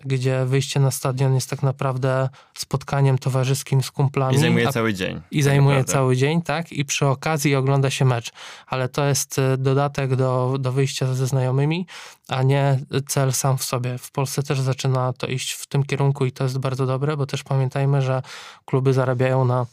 gdzie 0.04 0.44
wyjście 0.44 0.80
na 0.80 0.90
stadion 0.90 1.34
jest 1.34 1.50
tak 1.50 1.62
naprawdę 1.62 2.28
spotkaniem 2.54 3.18
towarzyskim 3.18 3.82
z 3.82 3.90
kumplami. 3.90 4.36
I 4.36 4.38
zajmuje 4.38 4.68
a- 4.68 4.72
cały 4.72 4.94
dzień. 4.94 5.20
i 5.30 5.38
tak 5.38 5.44
zajmuje 5.44 5.76
naprawdę. 5.76 5.92
cały 5.92 6.16
dzień, 6.16 6.42
tak? 6.42 6.72
I 6.72 6.84
przy 6.84 7.06
okazji 7.06 7.56
ogląda 7.56 7.90
się 7.90 8.04
mecz. 8.04 8.32
Ale 8.66 8.88
to 8.88 9.04
jest 9.04 9.38
e, 9.38 9.56
dodatek 9.56 10.16
do, 10.16 10.56
do 10.58 10.72
wyjścia 10.72 11.14
ze 11.14 11.26
znajomymi, 11.26 11.86
a 12.28 12.42
nie 12.42 12.78
cel 13.08 13.32
sam 13.32 13.58
w 13.58 13.64
sobie. 13.64 13.98
W 13.98 14.10
Polsce 14.10 14.42
też 14.42 14.60
zaczyna 14.60 15.12
to 15.12 15.26
iść 15.26 15.52
w 15.52 15.66
tym 15.66 15.84
kierunku 15.84 16.26
i 16.26 16.32
to 16.32 16.44
jest 16.44 16.58
bardzo 16.58 16.86
dobre, 16.86 17.16
bo 17.16 17.26
też 17.26 17.42
pamiętajmy, 17.42 18.02
że 18.02 18.22
kluby 18.64 18.92
zarabiają 18.92 19.44
na 19.44 19.66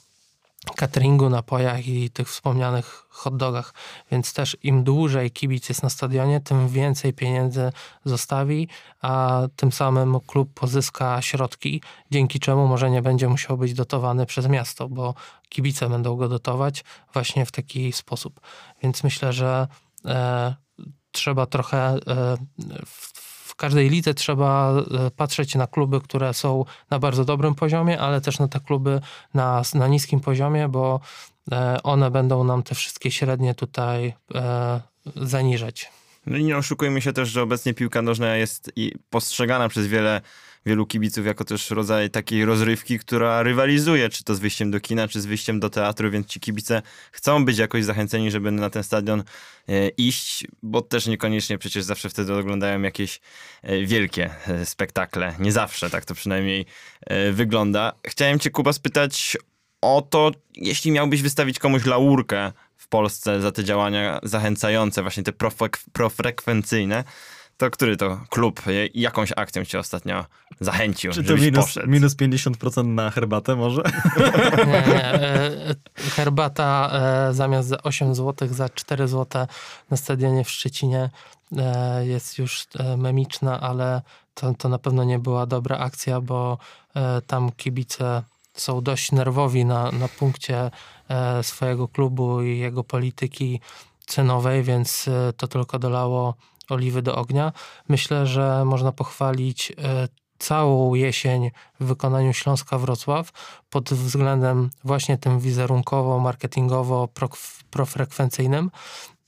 cateringu, 0.75 1.29
napojach 1.29 1.87
i 1.87 2.09
tych 2.09 2.29
wspomnianych 2.29 3.05
hot 3.09 3.37
dogach, 3.37 3.73
więc 4.11 4.33
też 4.33 4.57
im 4.63 4.83
dłużej 4.83 5.31
kibic 5.31 5.69
jest 5.69 5.83
na 5.83 5.89
stadionie, 5.89 6.41
tym 6.41 6.67
więcej 6.67 7.13
pieniędzy 7.13 7.71
zostawi, 8.05 8.67
a 9.01 9.41
tym 9.55 9.71
samym 9.71 10.19
klub 10.19 10.53
pozyska 10.53 11.21
środki, 11.21 11.81
dzięki 12.11 12.39
czemu 12.39 12.67
może 12.67 12.89
nie 12.89 13.01
będzie 13.01 13.27
musiał 13.29 13.57
być 13.57 13.73
dotowany 13.73 14.25
przez 14.25 14.47
miasto, 14.47 14.89
bo 14.89 15.13
kibice 15.49 15.89
będą 15.89 16.15
go 16.15 16.29
dotować 16.29 16.83
właśnie 17.13 17.45
w 17.45 17.51
taki 17.51 17.93
sposób. 17.93 18.39
Więc 18.83 19.03
myślę, 19.03 19.33
że 19.33 19.67
e, 20.05 20.55
trzeba 21.11 21.45
trochę 21.45 21.77
e, 21.77 21.97
w, 22.85 23.28
każdej 23.59 23.89
lidze 23.89 24.13
trzeba 24.13 24.71
e, 24.71 25.11
patrzeć 25.11 25.55
na 25.55 25.67
kluby, 25.67 26.01
które 26.01 26.33
są 26.33 26.65
na 26.89 26.99
bardzo 26.99 27.25
dobrym 27.25 27.55
poziomie, 27.55 27.99
ale 27.99 28.21
też 28.21 28.39
na 28.39 28.47
te 28.47 28.59
kluby 28.59 29.01
na, 29.33 29.61
na 29.73 29.87
niskim 29.87 30.19
poziomie, 30.19 30.67
bo 30.69 30.99
e, 31.51 31.83
one 31.83 32.11
będą 32.11 32.43
nam 32.43 32.63
te 32.63 32.75
wszystkie 32.75 33.11
średnie 33.11 33.55
tutaj 33.55 34.13
e, 34.35 34.81
zaniżać. 35.15 35.91
No 36.25 36.37
i 36.37 36.43
nie 36.43 36.57
oszukujmy 36.57 37.01
się 37.01 37.13
też, 37.13 37.29
że 37.29 37.41
obecnie 37.41 37.73
piłka 37.73 38.01
nożna 38.01 38.35
jest 38.35 38.71
postrzegana 39.09 39.69
przez 39.69 39.87
wiele, 39.87 40.21
wielu 40.65 40.85
kibiców 40.85 41.25
jako 41.25 41.45
też 41.45 41.69
rodzaj 41.69 42.09
takiej 42.09 42.45
rozrywki, 42.45 42.99
która 42.99 43.43
rywalizuje, 43.43 44.09
czy 44.09 44.23
to 44.23 44.35
z 44.35 44.39
wyjściem 44.39 44.71
do 44.71 44.79
kina, 44.79 45.07
czy 45.07 45.21
z 45.21 45.25
wyjściem 45.25 45.59
do 45.59 45.69
teatru, 45.69 46.11
więc 46.11 46.27
ci 46.27 46.39
kibice 46.39 46.81
chcą 47.11 47.45
być 47.45 47.57
jakoś 47.57 47.85
zachęceni, 47.85 48.31
żeby 48.31 48.51
na 48.51 48.69
ten 48.69 48.83
stadion 48.83 49.23
e, 49.69 49.89
iść, 49.89 50.47
bo 50.63 50.81
też 50.81 51.07
niekoniecznie 51.07 51.57
przecież 51.57 51.83
zawsze 51.83 52.09
wtedy 52.09 52.33
oglądają 52.33 52.81
jakieś 52.81 53.19
e, 53.61 53.85
wielkie 53.85 54.29
e, 54.47 54.65
spektakle. 54.65 55.35
Nie 55.39 55.51
zawsze, 55.51 55.89
tak 55.89 56.05
to 56.05 56.15
przynajmniej 56.15 56.65
wygląda. 57.31 57.93
Chciałem 58.07 58.39
cię, 58.39 58.49
Kuba, 58.49 58.73
spytać 58.73 59.37
o 59.81 60.07
to, 60.09 60.31
jeśli 60.55 60.91
miałbyś 60.91 61.21
wystawić 61.21 61.59
komuś 61.59 61.85
laurkę 61.85 62.51
w 62.77 62.87
Polsce 62.87 63.41
za 63.41 63.51
te 63.51 63.63
działania 63.63 64.19
zachęcające, 64.23 65.01
właśnie 65.01 65.23
te 65.23 65.31
profek- 65.31 65.89
profrekwencyjne, 65.93 67.03
to 67.59 67.69
który 67.71 67.97
to 67.97 68.19
klub, 68.29 68.61
jakąś 68.93 69.33
akcją 69.35 69.65
cię 69.65 69.79
ostatnio 69.79 70.25
zachęcił, 70.59 71.11
Czy 71.11 71.23
to 71.23 71.27
żebyś 71.27 71.43
minus, 71.45 71.65
poszedł? 71.65 71.87
minus 71.89 72.15
50% 72.15 72.85
na 72.85 73.09
herbatę 73.09 73.55
może? 73.55 73.81
Nie, 74.57 74.65
nie. 74.65 75.03
e, 75.13 75.75
Herbata 75.95 76.89
e, 77.29 77.33
zamiast 77.33 77.67
za 77.67 77.83
8 77.83 78.15
zł, 78.15 78.47
za 78.51 78.69
4 78.69 79.07
zł 79.07 79.47
na 79.89 79.97
stadionie 79.97 80.43
w 80.43 80.49
Szczecinie 80.49 81.09
e, 81.57 82.05
jest 82.07 82.37
już 82.37 82.67
memiczna, 82.97 83.59
ale 83.61 84.01
to, 84.33 84.53
to 84.53 84.69
na 84.69 84.79
pewno 84.79 85.03
nie 85.03 85.19
była 85.19 85.45
dobra 85.45 85.77
akcja, 85.77 86.21
bo 86.21 86.57
tam 87.27 87.51
kibice 87.51 88.23
są 88.53 88.81
dość 88.81 89.11
nerwowi 89.11 89.65
na, 89.65 89.91
na 89.91 90.07
punkcie 90.07 90.71
swojego 91.41 91.87
klubu 91.87 92.41
i 92.41 92.59
jego 92.59 92.83
polityki 92.83 93.59
cenowej, 94.05 94.63
więc 94.63 95.09
to 95.37 95.47
tylko 95.47 95.79
dolało 95.79 96.35
oliwy 96.71 97.01
do 97.01 97.15
ognia. 97.15 97.51
Myślę, 97.89 98.27
że 98.27 98.65
można 98.65 98.91
pochwalić 98.91 99.71
e, 99.71 100.07
całą 100.39 100.93
jesień 100.93 101.51
w 101.79 101.85
wykonaniu 101.85 102.33
Śląska 102.33 102.77
Wrocław 102.77 103.31
pod 103.69 103.89
względem 103.93 104.69
właśnie 104.83 105.17
tym 105.17 105.39
wizerunkowo, 105.39 106.19
marketingowo, 106.19 107.07
pro- 107.07 107.29
profrekwencyjnym. 107.69 108.71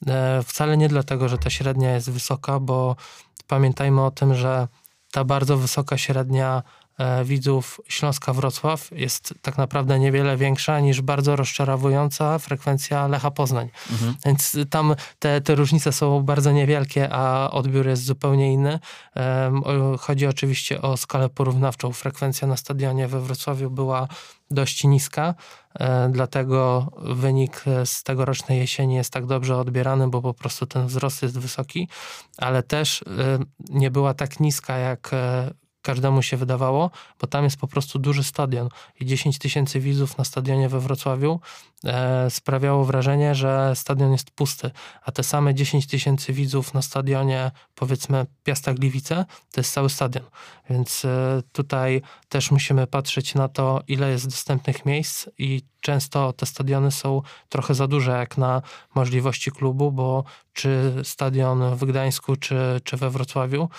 E, 0.08 0.44
Wcale 0.44 0.78
nie 0.78 0.88
dlatego, 0.90 1.30
że 1.30 1.38
ta 1.38 1.50
średnia 1.50 1.92
jest 1.92 2.12
wysoka, 2.12 2.60
bo 2.60 2.96
pamiętajmy 3.48 4.06
o 4.06 4.12
tym, 4.12 4.36
że 4.36 4.68
ta 5.12 5.24
bardzo 5.24 5.58
wysoka 5.58 5.98
średnia 5.98 6.64
widzów 7.24 7.82
Śląska 7.88 8.34
Wrocław 8.34 8.90
jest 8.92 9.34
tak 9.42 9.58
naprawdę 9.58 10.00
niewiele 10.00 10.38
większa 10.38 10.80
niż 10.80 11.02
bardzo 11.02 11.36
rozczarowująca 11.36 12.40
frekwencja 12.40 13.08
Lecha 13.08 13.32
Poznań. 13.32 13.70
Więc 14.26 14.58
tam 14.70 14.96
te, 15.20 15.42
te 15.42 15.56
różnice 15.56 15.92
są 15.92 16.24
bardzo 16.24 16.52
niewielkie, 16.52 17.10
a 17.12 17.52
odbiór 17.52 17.88
jest 17.88 18.06
zupełnie 18.06 18.54
inny. 18.54 18.80
Chodzi 20.00 20.28
oczywiście 20.28 20.82
o 20.82 20.98
skalę 20.98 21.30
porównawczą. 21.30 21.92
Frekwencja 21.92 22.48
na 22.48 22.58
stadionie 22.58 23.08
we 23.08 23.22
Wrocławiu 23.22 23.70
była 23.70 24.08
dość 24.52 24.84
niska, 24.84 25.36
e, 25.80 26.10
dlatego 26.10 26.92
wynik 26.98 27.64
e, 27.68 27.86
z 27.86 28.04
tegorocznej 28.04 28.60
jesieni 28.60 28.96
jest 28.96 29.14
tak 29.14 29.26
dobrze 29.26 29.58
odbierany, 29.58 30.08
bo 30.08 30.22
po 30.22 30.34
prostu 30.34 30.66
ten 30.66 30.88
wzrost 30.88 31.22
jest 31.22 31.40
wysoki, 31.40 31.88
ale 32.38 32.64
też 32.64 33.02
e, 33.02 33.06
nie 33.70 33.92
była 33.92 34.14
tak 34.14 34.40
niska, 34.40 34.78
jak 34.78 35.10
e, 35.14 35.52
każdemu 35.82 36.22
się 36.22 36.38
wydawało, 36.38 36.92
bo 37.20 37.28
tam 37.28 37.44
jest 37.44 37.58
po 37.58 37.68
prostu 37.68 38.00
duży 38.00 38.24
stadion 38.24 38.70
i 39.00 39.06
10 39.06 39.40
tysięcy 39.40 39.80
widzów 39.80 40.18
na 40.18 40.24
stadionie 40.24 40.70
we 40.70 40.80
Wrocławiu 40.80 41.40
e, 41.86 42.30
sprawiało 42.30 42.86
wrażenie, 42.86 43.36
że 43.36 43.72
stadion 43.76 44.12
jest 44.12 44.32
pusty, 44.32 44.72
a 45.04 45.12
te 45.12 45.24
same 45.24 45.56
10 45.56 45.88
tysięcy 45.88 46.34
widzów 46.34 46.74
na 46.74 46.82
stadionie, 46.82 47.52
powiedzmy 47.76 48.26
Piasta 48.44 48.74
Gliwice, 48.74 49.26
to 49.52 49.62
jest 49.62 49.74
cały 49.74 49.90
stadion. 49.90 50.24
Więc 50.70 51.06
e, 51.06 51.42
tutaj 51.52 52.02
też 52.30 52.52
musimy 52.52 52.88
patrzeć 52.88 53.36
na 53.36 53.48
to, 53.48 53.82
ile 53.88 54.12
jest 54.12 54.26
dostępnych 54.28 54.86
miejsc 54.86 55.28
i 55.38 55.62
często 55.82 56.34
te 56.34 56.46
stadiony 56.46 56.92
są 56.92 57.22
trochę 57.50 57.74
za 57.74 57.88
duże 57.88 58.12
jak 58.12 58.38
na 58.38 58.62
możliwości 58.96 59.52
klubu, 59.52 59.92
bo 59.92 60.24
czy 60.54 60.94
stadion 61.04 61.76
w 61.76 61.86
Gdańsku, 61.86 62.36
czy, 62.36 62.82
czy 62.84 62.98
we 62.98 63.10
Wrocławiu, 63.10 63.70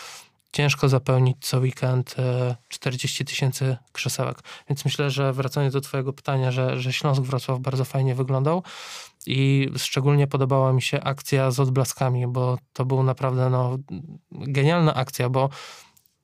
ciężko 0.53 0.89
zapełnić 0.89 1.37
co 1.41 1.59
weekend 1.59 2.15
e, 2.19 2.57
40 2.69 3.25
tysięcy 3.25 3.77
krzesełek. 3.93 4.43
Więc 4.69 4.85
myślę, 4.85 5.11
że 5.11 5.33
wracając 5.33 5.75
do 5.75 5.81
twojego 5.81 6.13
pytania, 6.13 6.51
że, 6.51 6.81
że 6.81 6.93
Śląsk 6.93 7.23
Wrocław 7.23 7.61
bardzo 7.61 7.85
fajnie 7.85 8.15
wyglądał 8.15 8.63
i 9.27 9.71
szczególnie 9.77 10.27
podobała 10.27 10.73
mi 10.73 10.83
się 10.83 11.01
akcja 11.01 11.51
z 11.51 11.61
odblaskami, 11.61 12.27
bo 12.27 12.59
to 12.73 12.85
był 12.85 13.03
naprawdę 13.03 13.51
no, 13.51 13.79
genialna 14.31 14.95
akcja, 14.95 15.29
bo 15.29 15.49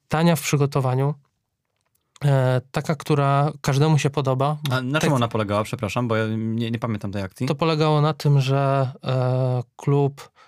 tania 0.09 0.37
w 0.37 0.41
przygotowaniu, 0.41 1.15
e, 2.25 2.61
taka, 2.71 2.95
która 2.95 3.53
każdemu 3.61 3.99
się 3.99 4.11
podoba. 4.11 4.57
A 4.71 4.81
na 4.81 4.93
Tak- 4.93 5.03
czym 5.03 5.13
ona 5.13 5.29
polegała, 5.29 5.65
przepraszam, 5.65 6.09
bo 6.09 6.17
ja 6.17 6.25
nie, 6.37 6.71
nie 6.71 6.79
pamiętam 6.79 7.13
tej 7.13 7.23
akcji. 7.23 7.47
To 7.47 7.55
polegało 7.55 8.01
na 8.01 8.15
tym, 8.15 8.41
że 8.41 8.91
e, 9.05 9.63
klub 9.77 10.21
e, 10.21 10.48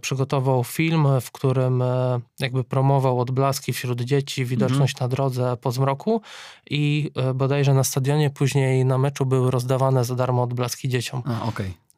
przygotował 0.00 0.64
film, 0.64 1.06
w 1.20 1.30
którym 1.30 1.82
e, 1.82 2.20
jakby 2.40 2.64
promował 2.64 3.20
odblaski 3.20 3.72
wśród 3.72 4.00
dzieci, 4.00 4.44
widoczność 4.44 4.98
na 5.00 5.08
drodze 5.08 5.56
po 5.56 5.72
zmroku 5.72 6.20
i 6.70 7.10
e, 7.16 7.34
bodajże 7.34 7.74
na 7.74 7.84
stadionie 7.84 8.30
później 8.30 8.84
na 8.84 8.98
meczu 8.98 9.26
były 9.26 9.50
rozdawane 9.50 10.04
za 10.04 10.14
darmo 10.14 10.42
odblaski 10.42 10.88
dzieciom. 10.88 11.22
A. 11.26 11.48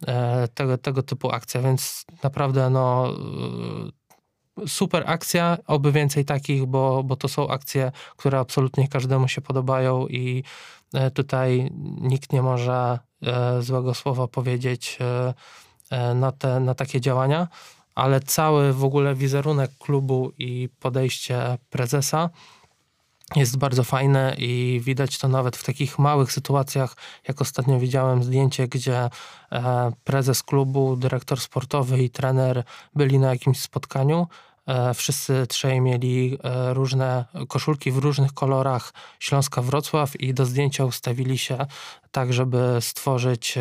E, 0.06 0.48
tego, 0.48 0.78
tego 0.78 1.02
typu 1.02 1.30
akcja, 1.30 1.62
więc 1.62 2.04
naprawdę 2.22 2.70
no 2.70 3.08
e, 4.58 4.68
super 4.68 5.04
akcja, 5.06 5.58
oby 5.66 5.92
więcej 5.92 6.24
takich, 6.24 6.66
bo, 6.66 7.02
bo 7.04 7.16
to 7.16 7.28
są 7.28 7.48
akcje, 7.48 7.92
które 8.16 8.38
absolutnie 8.38 8.88
każdemu 8.88 9.28
się 9.28 9.40
podobają 9.40 10.06
i 10.06 10.44
e, 10.94 11.10
tutaj 11.10 11.70
nikt 12.00 12.32
nie 12.32 12.42
może 12.42 12.98
e, 13.22 13.62
złego 13.62 13.94
słowa 13.94 14.28
powiedzieć 14.28 14.98
e, 15.00 15.34
e, 15.90 16.14
na, 16.14 16.32
te, 16.32 16.60
na 16.60 16.74
takie 16.74 17.00
działania, 17.00 17.48
ale 17.94 18.20
cały 18.20 18.72
w 18.72 18.84
ogóle 18.84 19.14
wizerunek 19.14 19.70
klubu 19.78 20.32
i 20.38 20.68
podejście 20.80 21.58
prezesa 21.70 22.30
jest 23.36 23.56
bardzo 23.56 23.84
fajne 23.84 24.34
i 24.38 24.80
widać 24.84 25.18
to 25.18 25.28
nawet 25.28 25.56
w 25.56 25.64
takich 25.64 25.98
małych 25.98 26.32
sytuacjach, 26.32 26.96
jak 27.28 27.40
ostatnio 27.40 27.78
widziałem 27.78 28.22
zdjęcie, 28.22 28.68
gdzie 28.68 29.10
e, 29.52 29.92
prezes 30.04 30.42
klubu, 30.42 30.96
dyrektor 30.96 31.40
sportowy 31.40 32.02
i 32.02 32.10
trener 32.10 32.64
byli 32.94 33.18
na 33.18 33.30
jakimś 33.30 33.60
spotkaniu. 33.60 34.26
E, 34.66 34.94
Wszyscy 34.94 35.46
trzej 35.46 35.80
mieli 35.80 36.38
e, 36.42 36.74
różne 36.74 37.24
koszulki 37.48 37.92
w 37.92 37.98
różnych 37.98 38.32
kolorach 38.32 38.92
Śląska 39.18 39.62
Wrocław 39.62 40.20
i 40.20 40.34
do 40.34 40.46
zdjęcia 40.46 40.84
ustawili 40.84 41.38
się 41.38 41.66
tak, 42.10 42.32
żeby 42.32 42.76
stworzyć 42.80 43.58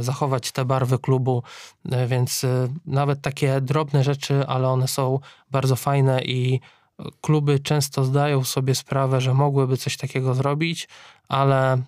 zachować 0.00 0.52
te 0.52 0.64
barwy 0.64 0.98
klubu, 0.98 1.42
E, 1.90 2.06
więc 2.06 2.44
e, 2.44 2.68
nawet 2.86 3.20
takie 3.20 3.60
drobne 3.60 4.04
rzeczy, 4.04 4.46
ale 4.46 4.68
one 4.68 4.88
są 4.88 5.20
bardzo 5.50 5.76
fajne 5.76 6.22
i 6.22 6.60
kluby 7.20 7.60
często 7.60 8.04
zdają 8.04 8.44
sobie 8.44 8.74
sprawę, 8.74 9.20
że 9.20 9.34
mogłyby 9.34 9.76
coś 9.76 9.96
takiego 9.96 10.34
zrobić, 10.34 10.88
ale 11.28 11.82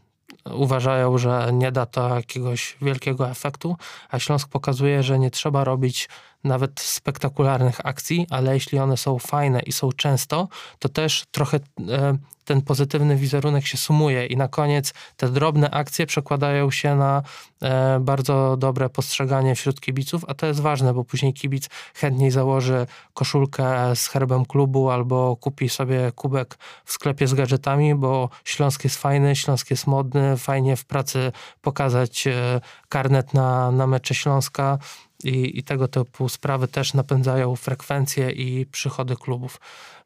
uważają, 0.53 1.19
że 1.19 1.51
nie 1.53 1.73
da 1.73 1.87
to 1.87 2.15
jakiegoś 2.15 2.77
wielkiego 2.83 3.31
efektu, 3.31 3.77
a 4.11 4.19
Śląsk 4.19 4.49
pokazuje, 4.49 5.03
że 5.03 5.19
nie 5.19 5.31
trzeba 5.31 5.65
robić 5.65 6.09
nawet 6.45 6.81
spektakularnych 6.81 7.87
akcji, 7.87 8.27
ale 8.31 8.55
jeśli 8.55 8.79
one 8.79 8.97
są 8.97 9.19
fajne 9.19 9.61
i 9.61 9.73
są 9.73 9.93
często, 9.93 10.49
to 10.79 10.89
też 10.89 11.25
trochę 11.31 11.57
e, 11.89 12.19
ten 12.49 12.63
pozytywny 12.63 13.17
wizerunek 13.17 13.67
się 13.67 13.77
sumuje 13.77 14.27
i 14.27 14.37
na 14.37 14.49
koniec 14.49 14.95
te 15.17 15.29
drobne 15.29 15.71
akcje 15.71 16.07
przekładają 16.07 16.71
się 16.71 16.97
na 16.97 17.23
e, 17.63 18.01
bardzo 18.01 18.57
dobre 18.57 18.89
postrzeganie 18.89 19.55
wśród 19.55 19.81
kibiców, 19.81 20.25
a 20.29 20.35
to 20.35 20.47
jest 20.47 20.61
ważne, 20.61 20.95
bo 20.95 21.05
później 21.05 21.35
kibic 21.35 21.69
chętniej 21.95 22.31
założy 22.31 22.87
koszulkę 23.15 23.97
z 23.97 24.07
herbem 24.07 24.45
klubu 24.45 24.91
albo 24.91 25.37
kupi 25.37 25.69
sobie 25.69 26.13
kubek 26.13 26.59
w 26.85 26.93
sklepie 26.93 27.27
z 27.27 27.35
gadżetami, 27.35 27.95
bo 27.95 28.29
Śląsk 28.45 28.85
jest 28.85 28.97
fajny, 28.97 29.37
Śląsk 29.37 29.71
jest 29.71 29.87
modny, 29.87 30.37
fajnie 30.37 30.77
w 30.77 30.85
pracy 30.85 31.33
pokazać 31.61 32.27
e, 32.27 32.61
karnet 32.89 33.35
na, 33.35 33.71
na 33.71 33.87
mecze 33.87 34.15
Śląska 34.15 34.79
i, 35.25 35.59
i 35.59 35.63
tego 35.63 35.89
typu 35.89 36.29
sprawy 36.29 36.69
też 36.69 36.95
napędzają 36.95 37.57
frekwencję 37.57 38.31
i 38.31 38.67
przychody 38.67 39.17
klubów. 39.17 39.61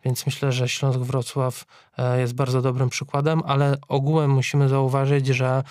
Więc 0.05 0.27
myślę, 0.27 0.53
że 0.53 0.69
Śląsk 0.69 0.99
Wrocław 0.99 1.65
e, 1.99 2.21
jest 2.21 2.35
bardzo 2.35 2.63
dobrym 2.63 2.89
przykładem, 2.89 3.43
ale 3.47 3.77
ogółem 3.89 4.31
musimy 4.31 4.69
zauważyć, 4.69 5.27
że 5.27 5.65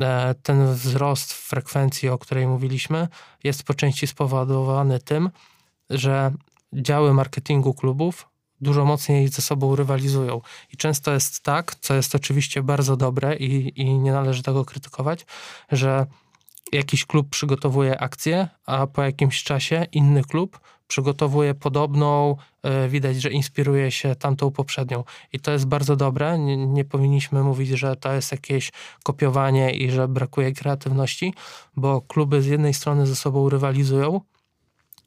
e, 0.00 0.34
ten 0.42 0.74
wzrost 0.74 1.32
frekwencji, 1.32 2.08
o 2.08 2.18
której 2.18 2.46
mówiliśmy, 2.46 3.08
jest 3.44 3.62
po 3.62 3.74
części 3.74 4.06
spowodowany 4.06 4.98
tym, 4.98 5.30
że 5.90 6.32
działy 6.72 7.14
marketingu 7.14 7.74
klubów 7.74 8.28
dużo 8.60 8.84
mocniej 8.84 9.28
ze 9.28 9.42
sobą 9.42 9.76
rywalizują. 9.76 10.40
I 10.72 10.76
często 10.76 11.12
jest 11.12 11.42
tak, 11.42 11.74
co 11.74 11.94
jest 11.94 12.14
oczywiście 12.14 12.62
bardzo 12.62 12.96
dobre 12.96 13.36
i, 13.36 13.80
i 13.80 13.98
nie 13.98 14.12
należy 14.12 14.42
tego 14.42 14.64
krytykować, 14.64 15.26
że 15.72 16.06
jakiś 16.72 17.04
klub 17.04 17.30
przygotowuje 17.30 18.00
akcję, 18.00 18.48
a 18.66 18.86
po 18.86 19.02
jakimś 19.02 19.42
czasie 19.42 19.86
inny 19.92 20.22
klub 20.22 20.60
przygotowuje 20.88 21.54
podobną, 21.54 22.36
e, 22.62 22.88
widać, 22.88 23.16
że 23.16 23.30
inspiruje 23.30 23.90
się 23.90 24.14
tamtą 24.14 24.50
poprzednią. 24.50 25.04
I 25.32 25.40
to 25.40 25.50
jest 25.50 25.66
bardzo 25.66 25.96
dobre. 25.96 26.38
Nie, 26.38 26.56
nie 26.56 26.84
powinniśmy 26.84 27.42
mówić, 27.42 27.68
że 27.68 27.96
to 27.96 28.12
jest 28.12 28.32
jakieś 28.32 28.72
kopiowanie 29.02 29.70
i 29.70 29.90
że 29.90 30.08
brakuje 30.08 30.52
kreatywności, 30.52 31.34
bo 31.76 32.00
kluby 32.00 32.42
z 32.42 32.46
jednej 32.46 32.74
strony 32.74 33.06
ze 33.06 33.16
sobą 33.16 33.48
rywalizują, 33.48 34.20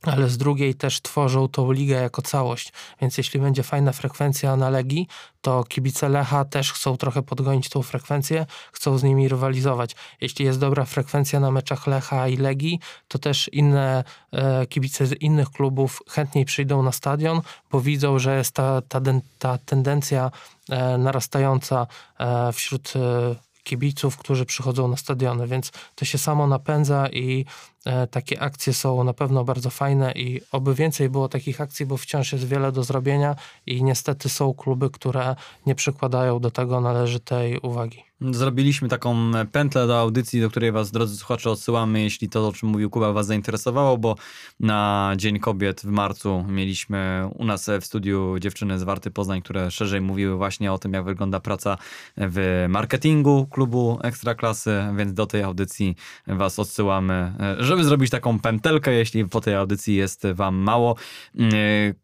ale 0.02 0.30
z 0.30 0.38
drugiej 0.38 0.76
też 0.76 1.02
tworzą 1.02 1.48
tą 1.48 1.72
ligę 1.72 2.02
jako 2.02 2.22
całość. 2.22 2.74
Więc 3.02 3.18
jeśli 3.18 3.40
będzie 3.40 3.64
fajna 3.64 3.92
frekwencja 3.92 4.56
na 4.56 4.70
Legii, 4.70 5.08
to 5.42 5.64
kibice 5.64 6.10
Lecha 6.10 6.46
też 6.46 6.74
chcą 6.74 6.98
trochę 6.98 7.22
podgonić 7.24 7.70
tą 7.70 7.82
frekwencję, 7.82 8.46
chcą 8.72 8.98
z 8.98 9.04
nimi 9.04 9.28
rywalizować. 9.28 9.96
Jeśli 10.22 10.46
jest 10.46 10.60
dobra 10.60 10.86
frekwencja 10.86 11.40
na 11.40 11.52
meczach 11.52 11.88
Lecha 11.88 12.28
i 12.28 12.38
Legii, 12.38 12.80
to 13.08 13.20
też 13.20 13.50
inne 13.54 14.04
e, 14.32 14.66
kibice 14.66 15.08
z 15.08 15.22
innych 15.22 15.50
klubów 15.50 16.00
chętniej 16.10 16.46
przyjdą 16.46 16.84
na 16.84 16.92
stadion, 16.92 17.42
bo 17.72 17.82
widzą, 17.82 18.20
że 18.20 18.38
jest 18.38 18.52
ta, 18.52 18.82
ta, 18.82 19.02
ta 19.40 19.58
tendencja 19.58 20.32
e, 20.70 20.98
narastająca 20.98 21.88
e, 22.20 22.54
wśród 22.54 22.94
e, 22.96 23.51
kibiców, 23.64 24.18
którzy 24.18 24.46
przychodzą 24.46 24.88
na 24.88 24.98
stadiony, 24.98 25.48
więc 25.48 25.72
to 25.96 26.06
się 26.06 26.18
samo 26.18 26.48
napędza 26.48 27.10
i 27.10 27.46
e, 27.86 28.08
takie 28.08 28.42
akcje 28.42 28.74
są 28.74 29.04
na 29.04 29.14
pewno 29.14 29.44
bardzo 29.44 29.70
fajne 29.70 30.12
i 30.12 30.42
oby 30.52 30.76
więcej 30.76 31.10
było 31.10 31.30
takich 31.30 31.62
akcji, 31.62 31.86
bo 31.86 31.98
wciąż 31.98 32.34
jest 32.34 32.48
wiele 32.48 32.72
do 32.72 32.84
zrobienia 32.84 33.36
i 33.66 33.84
niestety 33.84 34.30
są 34.30 34.54
kluby, 34.54 34.90
które 34.90 35.36
nie 35.66 35.76
przykładają 35.76 36.40
do 36.40 36.52
tego 36.52 36.82
należytej 36.82 37.58
uwagi. 37.58 38.11
Zrobiliśmy 38.30 38.90
taką 38.90 39.32
pętlę 39.52 39.88
do 39.88 40.00
audycji, 40.00 40.42
do 40.42 40.50
której 40.50 40.72
was, 40.72 40.92
drodzy 40.92 41.18
słuchacze, 41.18 41.50
odsyłamy, 41.50 42.02
jeśli 42.02 42.30
to, 42.30 42.48
o 42.48 42.54
czym 42.54 42.70
mówił 42.70 42.90
Kuba, 42.90 43.14
was 43.14 43.26
zainteresowało, 43.28 43.98
bo 43.98 44.16
na 44.60 45.14
Dzień 45.18 45.40
Kobiet 45.40 45.82
w 45.82 45.86
marcu 45.86 46.46
mieliśmy 46.50 47.30
u 47.36 47.46
nas 47.46 47.70
w 47.82 47.86
studiu 47.86 48.40
dziewczyny 48.40 48.80
z 48.80 48.84
Warty 48.84 49.12
Poznań, 49.12 49.42
które 49.42 49.72
szerzej 49.72 50.02
mówiły 50.02 50.38
właśnie 50.38 50.74
o 50.74 50.78
tym, 50.78 50.94
jak 50.94 51.04
wygląda 51.04 51.40
praca 51.40 51.78
w 52.18 52.66
marketingu 52.70 53.48
klubu 53.52 54.00
Ekstraklasy, 54.04 54.84
więc 54.98 55.14
do 55.14 55.26
tej 55.26 55.44
audycji 55.44 55.96
was 56.28 56.60
odsyłamy, 56.60 57.34
żeby 57.60 57.84
zrobić 57.84 58.10
taką 58.10 58.40
pętelkę, 58.40 58.94
jeśli 58.94 59.26
po 59.26 59.42
tej 59.42 59.56
audycji 59.56 59.96
jest 59.96 60.28
wam 60.34 60.56
mało. 60.56 60.96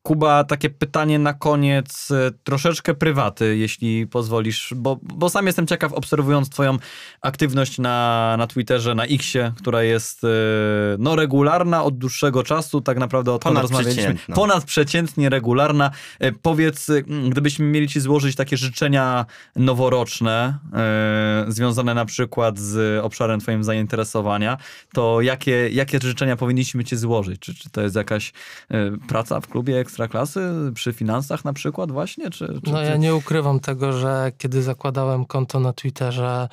Kuba, 0.04 0.44
takie 0.44 0.70
pytanie 0.70 1.20
na 1.20 1.34
koniec, 1.34 2.10
troszeczkę 2.44 2.94
prywaty, 2.94 3.58
jeśli 3.58 4.08
pozwolisz, 4.08 4.74
bo, 4.76 5.00
bo 5.02 5.30
sam 5.30 5.46
jestem 5.46 5.68
ciekaw, 5.68 5.94
obserwując 6.08 6.50
twoją 6.50 6.78
aktywność 7.22 7.80
na, 7.80 8.36
na 8.38 8.48
Twitterze, 8.48 8.96
na 8.96 9.06
Xie, 9.06 9.52
która 9.58 9.84
jest 9.84 10.24
e, 10.24 10.28
no, 11.00 11.16
regularna 11.16 11.84
od 11.84 11.98
dłuższego 11.98 12.44
czasu, 12.44 12.82
tak 12.82 12.98
naprawdę 12.98 13.34
odkąd 13.34 13.60
rozmawialiśmy. 13.60 14.16
Ponadprzeciętnie 14.36 15.30
regularna. 15.30 15.92
E, 16.20 16.32
powiedz, 16.32 16.88
gdybyśmy 17.30 17.66
mieli 17.66 17.88
ci 17.88 18.00
złożyć 18.00 18.36
takie 18.36 18.58
życzenia 18.58 19.26
noworoczne, 19.56 20.58
e, 20.74 21.46
związane 21.48 21.94
na 21.94 22.06
przykład 22.06 22.60
z 22.60 23.04
obszarem 23.04 23.40
twoim 23.40 23.64
zainteresowania, 23.64 24.58
to 24.94 25.22
jakie, 25.22 25.70
jakie 25.70 26.00
życzenia 26.02 26.36
powinniśmy 26.36 26.84
ci 26.84 26.98
złożyć? 26.98 27.40
Czy, 27.40 27.56
czy 27.56 27.70
to 27.70 27.82
jest 27.82 27.96
jakaś 27.96 28.34
praca 29.08 29.42
w 29.42 29.48
klubie 29.48 29.80
Ekstraklasy, 29.80 30.50
przy 30.74 30.94
finansach 30.94 31.46
na 31.46 31.54
przykład 31.54 31.92
właśnie? 31.92 32.30
Czy, 32.30 32.48
czy, 32.66 32.72
no 32.72 32.82
ja 32.82 32.98
nie 32.98 33.16
ukrywam 33.16 33.60
tego, 33.60 33.94
że 33.94 34.32
kiedy 34.38 34.62
zakładałem 34.62 35.26
konto 35.26 35.60
na 35.60 35.74
Twitterze, 35.74 35.97
Twitterze 35.98 36.50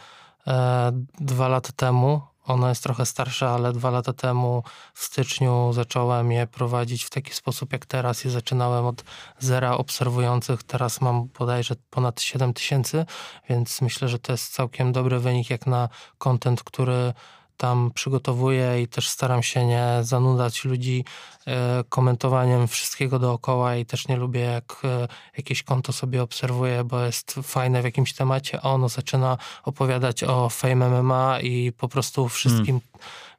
e, 0.46 0.92
dwa 1.20 1.48
lata 1.48 1.70
temu. 1.76 2.20
Ono 2.44 2.68
jest 2.68 2.82
trochę 2.82 3.06
starsze, 3.06 3.48
ale 3.48 3.72
dwa 3.72 3.90
lata 3.90 4.12
temu 4.12 4.62
w 4.94 5.04
styczniu 5.04 5.72
zacząłem 5.72 6.32
je 6.32 6.46
prowadzić 6.46 7.04
w 7.04 7.10
taki 7.10 7.34
sposób 7.34 7.72
jak 7.72 7.86
teraz 7.86 8.26
i 8.26 8.30
zaczynałem 8.30 8.86
od 8.86 9.04
zera 9.38 9.76
obserwujących. 9.76 10.62
Teraz 10.62 11.00
mam 11.00 11.28
bodajże 11.38 11.74
ponad 11.90 12.20
7 12.20 12.54
tysięcy, 12.54 13.06
więc 13.48 13.80
myślę, 13.80 14.08
że 14.08 14.18
to 14.18 14.32
jest 14.32 14.52
całkiem 14.52 14.92
dobry 14.92 15.20
wynik 15.20 15.50
jak 15.50 15.66
na 15.66 15.88
content, 16.18 16.62
który 16.62 17.12
tam 17.56 17.90
przygotowuję 17.94 18.82
i 18.82 18.88
też 18.88 19.08
staram 19.08 19.42
się 19.42 19.66
nie 19.66 19.98
zanudzać 20.02 20.64
ludzi 20.64 21.04
e, 21.46 21.84
komentowaniem 21.88 22.68
wszystkiego 22.68 23.18
dookoła 23.18 23.76
i 23.76 23.86
też 23.86 24.08
nie 24.08 24.16
lubię 24.16 24.40
jak 24.40 24.76
e, 24.84 25.08
jakieś 25.36 25.62
konto 25.62 25.92
sobie 25.92 26.22
obserwuję, 26.22 26.84
bo 26.84 27.00
jest 27.00 27.32
fajne 27.42 27.82
w 27.82 27.84
jakimś 27.84 28.12
temacie, 28.12 28.60
a 28.62 28.70
ono 28.70 28.88
zaczyna 28.88 29.38
opowiadać 29.64 30.24
o 30.24 30.48
Fame 30.48 31.02
MMA 31.02 31.40
i 31.40 31.72
po 31.72 31.88
prostu 31.88 32.28
wszystkim, 32.28 32.80
hmm. 32.80 32.80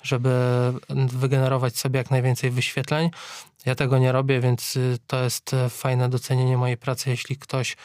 żeby 0.04 0.32
wygenerować 1.08 1.78
sobie 1.78 1.98
jak 1.98 2.12
najwięcej 2.12 2.52
wyświetleń. 2.52 3.10
Ja 3.66 3.76
tego 3.76 3.98
nie 3.98 4.12
robię, 4.12 4.40
więc 4.40 4.76
y, 4.76 4.98
to 5.08 5.24
jest 5.24 5.54
e, 5.54 5.70
fajne 5.70 6.10
docenienie 6.10 6.58
mojej 6.58 6.78
pracy, 6.78 7.10
jeśli 7.10 7.38
ktoś 7.38 7.78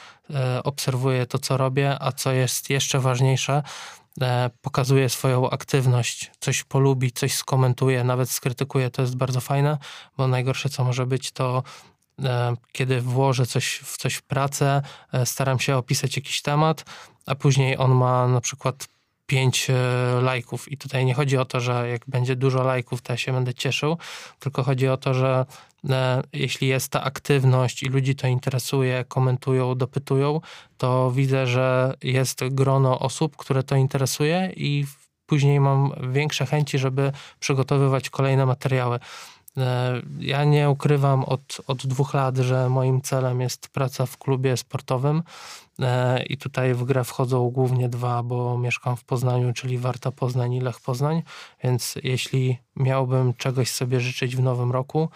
obserwuje 0.64 1.26
to, 1.26 1.39
co 1.39 1.57
robię, 1.57 1.97
a 2.01 2.12
co 2.12 2.33
jest 2.33 2.70
jeszcze 2.70 3.01
ważniejsze, 3.01 3.62
pokazuje 4.61 5.09
swoją 5.09 5.51
aktywność, 5.51 6.31
coś 6.41 6.64
polubi, 6.64 7.12
coś 7.12 7.35
skomentuje, 7.35 8.05
nawet 8.05 8.31
skrytykuje, 8.31 8.91
to 8.91 9.03
jest 9.03 9.16
bardzo 9.16 9.41
fajne, 9.41 9.79
bo 10.16 10.29
najgorsze 10.29 10.68
co 10.68 10.85
może 10.85 11.07
być 11.07 11.33
to 11.33 11.62
e, 12.25 12.57
kiedy 12.73 13.01
włożę 13.01 13.47
coś 13.47 13.81
w 13.85 13.97
coś 13.97 14.21
pracę, 14.21 14.83
e, 15.12 15.27
staram 15.27 15.59
się 15.59 15.77
opisać 15.77 16.16
jakiś 16.16 16.43
temat, 16.43 16.85
a 17.27 17.35
później 17.35 17.79
on 17.79 17.95
ma 17.95 18.29
na 18.29 18.41
przykład 18.41 18.89
pięć 19.31 19.68
lajków. 20.22 20.72
I 20.72 20.76
tutaj 20.76 21.05
nie 21.05 21.14
chodzi 21.14 21.37
o 21.37 21.45
to, 21.45 21.61
że 21.61 21.89
jak 21.89 22.03
będzie 22.07 22.37
dużo 22.37 22.62
lajków, 22.62 23.03
to 23.03 23.12
ja 23.12 23.16
się 23.16 23.33
będę 23.33 23.55
cieszył, 23.55 23.97
tylko 24.39 24.62
chodzi 24.62 24.89
o 24.89 24.97
to, 24.97 25.14
że 25.14 25.47
E, 25.89 26.22
jeśli 26.33 26.68
jest 26.68 26.93
ta 26.93 27.03
aktywność 27.03 27.83
i 27.83 27.87
ludzi 27.87 28.14
to 28.14 28.26
interesuje, 28.26 29.05
komentują, 29.09 29.74
dopytują, 29.74 30.41
to 30.78 31.11
widzę, 31.11 31.47
że 31.47 31.95
jest 32.03 32.41
grono 32.51 32.99
osób, 32.99 33.37
które 33.37 33.62
to 33.62 33.76
interesuje 33.76 34.53
i 34.57 34.87
później 35.26 35.61
mam 35.61 35.93
większe 36.12 36.47
chęci, 36.47 36.78
żeby 36.78 37.12
przygotowywać 37.41 38.11
kolejne 38.11 38.47
materiały. 38.47 38.99
E, 39.57 40.03
ja 40.19 40.45
nie 40.45 40.71
ukrywam 40.71 41.25
od, 41.25 41.61
od 41.67 41.87
dwóch 41.87 42.15
lat, 42.15 42.37
że 42.37 42.69
moim 42.69 43.01
celem 43.01 43.41
jest 43.41 43.69
praca 43.69 44.07
w 44.07 44.19
klubie 44.19 44.57
sportowym 44.57 45.23
e, 45.79 46.23
i 46.23 46.37
tutaj 46.39 46.75
w 46.75 46.85
grę 46.85 47.05
wchodzą 47.05 47.51
głównie 47.51 47.89
dwa, 47.89 48.23
bo 48.23 48.59
mieszkam 48.59 48.97
w 48.97 49.05
Poznaniu, 49.05 49.53
czyli 49.53 49.79
Warta 49.79 50.13
Poznań 50.13 50.53
i 50.55 50.61
Lech 50.61 50.81
Poznań, 50.81 51.23
więc 51.65 51.95
jeśli 52.03 52.59
miałbym 52.77 53.35
czegoś 53.35 53.71
sobie 53.71 54.01
życzyć 54.01 54.37
w 54.37 54.43
nowym 54.43 54.73
roku, 54.73 55.09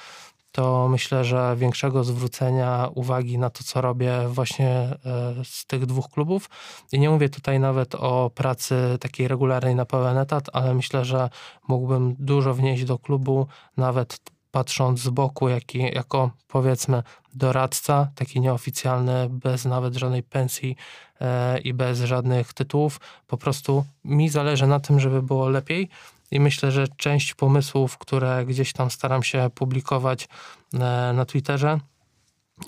to 0.54 0.88
myślę, 0.88 1.24
że 1.24 1.56
większego 1.56 2.04
zwrócenia 2.04 2.88
uwagi 2.94 3.38
na 3.38 3.50
to, 3.50 3.64
co 3.64 3.80
robię 3.80 4.28
właśnie 4.28 4.68
e, 4.70 4.98
z 5.44 5.66
tych 5.66 5.86
dwóch 5.86 6.08
klubów. 6.08 6.50
I 6.92 6.98
nie 7.00 7.10
mówię 7.10 7.28
tutaj 7.28 7.60
nawet 7.60 7.94
o 7.94 8.30
pracy 8.34 8.98
takiej 9.00 9.28
regularnej 9.28 9.74
na 9.74 9.84
pełen 9.84 10.18
etat, 10.18 10.50
ale 10.52 10.74
myślę, 10.74 11.04
że 11.04 11.30
mógłbym 11.68 12.16
dużo 12.18 12.54
wnieść 12.54 12.84
do 12.84 12.98
klubu, 12.98 13.46
nawet 13.76 14.18
patrząc 14.50 15.00
z 15.00 15.08
boku, 15.08 15.48
jak, 15.48 15.74
jako 15.74 16.30
powiedzmy 16.48 17.02
doradca, 17.34 18.08
taki 18.14 18.40
nieoficjalny, 18.40 19.28
bez 19.30 19.64
nawet 19.64 19.94
żadnej 19.94 20.22
pensji 20.22 20.76
e, 21.20 21.58
i 21.58 21.74
bez 21.74 22.00
żadnych 22.00 22.52
tytułów. 22.52 23.00
Po 23.26 23.36
prostu 23.36 23.84
mi 24.04 24.28
zależy 24.28 24.66
na 24.66 24.80
tym, 24.80 25.00
żeby 25.00 25.22
było 25.22 25.48
lepiej 25.48 25.88
i 26.34 26.40
myślę, 26.40 26.72
że 26.72 26.88
część 26.96 27.34
pomysłów, 27.34 27.98
które 27.98 28.44
gdzieś 28.46 28.72
tam 28.72 28.90
staram 28.90 29.22
się 29.22 29.50
publikować 29.54 30.28
e, 30.74 30.78
na 31.14 31.24
Twitterze, 31.24 31.80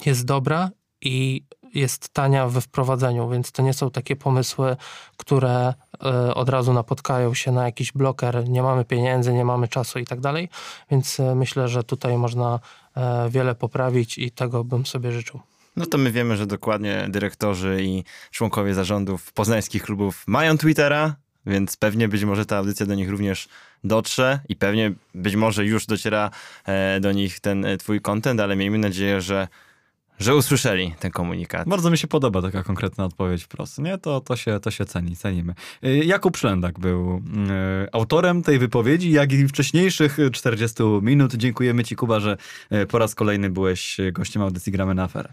jest 0.06 0.24
dobra 0.24 0.70
i 1.00 1.44
jest 1.74 2.08
tania 2.08 2.48
we 2.48 2.60
wprowadzeniu, 2.60 3.28
więc 3.28 3.52
to 3.52 3.62
nie 3.62 3.72
są 3.72 3.90
takie 3.90 4.16
pomysły, 4.16 4.76
które 5.16 5.74
e, 6.04 6.34
od 6.34 6.48
razu 6.48 6.72
napotkają 6.72 7.34
się 7.34 7.52
na 7.52 7.64
jakiś 7.64 7.92
bloker, 7.92 8.48
nie 8.48 8.62
mamy 8.62 8.84
pieniędzy, 8.84 9.32
nie 9.32 9.44
mamy 9.44 9.68
czasu 9.68 9.98
i 9.98 10.04
tak 10.04 10.20
dalej, 10.20 10.48
więc 10.90 11.20
e, 11.20 11.34
myślę, 11.34 11.68
że 11.68 11.84
tutaj 11.84 12.18
można 12.18 12.60
wiele 13.30 13.54
poprawić 13.54 14.18
i 14.18 14.30
tego 14.30 14.64
bym 14.64 14.86
sobie 14.86 15.12
życzył. 15.12 15.40
No 15.76 15.86
to 15.86 15.98
my 15.98 16.12
wiemy, 16.12 16.36
że 16.36 16.46
dokładnie 16.46 17.06
dyrektorzy 17.08 17.78
i 17.82 18.04
członkowie 18.30 18.74
zarządów 18.74 19.32
poznańskich 19.32 19.82
klubów 19.82 20.24
mają 20.26 20.58
Twittera, 20.58 21.16
więc 21.46 21.76
pewnie 21.76 22.08
być 22.08 22.24
może 22.24 22.46
ta 22.46 22.56
audycja 22.56 22.86
do 22.86 22.94
nich 22.94 23.10
również 23.10 23.48
dotrze 23.84 24.40
i 24.48 24.56
pewnie 24.56 24.92
być 25.14 25.36
może 25.36 25.66
już 25.66 25.86
dociera 25.86 26.30
e, 26.64 27.00
do 27.00 27.12
nich 27.12 27.40
ten 27.40 27.64
e, 27.64 27.76
twój 27.76 28.00
content, 28.00 28.40
ale 28.40 28.56
miejmy 28.56 28.78
nadzieję, 28.78 29.20
że 29.20 29.48
że 30.18 30.36
usłyszeli 30.36 30.94
ten 31.00 31.10
komunikat. 31.10 31.68
Bardzo 31.68 31.90
mi 31.90 31.98
się 31.98 32.08
podoba 32.08 32.42
taka 32.42 32.62
konkretna 32.62 33.04
odpowiedź 33.04 33.44
wprost. 33.44 33.78
Nie, 33.78 33.98
to, 33.98 34.20
to, 34.20 34.36
się, 34.36 34.60
to 34.60 34.70
się 34.70 34.84
ceni, 34.84 35.16
cenimy. 35.16 35.54
E, 35.82 35.96
Jakub 35.96 36.36
Szlendak 36.36 36.78
był 36.78 37.22
autorem 37.92 38.42
tej 38.42 38.58
wypowiedzi, 38.58 39.10
jak 39.10 39.32
i 39.32 39.48
wcześniejszych 39.48 40.18
40 40.32 40.82
minut. 41.02 41.34
Dziękujemy 41.34 41.84
Ci, 41.84 41.96
Kuba, 41.96 42.20
że 42.20 42.36
po 42.88 42.98
raz 42.98 43.14
kolejny 43.14 43.50
byłeś 43.50 43.96
gościem 44.12 44.42
audycji 44.42 44.72
Gramy 44.72 44.94
na 44.94 45.04
aferę. 45.04 45.28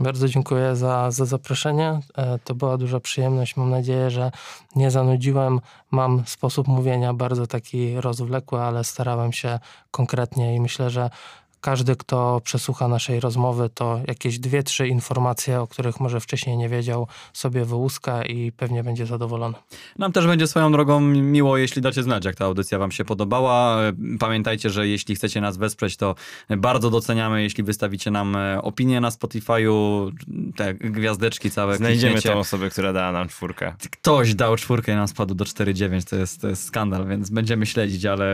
Bardzo 0.00 0.28
dziękuję 0.28 0.76
za, 0.76 1.10
za 1.10 1.24
zaproszenie. 1.24 2.00
E, 2.16 2.38
to 2.38 2.54
była 2.54 2.76
duża 2.76 3.00
przyjemność. 3.00 3.56
Mam 3.56 3.70
nadzieję, 3.70 4.10
że 4.10 4.30
nie 4.76 4.90
zanudziłem. 4.90 5.60
Mam 5.90 6.22
sposób 6.26 6.68
mówienia 6.68 7.14
bardzo 7.14 7.46
taki 7.46 8.00
rozwlekły, 8.00 8.60
ale 8.60 8.84
starałem 8.84 9.32
się 9.32 9.58
konkretnie 9.90 10.56
i 10.56 10.60
myślę, 10.60 10.90
że 10.90 11.10
każdy, 11.64 11.96
kto 11.96 12.40
przesłucha 12.44 12.88
naszej 12.88 13.20
rozmowy, 13.20 13.70
to 13.74 14.00
jakieś 14.08 14.38
dwie, 14.38 14.62
trzy 14.62 14.88
informacje, 14.88 15.60
o 15.60 15.66
których 15.66 16.00
może 16.00 16.20
wcześniej 16.20 16.56
nie 16.56 16.68
wiedział, 16.68 17.06
sobie 17.32 17.64
wyłuska 17.64 18.22
i 18.24 18.52
pewnie 18.52 18.84
będzie 18.84 19.06
zadowolony. 19.06 19.54
Nam 19.98 20.12
też 20.12 20.26
będzie 20.26 20.46
swoją 20.46 20.72
drogą 20.72 21.00
miło, 21.00 21.56
jeśli 21.56 21.82
dacie 21.82 22.02
znać, 22.02 22.24
jak 22.24 22.36
ta 22.36 22.44
audycja 22.44 22.78
wam 22.78 22.92
się 22.92 23.04
podobała. 23.04 23.78
Pamiętajcie, 24.18 24.70
że 24.70 24.88
jeśli 24.88 25.14
chcecie 25.14 25.40
nas 25.40 25.56
wesprzeć, 25.56 25.96
to 25.96 26.14
bardzo 26.50 26.90
doceniamy, 26.90 27.42
jeśli 27.42 27.64
wystawicie 27.64 28.10
nam 28.10 28.36
e, 28.36 28.62
opinię 28.62 29.00
na 29.00 29.10
Spotify'u, 29.10 30.10
te 30.56 30.74
gwiazdeczki 30.74 31.50
całe. 31.50 31.76
Znajdziemy 31.76 32.12
klikniecie. 32.12 32.34
tą 32.34 32.38
osobę, 32.38 32.70
która 32.70 32.92
dała 32.92 33.12
nam 33.12 33.28
czwórkę. 33.28 33.74
Ktoś 33.90 34.34
dał 34.34 34.56
czwórkę 34.56 34.92
i 34.92 34.94
nam 34.94 35.08
spadł 35.08 35.34
do 35.34 35.44
4,9, 35.44 36.10
to 36.10 36.16
jest, 36.16 36.40
to 36.40 36.48
jest 36.48 36.64
skandal, 36.64 37.06
więc 37.06 37.30
będziemy 37.30 37.66
śledzić, 37.66 38.04
ale 38.06 38.26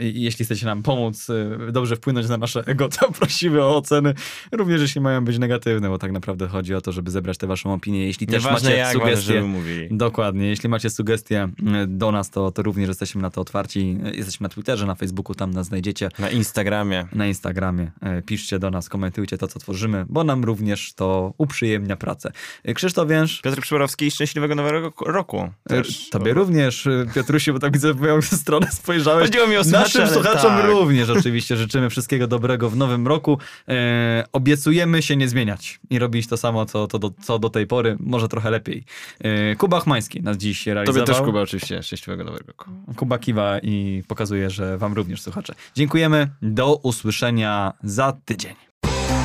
jeśli 0.00 0.44
chcecie 0.44 0.66
nam 0.66 0.82
pomóc, 0.82 1.30
e, 1.30 1.72
dobrze 1.72 1.96
wpłynąć 1.96 2.28
na 2.28 2.36
nasze 2.36 2.64
to 2.88 3.12
prosimy 3.20 3.62
o 3.62 3.76
oceny. 3.76 4.14
Również 4.52 4.80
jeśli 4.80 5.00
mają 5.00 5.24
być 5.24 5.38
negatywne, 5.38 5.88
bo 5.88 5.98
tak 5.98 6.12
naprawdę 6.12 6.48
chodzi 6.48 6.74
o 6.74 6.80
to, 6.80 6.92
żeby 6.92 7.10
zebrać 7.10 7.38
tę 7.38 7.46
waszą 7.46 7.72
opinię. 7.72 8.06
Jeśli 8.06 8.26
też 8.26 8.44
Nieważne 8.44 8.70
macie 8.70 8.92
sugestie. 8.92 9.42
Dokładnie. 9.90 10.46
Jeśli 10.46 10.68
macie 10.68 10.90
sugestie 10.90 11.48
e, 11.74 11.86
do 11.86 12.12
nas, 12.12 12.30
to, 12.30 12.50
to 12.50 12.62
również 12.62 12.88
jesteśmy 12.88 13.22
na 13.22 13.30
to 13.30 13.40
otwarci. 13.40 13.98
Jesteśmy 14.14 14.44
na 14.44 14.48
Twitterze, 14.48 14.86
na 14.86 14.94
Facebooku, 14.94 15.34
tam 15.34 15.50
nas 15.50 15.66
znajdziecie. 15.66 16.08
Na 16.18 16.30
Instagramie. 16.30 17.06
Na 17.12 17.26
Instagramie. 17.26 17.90
E, 18.02 18.22
Piszcie 18.22 18.58
do 18.58 18.70
nas, 18.70 18.88
komentujcie 18.88 19.38
to, 19.38 19.48
co 19.48 19.58
tworzymy, 19.58 20.04
bo 20.08 20.24
nam 20.24 20.44
również 20.44 20.92
to 20.94 21.34
uprzyjemnia 21.38 21.96
pracę. 21.96 22.32
E, 22.64 22.74
Krzysztof 22.74 23.08
Więż. 23.08 23.40
Piotr 23.40 23.60
Przyborowski, 23.60 24.10
szczęśliwego 24.10 24.54
nowego 24.54 24.92
roku. 25.06 25.38
e, 25.40 25.52
Też. 25.68 26.10
Tobie 26.10 26.34
również, 26.34 26.88
Piotrusiu, 27.14 27.52
bo 27.52 27.58
tak 27.58 27.72
widzę 27.72 27.94
w 27.94 28.00
moją 28.00 28.22
stronę 28.42 28.66
spojrzałeś. 28.72 29.26
Chodziło 29.26 29.46
mi 29.46 29.56
o 29.56 29.64
słuchaczy, 29.64 29.98
Naszym 29.98 30.14
słuchaczom 30.14 30.50
tak. 30.50 30.66
również 30.66 31.10
oczywiście 31.10 31.56
życzymy 31.56 31.90
wszystkiego 31.90 32.26
dobrego 32.26 32.67
w 32.70 32.76
nowym 32.76 33.06
roku. 33.06 33.38
E, 33.68 34.24
obiecujemy 34.32 35.02
się 35.02 35.16
nie 35.16 35.28
zmieniać 35.28 35.80
i 35.90 35.98
robić 35.98 36.26
to 36.26 36.36
samo, 36.36 36.66
co, 36.66 36.86
to 36.86 36.98
do, 36.98 37.10
co 37.22 37.38
do 37.38 37.50
tej 37.50 37.66
pory, 37.66 37.96
może 38.00 38.28
trochę 38.28 38.50
lepiej. 38.50 38.84
E, 39.20 39.56
Kuba 39.56 39.80
Chmański 39.80 40.22
nas 40.22 40.36
dziś 40.36 40.66
realizował. 40.66 41.06
Tobie 41.06 41.18
też, 41.18 41.26
Kuba, 41.26 41.40
oczywiście. 41.40 41.82
Szczęśliwego 41.82 42.24
nowego 42.24 42.44
roku. 42.46 42.70
Kuba 42.96 43.18
kiwa 43.18 43.58
i 43.58 44.02
pokazuje, 44.08 44.50
że 44.50 44.78
wam 44.78 44.92
również 44.92 45.22
słuchacze. 45.22 45.54
Dziękujemy. 45.74 46.28
Do 46.42 46.76
usłyszenia 46.76 47.72
za 47.82 48.12
tydzień. 48.24 48.54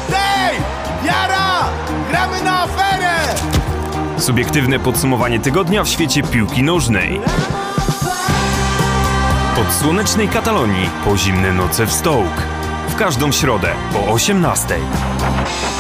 Tej! 0.07 0.57
Jara! 1.05 1.69
Gramy 2.09 2.43
na 2.43 2.61
aferę! 2.61 3.35
Subiektywne 4.19 4.79
podsumowanie 4.79 5.39
tygodnia 5.39 5.83
w 5.83 5.89
świecie 5.89 6.23
piłki 6.23 6.63
nożnej. 6.63 7.19
Od 9.61 9.73
słonecznej 9.73 10.27
Katalonii 10.27 10.89
po 11.05 11.17
zimne 11.17 11.53
noce 11.53 11.85
w 11.85 11.91
Stołk. 11.91 12.52
W 12.93 12.95
każdą 12.95 13.31
środę 13.31 13.75
po 13.93 13.99
18:00. 13.99 15.72